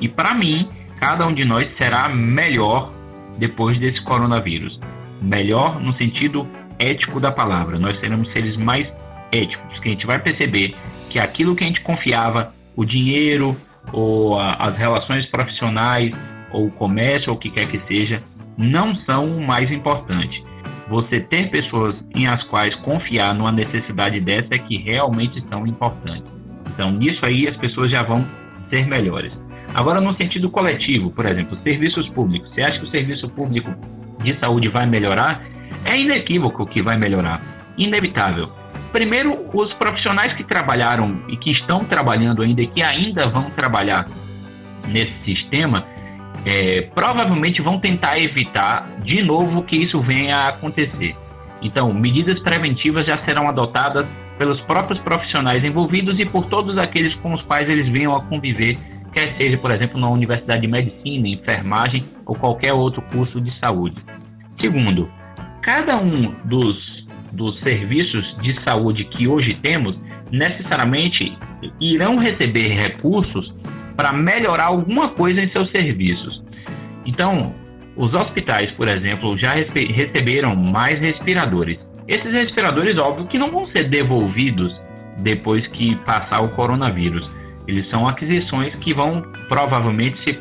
E 0.00 0.08
para 0.08 0.34
mim, 0.34 0.68
cada 1.00 1.26
um 1.26 1.32
de 1.32 1.44
nós 1.44 1.66
será 1.78 2.08
melhor 2.08 2.92
depois 3.38 3.78
desse 3.78 4.02
coronavírus. 4.04 4.78
Melhor 5.20 5.80
no 5.80 5.92
sentido 5.94 6.46
ético 6.78 7.20
da 7.20 7.32
palavra. 7.32 7.78
Nós 7.78 7.98
seremos 8.00 8.30
seres 8.32 8.56
mais 8.56 8.86
éticos, 9.32 9.78
que 9.78 9.88
a 9.88 9.92
gente 9.92 10.06
vai 10.06 10.18
perceber 10.18 10.74
que 11.10 11.18
aquilo 11.18 11.54
que 11.54 11.64
a 11.64 11.66
gente 11.66 11.80
confiava, 11.80 12.52
o 12.74 12.84
dinheiro, 12.84 13.56
ou 13.92 14.38
a, 14.38 14.54
as 14.54 14.76
relações 14.76 15.26
profissionais, 15.26 16.12
ou 16.52 16.66
o 16.66 16.70
comércio, 16.70 17.30
ou 17.30 17.36
o 17.36 17.38
que 17.38 17.50
quer 17.50 17.66
que 17.66 17.80
seja, 17.86 18.22
não 18.56 18.94
são 19.04 19.26
o 19.26 19.46
mais 19.46 19.70
importante. 19.70 20.44
Você 20.88 21.20
ter 21.20 21.50
pessoas 21.50 21.96
em 22.14 22.26
as 22.26 22.42
quais 22.44 22.74
confiar 22.76 23.34
numa 23.34 23.50
necessidade 23.50 24.20
dessa 24.20 24.48
é 24.52 24.58
que 24.58 24.76
realmente 24.76 25.42
são 25.48 25.66
importantes. 25.66 26.30
Então, 26.72 26.92
nisso 26.92 27.20
aí 27.24 27.46
as 27.48 27.56
pessoas 27.56 27.90
já 27.90 28.02
vão 28.02 28.24
ser 28.70 28.86
melhores. 28.86 29.32
Agora, 29.76 30.00
no 30.00 30.16
sentido 30.16 30.48
coletivo, 30.48 31.10
por 31.10 31.26
exemplo, 31.26 31.54
serviços 31.58 32.08
públicos. 32.08 32.50
Você 32.54 32.62
acha 32.62 32.78
que 32.78 32.86
o 32.86 32.90
serviço 32.90 33.28
público 33.28 33.70
de 34.22 34.34
saúde 34.36 34.70
vai 34.70 34.86
melhorar? 34.86 35.44
É 35.84 36.00
inequívoco 36.00 36.64
que 36.64 36.82
vai 36.82 36.96
melhorar. 36.96 37.42
Inevitável. 37.76 38.50
Primeiro, 38.90 39.46
os 39.52 39.74
profissionais 39.74 40.32
que 40.32 40.42
trabalharam 40.42 41.20
e 41.28 41.36
que 41.36 41.52
estão 41.52 41.80
trabalhando 41.80 42.40
ainda 42.40 42.62
e 42.62 42.66
que 42.66 42.82
ainda 42.82 43.28
vão 43.28 43.50
trabalhar 43.50 44.06
nesse 44.88 45.12
sistema, 45.22 45.84
é, 46.46 46.80
provavelmente 46.94 47.60
vão 47.60 47.78
tentar 47.78 48.18
evitar 48.18 48.86
de 49.02 49.22
novo 49.22 49.62
que 49.62 49.76
isso 49.76 50.00
venha 50.00 50.36
a 50.38 50.48
acontecer. 50.48 51.14
Então, 51.60 51.92
medidas 51.92 52.40
preventivas 52.40 53.04
já 53.04 53.22
serão 53.26 53.46
adotadas 53.46 54.06
pelos 54.38 54.58
próprios 54.62 54.98
profissionais 55.00 55.62
envolvidos 55.62 56.18
e 56.18 56.24
por 56.24 56.46
todos 56.46 56.78
aqueles 56.78 57.14
com 57.16 57.34
os 57.34 57.42
quais 57.42 57.68
eles 57.68 57.86
venham 57.88 58.14
a 58.14 58.22
conviver, 58.22 58.78
quer 59.16 59.32
seja, 59.32 59.56
por 59.56 59.70
exemplo, 59.70 59.98
na 59.98 60.10
Universidade 60.10 60.60
de 60.60 60.68
Medicina, 60.68 61.26
enfermagem 61.26 62.04
ou 62.26 62.34
qualquer 62.36 62.74
outro 62.74 63.00
curso 63.10 63.40
de 63.40 63.50
saúde. 63.58 63.96
Segundo, 64.60 65.10
cada 65.62 65.96
um 65.96 66.34
dos, 66.44 66.76
dos 67.32 67.58
serviços 67.60 68.36
de 68.42 68.62
saúde 68.62 69.06
que 69.06 69.26
hoje 69.26 69.54
temos 69.54 69.98
necessariamente 70.30 71.34
irão 71.80 72.16
receber 72.16 72.68
recursos 72.68 73.54
para 73.96 74.12
melhorar 74.12 74.66
alguma 74.66 75.08
coisa 75.14 75.40
em 75.40 75.50
seus 75.50 75.70
serviços. 75.70 76.42
Então, 77.06 77.54
os 77.96 78.12
hospitais, 78.12 78.70
por 78.72 78.86
exemplo, 78.86 79.38
já 79.38 79.54
receberam 79.54 80.54
mais 80.54 81.00
respiradores. 81.00 81.78
Esses 82.06 82.30
respiradores, 82.32 83.00
óbvio, 83.00 83.26
que 83.28 83.38
não 83.38 83.46
vão 83.46 83.66
ser 83.68 83.84
devolvidos 83.84 84.78
depois 85.18 85.66
que 85.68 85.96
passar 85.96 86.44
o 86.44 86.50
coronavírus. 86.50 87.26
Eles 87.66 87.88
são 87.90 88.06
aquisições 88.06 88.74
que 88.76 88.94
vão 88.94 89.22
provavelmente 89.48 90.18
se 90.24 90.38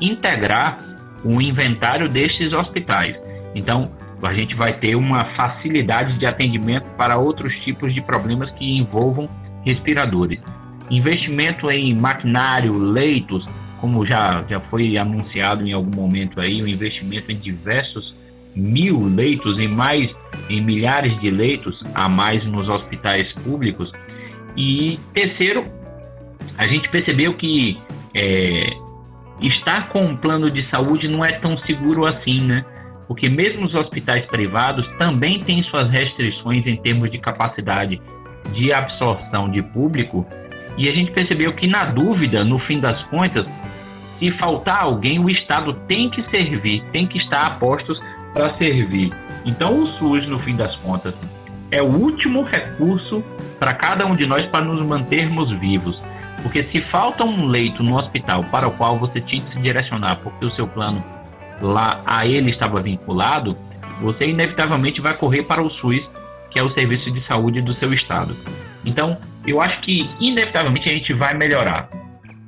integrar 0.00 0.78
o 1.24 1.40
inventário 1.40 2.08
destes 2.08 2.52
hospitais. 2.52 3.16
Então, 3.54 3.90
a 4.22 4.34
gente 4.34 4.54
vai 4.54 4.72
ter 4.72 4.96
uma 4.96 5.24
facilidade 5.36 6.18
de 6.18 6.26
atendimento 6.26 6.88
para 6.96 7.18
outros 7.18 7.54
tipos 7.64 7.94
de 7.94 8.00
problemas 8.00 8.50
que 8.52 8.78
envolvam 8.78 9.28
respiradores. 9.64 10.40
Investimento 10.90 11.70
em 11.70 11.94
maquinário, 11.94 12.76
leitos, 12.76 13.44
como 13.80 14.04
já, 14.06 14.44
já 14.48 14.58
foi 14.60 14.96
anunciado 14.96 15.66
em 15.66 15.72
algum 15.72 15.94
momento 15.94 16.40
aí, 16.40 16.60
o 16.60 16.64
um 16.64 16.68
investimento 16.68 17.30
em 17.30 17.36
diversos 17.36 18.16
mil 18.56 19.04
leitos 19.04 19.58
e 19.60 19.68
mais 19.68 20.10
em 20.48 20.60
milhares 20.60 21.18
de 21.20 21.30
leitos 21.30 21.80
a 21.94 22.08
mais 22.08 22.44
nos 22.44 22.68
hospitais 22.68 23.32
públicos. 23.44 23.92
E 24.56 24.98
terceiro, 25.14 25.64
a 26.56 26.64
gente 26.64 26.88
percebeu 26.88 27.34
que 27.34 27.78
é, 28.14 28.60
estar 29.40 29.88
com 29.88 30.00
um 30.00 30.16
plano 30.16 30.50
de 30.50 30.68
saúde 30.70 31.08
não 31.08 31.24
é 31.24 31.32
tão 31.32 31.56
seguro 31.58 32.04
assim, 32.04 32.40
né? 32.40 32.64
Porque 33.06 33.28
mesmo 33.28 33.66
os 33.66 33.74
hospitais 33.74 34.26
privados 34.26 34.86
também 34.98 35.40
têm 35.40 35.62
suas 35.64 35.90
restrições 35.90 36.66
em 36.66 36.76
termos 36.76 37.10
de 37.10 37.18
capacidade 37.18 38.00
de 38.52 38.72
absorção 38.72 39.50
de 39.50 39.62
público. 39.62 40.26
E 40.76 40.88
a 40.88 40.94
gente 40.94 41.10
percebeu 41.12 41.52
que, 41.52 41.66
na 41.66 41.84
dúvida, 41.84 42.44
no 42.44 42.58
fim 42.58 42.78
das 42.78 43.02
contas, 43.04 43.46
se 44.18 44.30
faltar 44.32 44.82
alguém, 44.82 45.18
o 45.20 45.28
Estado 45.28 45.74
tem 45.86 46.10
que 46.10 46.28
servir, 46.30 46.82
tem 46.92 47.06
que 47.06 47.18
estar 47.18 47.46
a 47.46 47.50
postos 47.50 47.98
para 48.32 48.56
servir. 48.58 49.12
Então, 49.44 49.82
o 49.82 49.86
SUS, 49.86 50.28
no 50.28 50.38
fim 50.38 50.54
das 50.54 50.76
contas, 50.76 51.14
é 51.70 51.82
o 51.82 51.86
último 51.86 52.42
recurso 52.42 53.24
para 53.58 53.72
cada 53.72 54.06
um 54.06 54.12
de 54.12 54.26
nós 54.26 54.46
para 54.46 54.64
nos 54.64 54.80
mantermos 54.80 55.50
vivos. 55.58 56.00
Porque 56.42 56.62
se 56.64 56.80
falta 56.80 57.24
um 57.24 57.46
leito 57.46 57.82
no 57.82 57.96
hospital 57.96 58.44
para 58.44 58.68
o 58.68 58.72
qual 58.72 58.98
você 58.98 59.20
tinha 59.20 59.42
que 59.42 59.52
se 59.52 59.60
direcionar, 59.60 60.16
porque 60.16 60.44
o 60.44 60.50
seu 60.52 60.66
plano 60.66 61.02
lá 61.60 62.00
a 62.06 62.26
ele 62.26 62.50
estava 62.50 62.80
vinculado, 62.80 63.56
você 64.00 64.26
inevitavelmente 64.26 65.00
vai 65.00 65.14
correr 65.14 65.42
para 65.42 65.62
o 65.62 65.70
SUS, 65.70 66.00
que 66.50 66.58
é 66.58 66.62
o 66.62 66.70
serviço 66.70 67.10
de 67.10 67.24
saúde 67.26 67.60
do 67.60 67.74
seu 67.74 67.92
estado. 67.92 68.36
Então, 68.84 69.18
eu 69.46 69.60
acho 69.60 69.80
que 69.82 70.08
inevitavelmente 70.20 70.88
a 70.88 70.92
gente 70.92 71.12
vai 71.12 71.34
melhorar. 71.34 71.88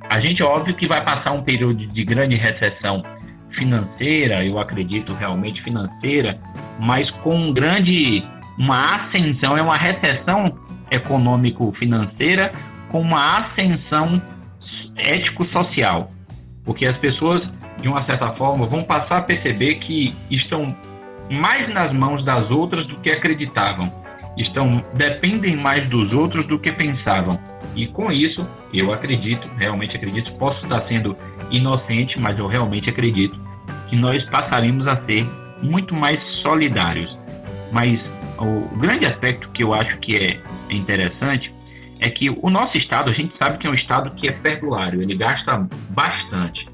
A 0.09 0.23
gente, 0.23 0.41
óbvio, 0.43 0.73
que 0.75 0.87
vai 0.87 1.03
passar 1.03 1.31
um 1.31 1.43
período 1.43 1.85
de 1.87 2.03
grande 2.03 2.37
recessão 2.37 3.03
financeira, 3.51 4.45
eu 4.45 4.57
acredito 4.57 5.13
realmente 5.13 5.61
financeira, 5.61 6.39
mas 6.79 7.09
com 7.21 7.35
um 7.35 7.53
grande 7.53 8.23
uma 8.57 8.95
ascensão, 8.95 9.57
é 9.57 9.61
uma 9.61 9.75
recessão 9.75 10.57
econômico-financeira 10.91 12.51
com 12.91 12.99
uma 12.99 13.37
ascensão 13.39 14.21
ético-social, 14.97 16.11
porque 16.65 16.85
as 16.85 16.97
pessoas 16.97 17.41
de 17.81 17.87
uma 17.87 18.05
certa 18.05 18.33
forma 18.33 18.65
vão 18.65 18.83
passar 18.83 19.17
a 19.17 19.21
perceber 19.21 19.75
que 19.75 20.13
estão 20.29 20.75
mais 21.29 21.73
nas 21.73 21.93
mãos 21.93 22.23
das 22.25 22.51
outras 22.51 22.85
do 22.85 22.97
que 22.97 23.09
acreditavam, 23.09 23.91
estão 24.37 24.83
dependem 24.93 25.55
mais 25.55 25.87
dos 25.89 26.11
outros 26.11 26.45
do 26.47 26.59
que 26.59 26.71
pensavam. 26.71 27.39
E 27.75 27.87
com 27.87 28.11
isso, 28.11 28.45
eu 28.73 28.93
acredito, 28.93 29.47
realmente 29.57 29.95
acredito, 29.95 30.31
posso 30.33 30.59
estar 30.61 30.81
sendo 30.87 31.17
inocente, 31.49 32.19
mas 32.19 32.37
eu 32.37 32.47
realmente 32.47 32.89
acredito 32.89 33.39
que 33.89 33.95
nós 33.95 34.23
passaremos 34.29 34.85
a 34.87 35.01
ser 35.03 35.25
muito 35.63 35.95
mais 35.95 36.21
solidários. 36.41 37.17
Mas 37.71 37.99
o 38.37 38.77
grande 38.77 39.05
aspecto 39.05 39.49
que 39.51 39.63
eu 39.63 39.73
acho 39.73 39.97
que 39.99 40.17
é 40.17 40.73
interessante 40.73 41.53
é 42.01 42.09
que 42.09 42.29
o 42.29 42.49
nosso 42.49 42.75
estado, 42.77 43.11
a 43.11 43.13
gente 43.13 43.31
sabe 43.37 43.59
que 43.59 43.67
é 43.67 43.69
um 43.69 43.75
estado 43.75 44.09
que 44.15 44.27
é 44.27 44.31
perdulário, 44.31 45.03
ele 45.03 45.15
gasta 45.15 45.67
bastante. 45.91 46.67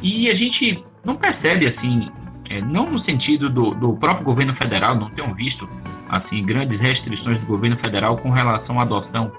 E 0.00 0.30
a 0.30 0.34
gente 0.34 0.82
não 1.04 1.14
percebe 1.14 1.66
assim, 1.68 2.10
é, 2.48 2.60
não 2.62 2.86
no 2.86 3.04
sentido 3.04 3.50
do, 3.50 3.72
do 3.74 3.92
próprio 3.98 4.24
governo 4.24 4.54
federal, 4.56 4.96
não 4.96 5.10
tenham 5.10 5.34
visto 5.34 5.68
assim 6.08 6.42
grandes 6.44 6.80
restrições 6.80 7.38
do 7.40 7.46
governo 7.46 7.76
federal 7.76 8.16
com 8.16 8.30
relação 8.30 8.78
à 8.78 8.82
adoção 8.82 9.30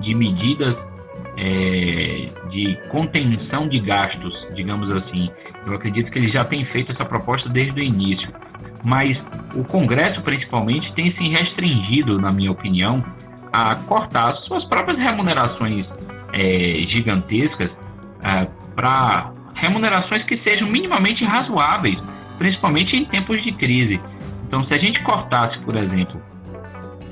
de 0.00 0.14
medidas 0.14 0.74
é, 1.36 2.28
de 2.50 2.78
contenção 2.88 3.68
de 3.68 3.80
gastos, 3.80 4.34
digamos 4.54 4.90
assim. 4.90 5.30
Eu 5.66 5.74
acredito 5.74 6.10
que 6.10 6.18
ele 6.18 6.32
já 6.32 6.42
tem 6.42 6.64
feito 6.64 6.90
essa 6.92 7.04
proposta 7.04 7.50
desde 7.50 7.78
o 7.78 7.84
início. 7.84 8.30
Mas 8.82 9.22
o 9.54 9.62
Congresso, 9.62 10.22
principalmente, 10.22 10.90
tem 10.94 11.14
se 11.14 11.28
restringido, 11.28 12.18
na 12.18 12.32
minha 12.32 12.50
opinião, 12.50 13.04
a 13.52 13.74
cortar 13.74 14.34
suas 14.46 14.64
próprias 14.64 14.98
remunerações 14.98 15.86
é, 16.32 16.40
gigantescas 16.94 17.70
é, 18.22 18.46
para 18.74 19.32
remunerações 19.54 20.24
que 20.24 20.40
sejam 20.46 20.68
minimamente 20.68 21.24
razoáveis, 21.24 22.00
principalmente 22.38 22.96
em 22.96 23.04
tempos 23.04 23.42
de 23.42 23.52
crise. 23.52 24.00
Então, 24.46 24.64
se 24.64 24.74
a 24.74 24.82
gente 24.82 25.02
cortasse, 25.02 25.58
por 25.60 25.76
exemplo, 25.76 26.20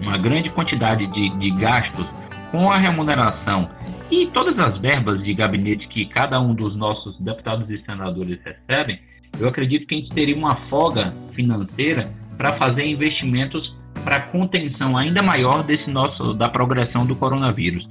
uma 0.01 0.17
grande 0.17 0.51
quantidade 0.51 1.07
de, 1.07 1.31
de 1.39 1.51
gastos 1.51 2.07
com 2.51 2.71
a 2.71 2.79
remuneração 2.79 3.69
e 4.11 4.27
todas 4.29 4.59
as 4.59 4.79
verbas 4.79 5.23
de 5.23 5.35
gabinete 5.35 5.87
que 5.89 6.07
cada 6.07 6.41
um 6.41 6.55
dos 6.55 6.75
nossos 6.77 7.19
deputados 7.21 7.69
e 7.69 7.79
senadores 7.85 8.39
recebem, 8.43 8.99
eu 9.39 9.49
acredito 9.49 9.87
que 9.87 9.95
a 9.95 9.99
gente 9.99 10.11
teria 10.11 10.35
uma 10.35 10.55
folga 10.55 11.13
financeira 11.35 12.11
para 12.37 12.55
fazer 12.55 12.87
investimentos 12.87 13.77
para 13.99 14.21
contenção 14.21 14.97
ainda 14.97 15.23
maior 15.23 15.63
desse 15.63 15.91
nosso 15.91 16.35
da 16.35 16.49
progressão 16.49 17.07
do 17.07 17.17
coronavírus. 17.17 17.89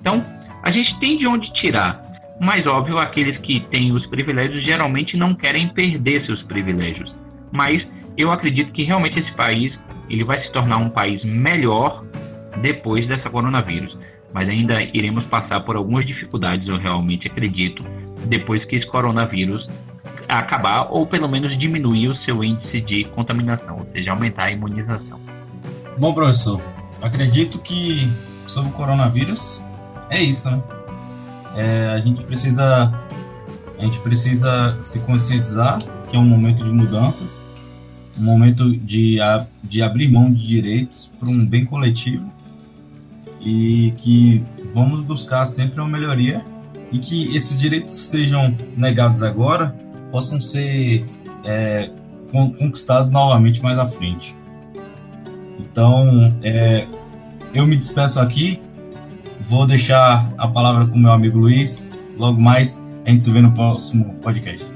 Então, 0.00 0.24
a 0.62 0.70
gente 0.70 0.98
tem 1.00 1.18
de 1.18 1.26
onde 1.26 1.52
tirar, 1.52 2.02
mas 2.40 2.66
óbvio, 2.66 2.98
aqueles 2.98 3.38
que 3.38 3.60
têm 3.60 3.92
os 3.92 4.06
privilégios 4.06 4.64
geralmente 4.64 5.16
não 5.16 5.34
querem 5.34 5.68
perder 5.68 6.24
seus 6.24 6.42
privilégios. 6.42 7.14
Mas 7.52 7.86
eu 8.16 8.30
acredito 8.30 8.72
que 8.72 8.84
realmente 8.84 9.18
esse 9.18 9.32
país 9.32 9.72
ele 10.08 10.24
vai 10.24 10.42
se 10.42 10.50
tornar 10.52 10.78
um 10.78 10.90
país 10.90 11.22
melhor 11.24 12.04
depois 12.60 13.06
dessa 13.06 13.28
coronavírus. 13.28 13.96
Mas 14.32 14.48
ainda 14.48 14.76
iremos 14.92 15.24
passar 15.24 15.60
por 15.60 15.76
algumas 15.76 16.06
dificuldades, 16.06 16.68
eu 16.68 16.76
realmente 16.76 17.26
acredito, 17.26 17.84
depois 18.26 18.64
que 18.64 18.76
esse 18.76 18.86
coronavírus 18.86 19.66
acabar 20.28 20.88
ou 20.90 21.06
pelo 21.06 21.26
menos 21.26 21.58
diminuir 21.58 22.08
o 22.08 22.16
seu 22.16 22.44
índice 22.44 22.80
de 22.82 23.04
contaminação, 23.04 23.78
ou 23.78 23.86
seja, 23.92 24.10
aumentar 24.10 24.48
a 24.48 24.52
imunização. 24.52 25.27
Bom, 25.98 26.14
professor, 26.14 26.62
acredito 27.02 27.58
que 27.58 28.08
sobre 28.46 28.70
o 28.70 28.72
coronavírus 28.72 29.64
é 30.08 30.22
isso, 30.22 30.48
né? 30.48 30.62
É, 31.56 31.88
a 31.88 31.98
gente 32.00 32.22
precisa 32.22 32.94
a 33.76 33.84
gente 33.84 33.98
precisa 33.98 34.78
se 34.80 35.00
conscientizar 35.00 35.82
que 36.08 36.14
é 36.14 36.18
um 36.18 36.24
momento 36.24 36.62
de 36.62 36.70
mudanças, 36.70 37.44
um 38.16 38.22
momento 38.22 38.76
de, 38.76 39.18
de 39.64 39.82
abrir 39.82 40.08
mão 40.08 40.32
de 40.32 40.46
direitos 40.46 41.10
para 41.18 41.28
um 41.28 41.44
bem 41.44 41.64
coletivo 41.64 42.32
e 43.40 43.92
que 43.96 44.44
vamos 44.72 45.00
buscar 45.00 45.46
sempre 45.46 45.80
uma 45.80 45.88
melhoria 45.88 46.44
e 46.92 47.00
que 47.00 47.34
esses 47.34 47.58
direitos 47.58 47.92
sejam 48.06 48.56
negados 48.76 49.24
agora 49.24 49.74
possam 50.12 50.40
ser 50.40 51.04
é, 51.44 51.90
conquistados 52.30 53.10
novamente 53.10 53.60
mais 53.60 53.80
à 53.80 53.86
frente. 53.86 54.37
Então, 55.58 56.28
é, 56.42 56.86
eu 57.54 57.66
me 57.66 57.76
despeço 57.76 58.20
aqui. 58.20 58.60
vou 59.40 59.66
deixar 59.66 60.32
a 60.36 60.46
palavra 60.48 60.86
com 60.86 60.96
o 60.96 60.98
meu 60.98 61.12
amigo 61.12 61.38
Luiz. 61.38 61.90
Logo 62.16 62.40
mais, 62.40 62.82
a 63.04 63.10
gente 63.10 63.22
se 63.22 63.30
vê 63.30 63.40
no 63.40 63.52
próximo 63.52 64.14
podcast. 64.16 64.66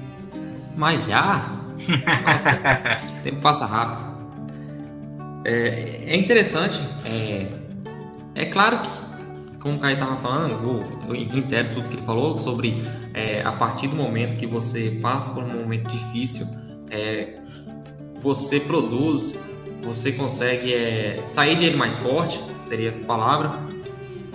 Mas 0.76 1.04
já? 1.06 1.52
Nossa, 2.26 2.50
o 3.20 3.22
tempo 3.22 3.40
passa 3.40 3.66
rápido. 3.66 4.12
É, 5.44 6.04
é 6.06 6.16
interessante. 6.16 6.80
É, 7.04 7.46
é 8.34 8.44
claro 8.46 8.78
que, 8.78 9.58
como 9.60 9.76
o 9.76 9.80
Caio 9.80 9.94
estava 9.94 10.16
falando, 10.16 10.52
eu, 10.52 11.14
eu 11.14 11.28
reitero 11.28 11.74
tudo 11.74 11.88
que 11.88 11.96
ele 11.96 12.02
falou 12.02 12.38
sobre 12.38 12.82
é, 13.14 13.42
a 13.42 13.52
partir 13.52 13.88
do 13.88 13.96
momento 13.96 14.36
que 14.36 14.46
você 14.46 14.98
passa 15.02 15.30
por 15.30 15.44
um 15.44 15.60
momento 15.60 15.90
difícil, 15.90 16.46
é, 16.90 17.38
você 18.20 18.60
produz, 18.60 19.38
você 19.82 20.12
consegue 20.12 20.72
é, 20.72 21.22
sair 21.26 21.56
dele 21.56 21.76
mais 21.76 21.96
forte, 21.96 22.42
seria 22.62 22.88
essa 22.88 23.04
palavra. 23.04 23.50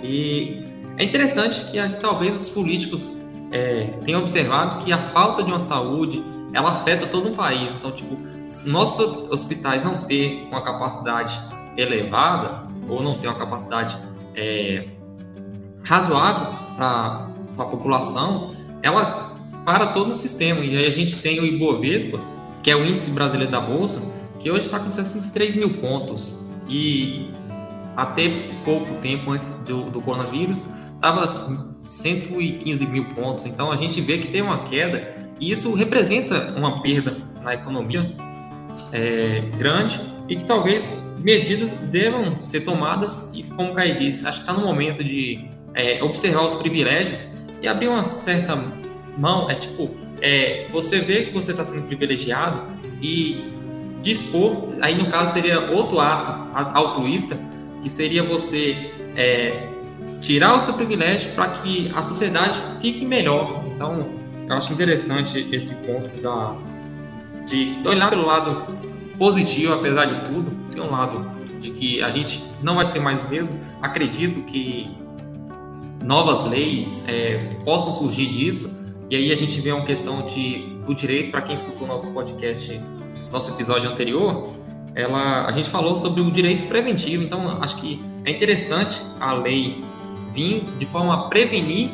E 0.02 0.64
é 0.96 1.04
interessante 1.04 1.64
que 1.70 1.78
talvez 2.00 2.36
os 2.36 2.50
políticos 2.50 3.16
é, 3.50 3.84
tenham 4.04 4.20
observado 4.20 4.84
que 4.84 4.92
a 4.92 4.98
falta 4.98 5.42
de 5.42 5.50
uma 5.50 5.60
saúde 5.60 6.22
ela 6.52 6.70
afeta 6.70 7.06
todo 7.06 7.28
um 7.28 7.34
país. 7.34 7.72
Então, 7.72 7.92
tipo, 7.92 8.16
nossos 8.66 9.30
hospitais 9.30 9.82
não 9.84 10.04
ter 10.04 10.46
uma 10.50 10.62
capacidade 10.62 11.38
elevada 11.76 12.62
ou 12.88 13.02
não 13.02 13.18
ter 13.18 13.28
uma 13.28 13.38
capacidade 13.38 13.98
é, 14.34 14.86
razoável 15.84 16.46
para 16.76 17.28
a 17.58 17.64
população, 17.64 18.54
ela 18.82 19.34
para 19.64 19.88
todo 19.88 20.12
o 20.12 20.14
sistema. 20.14 20.60
E 20.60 20.76
aí 20.76 20.86
a 20.86 20.90
gente 20.90 21.18
tem 21.18 21.40
o 21.40 21.44
Ibovespa, 21.44 22.18
que 22.62 22.70
é 22.70 22.76
o 22.76 22.84
índice 22.84 23.10
brasileiro 23.10 23.52
da 23.52 23.60
bolsa, 23.60 24.00
que 24.48 24.52
hoje 24.52 24.64
está 24.64 24.80
com 24.80 24.88
63 24.88 25.56
mil 25.56 25.74
pontos. 25.74 26.42
E 26.70 27.30
até 27.94 28.48
pouco 28.64 28.94
tempo 29.02 29.30
antes 29.30 29.52
do, 29.64 29.82
do 29.90 30.00
coronavírus 30.00 30.66
estava 30.94 31.28
115 31.28 32.86
mil 32.86 33.04
pontos. 33.14 33.44
Então 33.44 33.70
a 33.70 33.76
gente 33.76 34.00
vê 34.00 34.16
que 34.16 34.28
tem 34.28 34.40
uma 34.40 34.62
queda 34.64 35.14
e 35.38 35.50
isso 35.50 35.74
representa 35.74 36.54
uma 36.56 36.80
perda 36.80 37.18
na 37.42 37.52
economia 37.52 38.10
é, 38.94 39.42
grande 39.58 40.00
e 40.28 40.36
que 40.36 40.44
talvez 40.44 40.96
medidas 41.18 41.74
devam 41.74 42.40
ser 42.40 42.62
tomadas 42.62 43.30
e, 43.34 43.42
como 43.42 43.72
o 43.72 43.74
Caio 43.74 43.98
disse, 43.98 44.26
acho 44.26 44.44
que 44.44 44.50
está 44.50 44.58
no 44.58 44.66
momento 44.66 45.04
de 45.04 45.46
é, 45.74 46.02
observar 46.02 46.46
os 46.46 46.54
privilégios 46.54 47.28
e 47.60 47.68
abrir 47.68 47.88
uma 47.88 48.06
certa 48.06 48.56
mão. 49.18 49.50
É 49.50 49.56
tipo, 49.56 49.94
é, 50.22 50.66
você 50.70 51.00
vê 51.00 51.24
que 51.24 51.34
você 51.34 51.50
está 51.50 51.66
sendo 51.66 51.86
privilegiado 51.86 52.62
e 53.02 53.57
dispor, 54.02 54.68
aí 54.80 54.96
no 54.96 55.10
caso 55.10 55.34
seria 55.34 55.70
outro 55.72 56.00
ato 56.00 56.48
altruísta, 56.74 57.38
que 57.82 57.90
seria 57.90 58.22
você 58.22 58.92
é, 59.16 59.68
tirar 60.20 60.56
o 60.56 60.60
seu 60.60 60.74
privilégio 60.74 61.32
para 61.32 61.48
que 61.48 61.90
a 61.94 62.02
sociedade 62.02 62.58
fique 62.80 63.04
melhor. 63.04 63.64
Então, 63.74 64.08
eu 64.48 64.54
acho 64.56 64.72
interessante 64.72 65.48
esse 65.52 65.74
ponto 65.76 66.08
da, 66.20 66.56
de, 67.46 67.78
olhar 67.86 68.10
pelo 68.10 68.26
lado 68.26 68.66
positivo, 69.18 69.74
apesar 69.74 70.06
de 70.06 70.28
tudo. 70.28 70.50
Tem 70.70 70.82
um 70.82 70.90
lado 70.90 71.30
de 71.60 71.70
que 71.70 72.02
a 72.02 72.10
gente 72.10 72.42
não 72.62 72.74
vai 72.74 72.86
ser 72.86 73.00
mais 73.00 73.22
o 73.24 73.28
mesmo. 73.28 73.58
Acredito 73.82 74.40
que 74.42 74.90
novas 76.04 76.48
leis 76.48 77.04
é, 77.08 77.50
possam 77.64 77.92
surgir 77.92 78.26
disso. 78.26 78.76
E 79.10 79.16
aí 79.16 79.32
a 79.32 79.36
gente 79.36 79.60
vê 79.60 79.72
uma 79.72 79.84
questão 79.84 80.26
de, 80.26 80.78
do 80.86 80.94
direito, 80.94 81.30
para 81.30 81.42
quem 81.42 81.54
escutou 81.54 81.86
nosso 81.86 82.12
podcast, 82.12 82.80
nosso 83.30 83.52
episódio 83.52 83.90
anterior, 83.90 84.52
ela, 84.94 85.46
a 85.46 85.52
gente 85.52 85.68
falou 85.68 85.96
sobre 85.96 86.20
o 86.20 86.30
direito 86.30 86.66
preventivo. 86.66 87.22
Então, 87.22 87.62
acho 87.62 87.76
que 87.76 88.02
é 88.24 88.30
interessante 88.30 89.00
a 89.20 89.32
lei 89.32 89.84
vir 90.32 90.64
de 90.78 90.86
forma 90.86 91.14
a 91.14 91.28
prevenir 91.28 91.90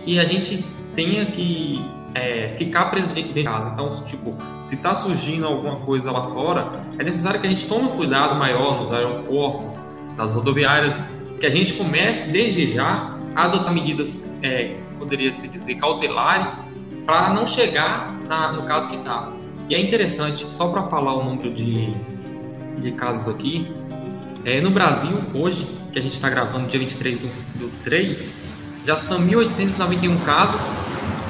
que 0.00 0.18
a 0.18 0.24
gente 0.24 0.64
tenha 0.94 1.26
que 1.26 1.84
é, 2.14 2.54
ficar 2.56 2.86
preso 2.86 3.14
dentro 3.14 3.34
de 3.34 3.42
casa. 3.44 3.70
Então, 3.72 3.90
tipo, 4.06 4.36
se 4.62 4.74
está 4.74 4.94
surgindo 4.94 5.46
alguma 5.46 5.76
coisa 5.76 6.10
lá 6.10 6.28
fora, 6.28 6.86
é 6.98 7.04
necessário 7.04 7.40
que 7.40 7.46
a 7.46 7.50
gente 7.50 7.66
tome 7.66 7.84
um 7.84 7.96
cuidado 7.96 8.34
maior 8.36 8.78
nos 8.78 8.92
aeroportos, 8.92 9.84
nas 10.16 10.32
rodoviárias, 10.32 11.04
que 11.38 11.46
a 11.46 11.50
gente 11.50 11.74
comece 11.74 12.30
desde 12.30 12.72
já 12.72 13.14
a 13.34 13.44
adotar 13.44 13.74
medidas, 13.74 14.26
é, 14.42 14.78
poderia 14.98 15.32
se 15.34 15.46
dizer, 15.48 15.74
cautelares, 15.74 16.58
para 17.04 17.34
não 17.34 17.46
chegar 17.46 18.12
na, 18.26 18.52
no 18.52 18.62
caso 18.62 18.88
que 18.88 18.96
está. 18.96 19.35
E 19.68 19.74
é 19.74 19.80
interessante, 19.80 20.50
só 20.52 20.68
para 20.68 20.84
falar 20.84 21.14
o 21.14 21.24
número 21.24 21.52
de, 21.52 21.94
de 22.80 22.92
casos 22.92 23.34
aqui, 23.34 23.66
é, 24.44 24.60
no 24.60 24.70
Brasil, 24.70 25.18
hoje, 25.34 25.66
que 25.92 25.98
a 25.98 26.02
gente 26.02 26.12
está 26.12 26.30
gravando 26.30 26.68
dia 26.68 26.78
23 26.78 27.18
do, 27.18 27.26
do 27.58 27.82
3, 27.82 28.28
já 28.86 28.96
são 28.96 29.20
1.891 29.20 30.22
casos 30.24 30.62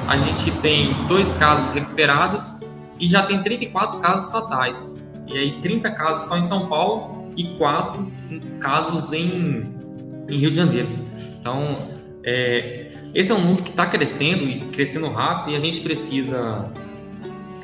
a 0.07 0.15
gente 0.15 0.51
tem 0.61 0.93
dois 1.05 1.33
casos 1.33 1.73
recuperados 1.73 2.53
e 2.97 3.09
já 3.09 3.23
tem 3.23 3.43
34 3.43 3.99
casos 3.99 4.31
fatais. 4.31 4.97
E 5.27 5.37
aí 5.37 5.59
30 5.61 5.91
casos 5.91 6.29
só 6.29 6.37
em 6.37 6.43
São 6.43 6.67
Paulo 6.67 7.29
e 7.35 7.43
4 7.57 8.09
casos 8.61 9.11
em, 9.11 9.65
em 10.29 10.37
Rio 10.37 10.49
de 10.49 10.55
Janeiro. 10.55 10.87
Então, 11.37 11.89
é, 12.23 12.89
esse 13.13 13.33
é 13.33 13.35
um 13.35 13.41
número 13.41 13.63
que 13.63 13.71
está 13.71 13.85
crescendo 13.85 14.45
e 14.45 14.61
crescendo 14.69 15.09
rápido 15.09 15.53
e 15.53 15.57
a 15.57 15.59
gente 15.59 15.81
precisa 15.81 16.63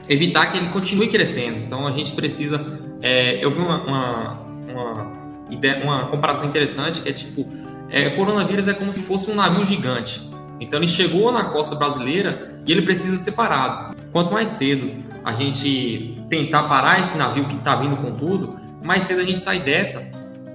evitar 0.07 0.47
que 0.47 0.57
ele 0.57 0.69
continue 0.69 1.07
crescendo. 1.07 1.57
Então, 1.57 1.87
a 1.87 1.91
gente 1.91 2.13
precisa... 2.13 2.63
É, 3.01 3.43
eu 3.43 3.51
vi 3.51 3.59
uma, 3.59 3.83
uma, 3.83 4.33
uma, 4.69 5.11
ideia, 5.49 5.83
uma 5.83 6.07
comparação 6.07 6.47
interessante 6.47 7.01
que 7.01 7.09
é 7.09 7.13
tipo... 7.13 7.47
É, 7.89 8.07
o 8.07 8.15
coronavírus 8.15 8.67
é 8.67 8.73
como 8.73 8.91
se 8.91 9.01
fosse 9.01 9.29
um 9.29 9.35
navio 9.35 9.65
gigante. 9.65 10.33
Então 10.59 10.79
ele 10.79 10.87
chegou 10.87 11.31
na 11.31 11.45
costa 11.45 11.75
brasileira 11.75 12.61
e 12.65 12.71
ele 12.71 12.81
precisa 12.81 13.17
ser 13.17 13.33
parado. 13.33 13.95
Quanto 14.11 14.31
mais 14.31 14.49
cedo 14.51 14.87
a 15.23 15.33
gente 15.33 16.17
tentar 16.29 16.63
parar 16.63 17.01
esse 17.01 17.17
navio 17.17 17.45
que 17.45 17.55
está 17.55 17.75
vindo 17.75 17.97
com 17.97 18.11
tudo, 18.13 18.57
mais 18.81 19.03
cedo 19.03 19.21
a 19.21 19.25
gente 19.25 19.39
sai 19.39 19.59
dessa 19.59 20.03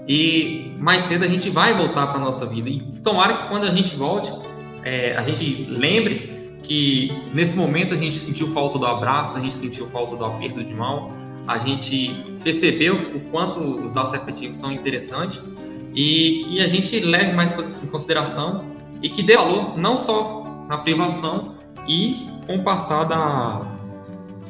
e 0.07 0.75
mais 0.79 1.05
cedo 1.05 1.25
a 1.25 1.29
gente 1.29 1.51
vai 1.51 1.75
voltar 1.75 2.07
para 2.09 2.21
nossa 2.21 2.47
vida. 2.47 2.69
E 2.69 2.81
tomara 3.03 3.35
que 3.35 3.49
quando 3.49 3.65
a 3.65 3.71
gente 3.71 3.95
volte, 3.97 4.33
é, 4.83 5.15
a 5.17 5.23
gente 5.23 5.65
lembre 5.69 6.38
que 6.69 7.11
nesse 7.33 7.57
momento 7.57 7.95
a 7.95 7.97
gente 7.97 8.19
sentiu 8.19 8.53
falta 8.53 8.79
do 8.79 8.87
abraço, 8.87 9.39
a 9.39 9.41
gente 9.41 9.55
sentiu 9.55 9.89
falta 9.89 10.15
do 10.15 10.25
aperto 10.25 10.63
de 10.63 10.75
mão, 10.75 11.11
a 11.47 11.59
gente 11.59 12.15
percebeu 12.45 12.95
o 13.17 13.21
quanto 13.31 13.59
os 13.59 13.95
laços 13.95 14.13
afetivos 14.13 14.59
são 14.59 14.71
interessantes 14.71 15.41
e 15.95 16.43
que 16.45 16.61
a 16.61 16.69
gente 16.69 17.01
leve 17.01 17.33
mais 17.33 17.53
em 17.83 17.87
consideração 17.87 18.67
e 19.03 19.09
que 19.09 19.23
dê 19.23 19.35
valor 19.35 19.79
não 19.79 19.97
só 19.97 20.45
na 20.69 20.77
privação 20.77 21.55
e 21.89 22.29
com 22.47 22.57
o 22.57 22.63
passar 22.63 23.05
da, 23.05 23.63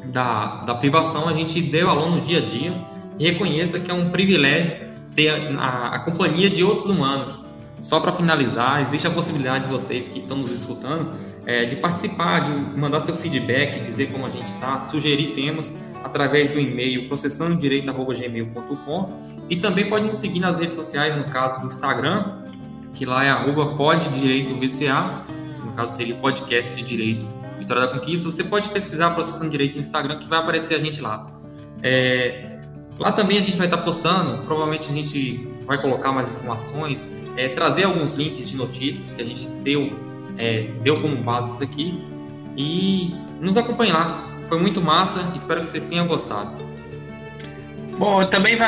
da, 0.06 0.64
da 0.64 0.74
privação 0.74 1.28
a 1.28 1.32
gente 1.32 1.62
dê 1.62 1.84
valor 1.84 2.10
no 2.10 2.20
dia 2.22 2.38
a 2.38 2.42
dia 2.42 2.74
e 3.16 3.30
reconheça 3.30 3.78
que 3.78 3.92
é 3.92 3.94
um 3.94 4.10
privilégio 4.10 4.88
ter 5.14 5.30
a, 5.56 5.94
a 5.94 5.98
companhia 6.00 6.50
de 6.50 6.64
outros 6.64 6.86
humanos. 6.86 7.47
Só 7.80 8.00
para 8.00 8.12
finalizar, 8.12 8.82
existe 8.82 9.06
a 9.06 9.10
possibilidade 9.10 9.66
de 9.66 9.70
vocês 9.70 10.08
que 10.08 10.18
estão 10.18 10.38
nos 10.38 10.50
escutando 10.50 11.12
é, 11.46 11.64
de 11.64 11.76
participar, 11.76 12.40
de 12.40 12.50
mandar 12.78 12.98
seu 13.00 13.16
feedback, 13.16 13.84
dizer 13.84 14.10
como 14.12 14.26
a 14.26 14.30
gente 14.30 14.48
está, 14.48 14.80
sugerir 14.80 15.34
temas 15.34 15.72
através 16.02 16.50
do 16.50 16.58
e-mail 16.58 17.06
processandodireito.gmail.com 17.06 19.28
e 19.48 19.54
também 19.56 19.88
pode 19.88 20.06
nos 20.06 20.16
seguir 20.16 20.40
nas 20.40 20.58
redes 20.58 20.74
sociais, 20.74 21.14
no 21.16 21.22
caso 21.24 21.60
do 21.60 21.68
Instagram, 21.68 22.42
que 22.94 23.04
lá 23.04 23.24
é 23.24 23.30
arroba 23.30 23.76
VCA, 23.76 25.24
no 25.64 25.70
caso 25.72 25.96
seria 25.96 26.16
podcast 26.16 26.74
de 26.74 26.82
direito 26.82 27.24
Vitória 27.58 27.86
da 27.86 27.92
Conquista. 27.92 28.30
Você 28.30 28.44
pode 28.44 28.68
pesquisar 28.70 29.10
processando 29.10 29.50
direito 29.50 29.74
no 29.74 29.80
Instagram 29.80 30.18
que 30.18 30.28
vai 30.28 30.38
aparecer 30.38 30.74
a 30.74 30.78
gente 30.78 31.00
lá. 31.00 31.26
É, 31.82 32.60
lá 32.98 33.12
também 33.12 33.38
a 33.38 33.42
gente 33.42 33.56
vai 33.56 33.66
estar 33.66 33.78
postando, 33.78 34.42
provavelmente 34.44 34.90
a 34.90 34.92
gente 34.92 35.48
vai 35.68 35.80
colocar 35.80 36.10
mais 36.10 36.28
informações, 36.28 37.06
é, 37.36 37.48
trazer 37.50 37.84
alguns 37.84 38.14
links 38.14 38.48
de 38.48 38.56
notícias 38.56 39.12
que 39.12 39.22
a 39.22 39.24
gente 39.24 39.48
deu, 39.62 39.92
é, 40.36 40.62
deu 40.82 41.00
como 41.00 41.16
base 41.18 41.54
isso 41.54 41.62
aqui 41.62 42.02
e 42.56 43.14
nos 43.40 43.56
acompanhe 43.56 43.92
lá. 43.92 44.26
Foi 44.46 44.58
muito 44.58 44.80
massa, 44.80 45.20
espero 45.36 45.60
que 45.60 45.68
vocês 45.68 45.86
tenham 45.86 46.08
gostado. 46.08 46.50
Bom, 47.96 48.22
eu 48.22 48.28
também 48.28 48.58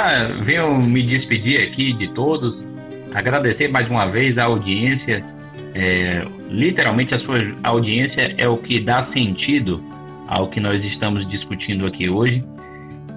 venho 0.45 0.79
me 0.79 1.05
despedir 1.05 1.67
aqui 1.67 1.93
de 1.95 2.13
todos 2.15 2.71
agradecer 3.15 3.69
mais 3.69 3.89
uma 3.89 4.07
vez 4.07 4.37
a 4.39 4.45
audiência. 4.45 5.25
É, 5.75 6.25
literalmente, 6.49 7.15
a 7.15 7.21
sua 7.21 7.37
audiência 7.63 8.35
é 8.39 8.49
o 8.49 8.57
que 8.57 8.81
dá 8.81 9.09
sentido 9.17 9.77
ao 10.29 10.49
que 10.49 10.61
nós 10.61 10.77
estamos 10.79 11.27
discutindo 11.29 11.87
aqui 11.87 12.09
hoje. 12.09 12.41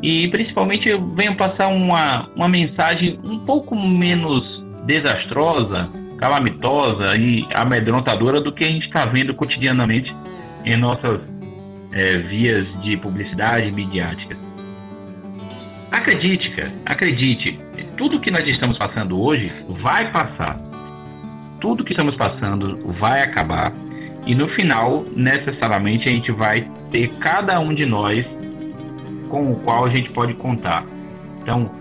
E 0.03 0.27
principalmente 0.27 0.91
eu 0.91 1.01
venho 1.15 1.33
passar 1.37 1.69
uma, 1.69 2.27
uma 2.35 2.49
mensagem 2.49 3.17
um 3.23 3.39
pouco 3.39 3.73
menos 3.73 4.61
desastrosa, 4.85 5.89
calamitosa 6.17 7.15
e 7.17 7.47
amedrontadora 7.55 8.41
do 8.41 8.51
que 8.51 8.65
a 8.65 8.67
gente 8.67 8.85
está 8.85 9.05
vendo 9.05 9.33
cotidianamente 9.33 10.13
em 10.65 10.75
nossas 10.75 11.21
é, 11.93 12.17
vias 12.17 12.67
de 12.81 12.97
publicidade 12.97 13.71
midiática. 13.71 14.35
Acredite, 15.89 16.49
cara, 16.51 16.73
acredite, 16.85 17.57
tudo 17.95 18.19
que 18.19 18.29
nós 18.29 18.45
estamos 18.45 18.77
passando 18.77 19.21
hoje 19.21 19.53
vai 19.69 20.11
passar. 20.11 20.57
tudo 21.61 21.81
que 21.81 21.93
estamos 21.93 22.15
passando 22.17 22.93
vai 22.99 23.21
acabar 23.21 23.71
e 24.25 24.33
no 24.33 24.47
final, 24.47 25.05
necessariamente, 25.15 26.09
a 26.09 26.11
gente 26.11 26.31
vai 26.31 26.67
ter 26.89 27.09
cada 27.19 27.59
um 27.59 27.73
de 27.73 27.85
nós 27.85 28.25
com 29.33 29.51
o 29.51 29.55
qual 29.61 29.85
a 29.85 29.89
gente 29.89 30.11
pode 30.11 30.35
contar. 30.35 30.85
Então, 31.41 31.71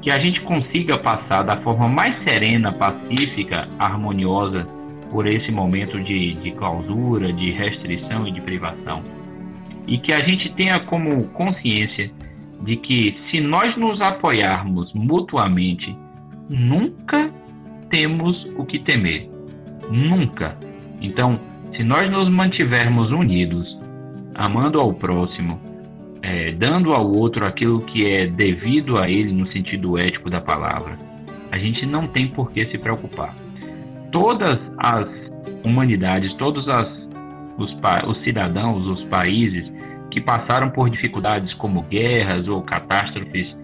que 0.00 0.10
a 0.10 0.18
gente 0.18 0.40
consiga 0.40 0.96
passar 0.96 1.42
da 1.42 1.58
forma 1.58 1.86
mais 1.86 2.24
serena, 2.24 2.72
pacífica, 2.72 3.68
harmoniosa 3.78 4.66
por 5.10 5.26
esse 5.26 5.52
momento 5.52 6.00
de, 6.00 6.32
de 6.32 6.52
clausura, 6.52 7.30
de 7.30 7.52
restrição 7.52 8.26
e 8.26 8.32
de 8.32 8.40
privação. 8.40 9.02
E 9.86 9.98
que 9.98 10.10
a 10.14 10.26
gente 10.26 10.50
tenha 10.54 10.80
como 10.80 11.22
consciência 11.28 12.10
de 12.62 12.76
que 12.76 13.14
se 13.30 13.42
nós 13.42 13.76
nos 13.76 14.00
apoiarmos 14.00 14.90
mutuamente, 14.94 15.94
nunca 16.48 17.30
temos 17.90 18.42
o 18.56 18.64
que 18.64 18.78
temer. 18.78 19.28
Nunca. 19.90 20.58
Então, 21.02 21.38
se 21.76 21.84
nós 21.84 22.10
nos 22.10 22.30
mantivermos 22.30 23.10
unidos, 23.10 23.78
amando 24.34 24.80
ao 24.80 24.94
próximo, 24.94 25.60
é, 26.22 26.50
dando 26.52 26.92
ao 26.92 27.10
outro 27.10 27.44
aquilo 27.46 27.80
que 27.80 28.06
é 28.06 28.26
devido 28.26 28.98
a 28.98 29.10
ele 29.10 29.32
no 29.32 29.50
sentido 29.50 29.98
ético 29.98 30.30
da 30.30 30.40
palavra, 30.40 30.96
a 31.50 31.58
gente 31.58 31.84
não 31.84 32.06
tem 32.06 32.28
por 32.28 32.50
que 32.50 32.64
se 32.66 32.78
preocupar. 32.78 33.34
Todas 34.10 34.58
as 34.78 35.08
humanidades, 35.64 36.34
todos 36.36 36.66
as, 36.68 36.88
os, 37.58 37.74
os 38.06 38.18
cidadãos, 38.22 38.86
os 38.86 39.04
países 39.04 39.72
que 40.10 40.20
passaram 40.20 40.70
por 40.70 40.88
dificuldades 40.88 41.52
como 41.54 41.82
guerras 41.82 42.46
ou 42.46 42.62
catástrofes, 42.62 43.56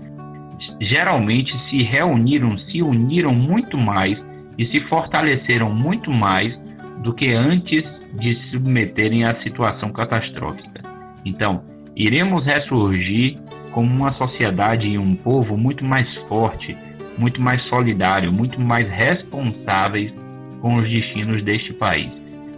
geralmente 0.81 1.53
se 1.69 1.85
reuniram, 1.85 2.57
se 2.59 2.83
uniram 2.83 3.33
muito 3.33 3.77
mais 3.77 4.25
e 4.57 4.67
se 4.67 4.83
fortaleceram 4.89 5.73
muito 5.73 6.11
mais 6.11 6.59
do 7.03 7.15
que 7.15 7.37
antes 7.37 7.85
de 8.15 8.35
se 8.35 8.51
submeterem 8.51 9.25
à 9.25 9.35
situação 9.43 9.91
catastrófica. 9.91 10.83
Então, 11.25 11.63
iremos 11.99 12.45
ressurgir 12.45 13.35
como 13.73 13.91
uma 13.91 14.13
sociedade 14.13 14.87
e 14.87 14.97
um 14.97 15.17
povo 15.17 15.59
muito 15.59 15.85
mais 15.85 16.09
forte, 16.29 16.77
muito 17.19 17.43
mais 17.43 17.61
solidário, 17.65 18.33
muito 18.33 18.61
mais 18.61 18.89
responsáveis 18.89 20.13
com 20.61 20.77
os 20.77 20.89
destinos 20.89 21.43
deste 21.43 21.73
país. 21.75 22.11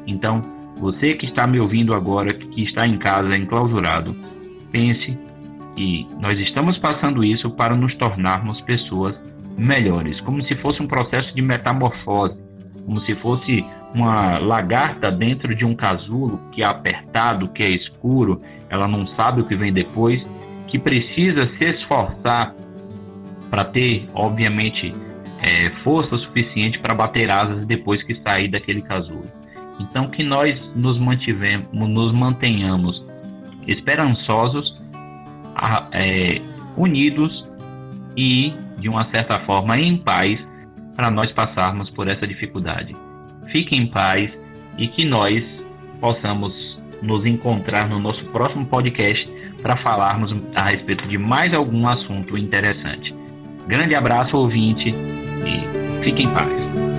Então, 0.07 0.43
você 0.79 1.15
que 1.15 1.25
está 1.25 1.47
me 1.47 1.59
ouvindo 1.59 1.95
agora, 1.95 2.33
que 2.33 2.65
está 2.65 2.87
em 2.87 2.97
casa 2.97 3.37
enclausurado, 3.37 4.15
pense 4.71 5.19
e 5.77 6.07
nós 6.21 6.39
estamos 6.39 6.79
passando 6.79 7.25
isso 7.25 7.51
para 7.51 7.75
nos 7.75 7.97
tornarmos 7.97 8.61
pessoas 8.63 9.15
melhores, 9.59 10.21
como 10.21 10.43
se 10.47 10.55
fosse 10.57 10.83
um 10.83 10.87
processo 10.87 11.35
de 11.35 11.41
metamorfose, 11.41 12.37
como 12.85 13.01
se 13.01 13.15
fosse 13.15 13.65
uma 13.95 14.39
lagarta 14.39 15.11
dentro 15.11 15.55
de 15.55 15.65
um 15.65 15.75
casulo 15.75 16.41
que 16.53 16.63
é 16.63 16.67
apertado, 16.67 17.51
que 17.51 17.63
é 17.63 17.71
escuro, 17.71 18.41
ela 18.69 18.87
não 18.87 19.07
sabe 19.17 19.41
o 19.41 19.45
que 19.45 19.57
vem 19.57 19.73
depois, 19.73 20.23
que 20.69 20.79
precisa 20.79 21.51
se 21.59 21.71
esforçar 21.71 22.55
para 23.51 23.65
ter, 23.65 24.07
obviamente, 24.15 24.95
é, 25.43 25.71
força 25.83 26.17
suficiente 26.19 26.79
para 26.79 26.95
bater 26.95 27.31
asas 27.31 27.67
depois 27.67 28.03
que 28.05 28.15
sair 28.23 28.49
daquele 28.49 28.81
casulo. 28.81 29.25
Então 29.81 30.09
que 30.09 30.23
nós 30.23 30.59
nos 30.77 30.99
mantivemos, 30.99 31.67
nos 31.73 32.15
mantenhamos 32.15 33.05
esperançosos, 33.67 34.81
é, 35.93 36.41
unidos 36.77 37.45
e 38.17 38.55
de 38.79 38.89
uma 38.89 39.09
certa 39.13 39.41
forma 39.41 39.77
em 39.79 39.97
paz 39.97 40.39
para 40.95 41.11
nós 41.11 41.33
passarmos 41.33 41.91
por 41.91 42.09
essa 42.09 42.27
dificuldade 42.27 42.95
fique 43.51 43.77
em 43.77 43.87
paz 43.87 44.33
e 44.79 44.89
que 44.89 45.05
nós 45.05 45.45
possamos 46.01 46.53
nos 47.03 47.25
encontrar 47.27 47.89
no 47.89 47.99
nosso 47.99 48.25
próximo 48.27 48.67
podcast 48.67 49.27
para 49.63 49.77
falarmos 49.79 50.35
a 50.55 50.71
respeito 50.71 51.07
de 51.09 51.19
mais 51.19 51.55
algum 51.55 51.87
assunto 51.87 52.37
interessante. 52.37 53.15
Grande 53.67 53.95
abraço, 53.95 54.37
ouvinte, 54.37 54.89
e 54.89 56.03
fique 56.03 56.25
em 56.25 56.31
paz. 56.31 56.90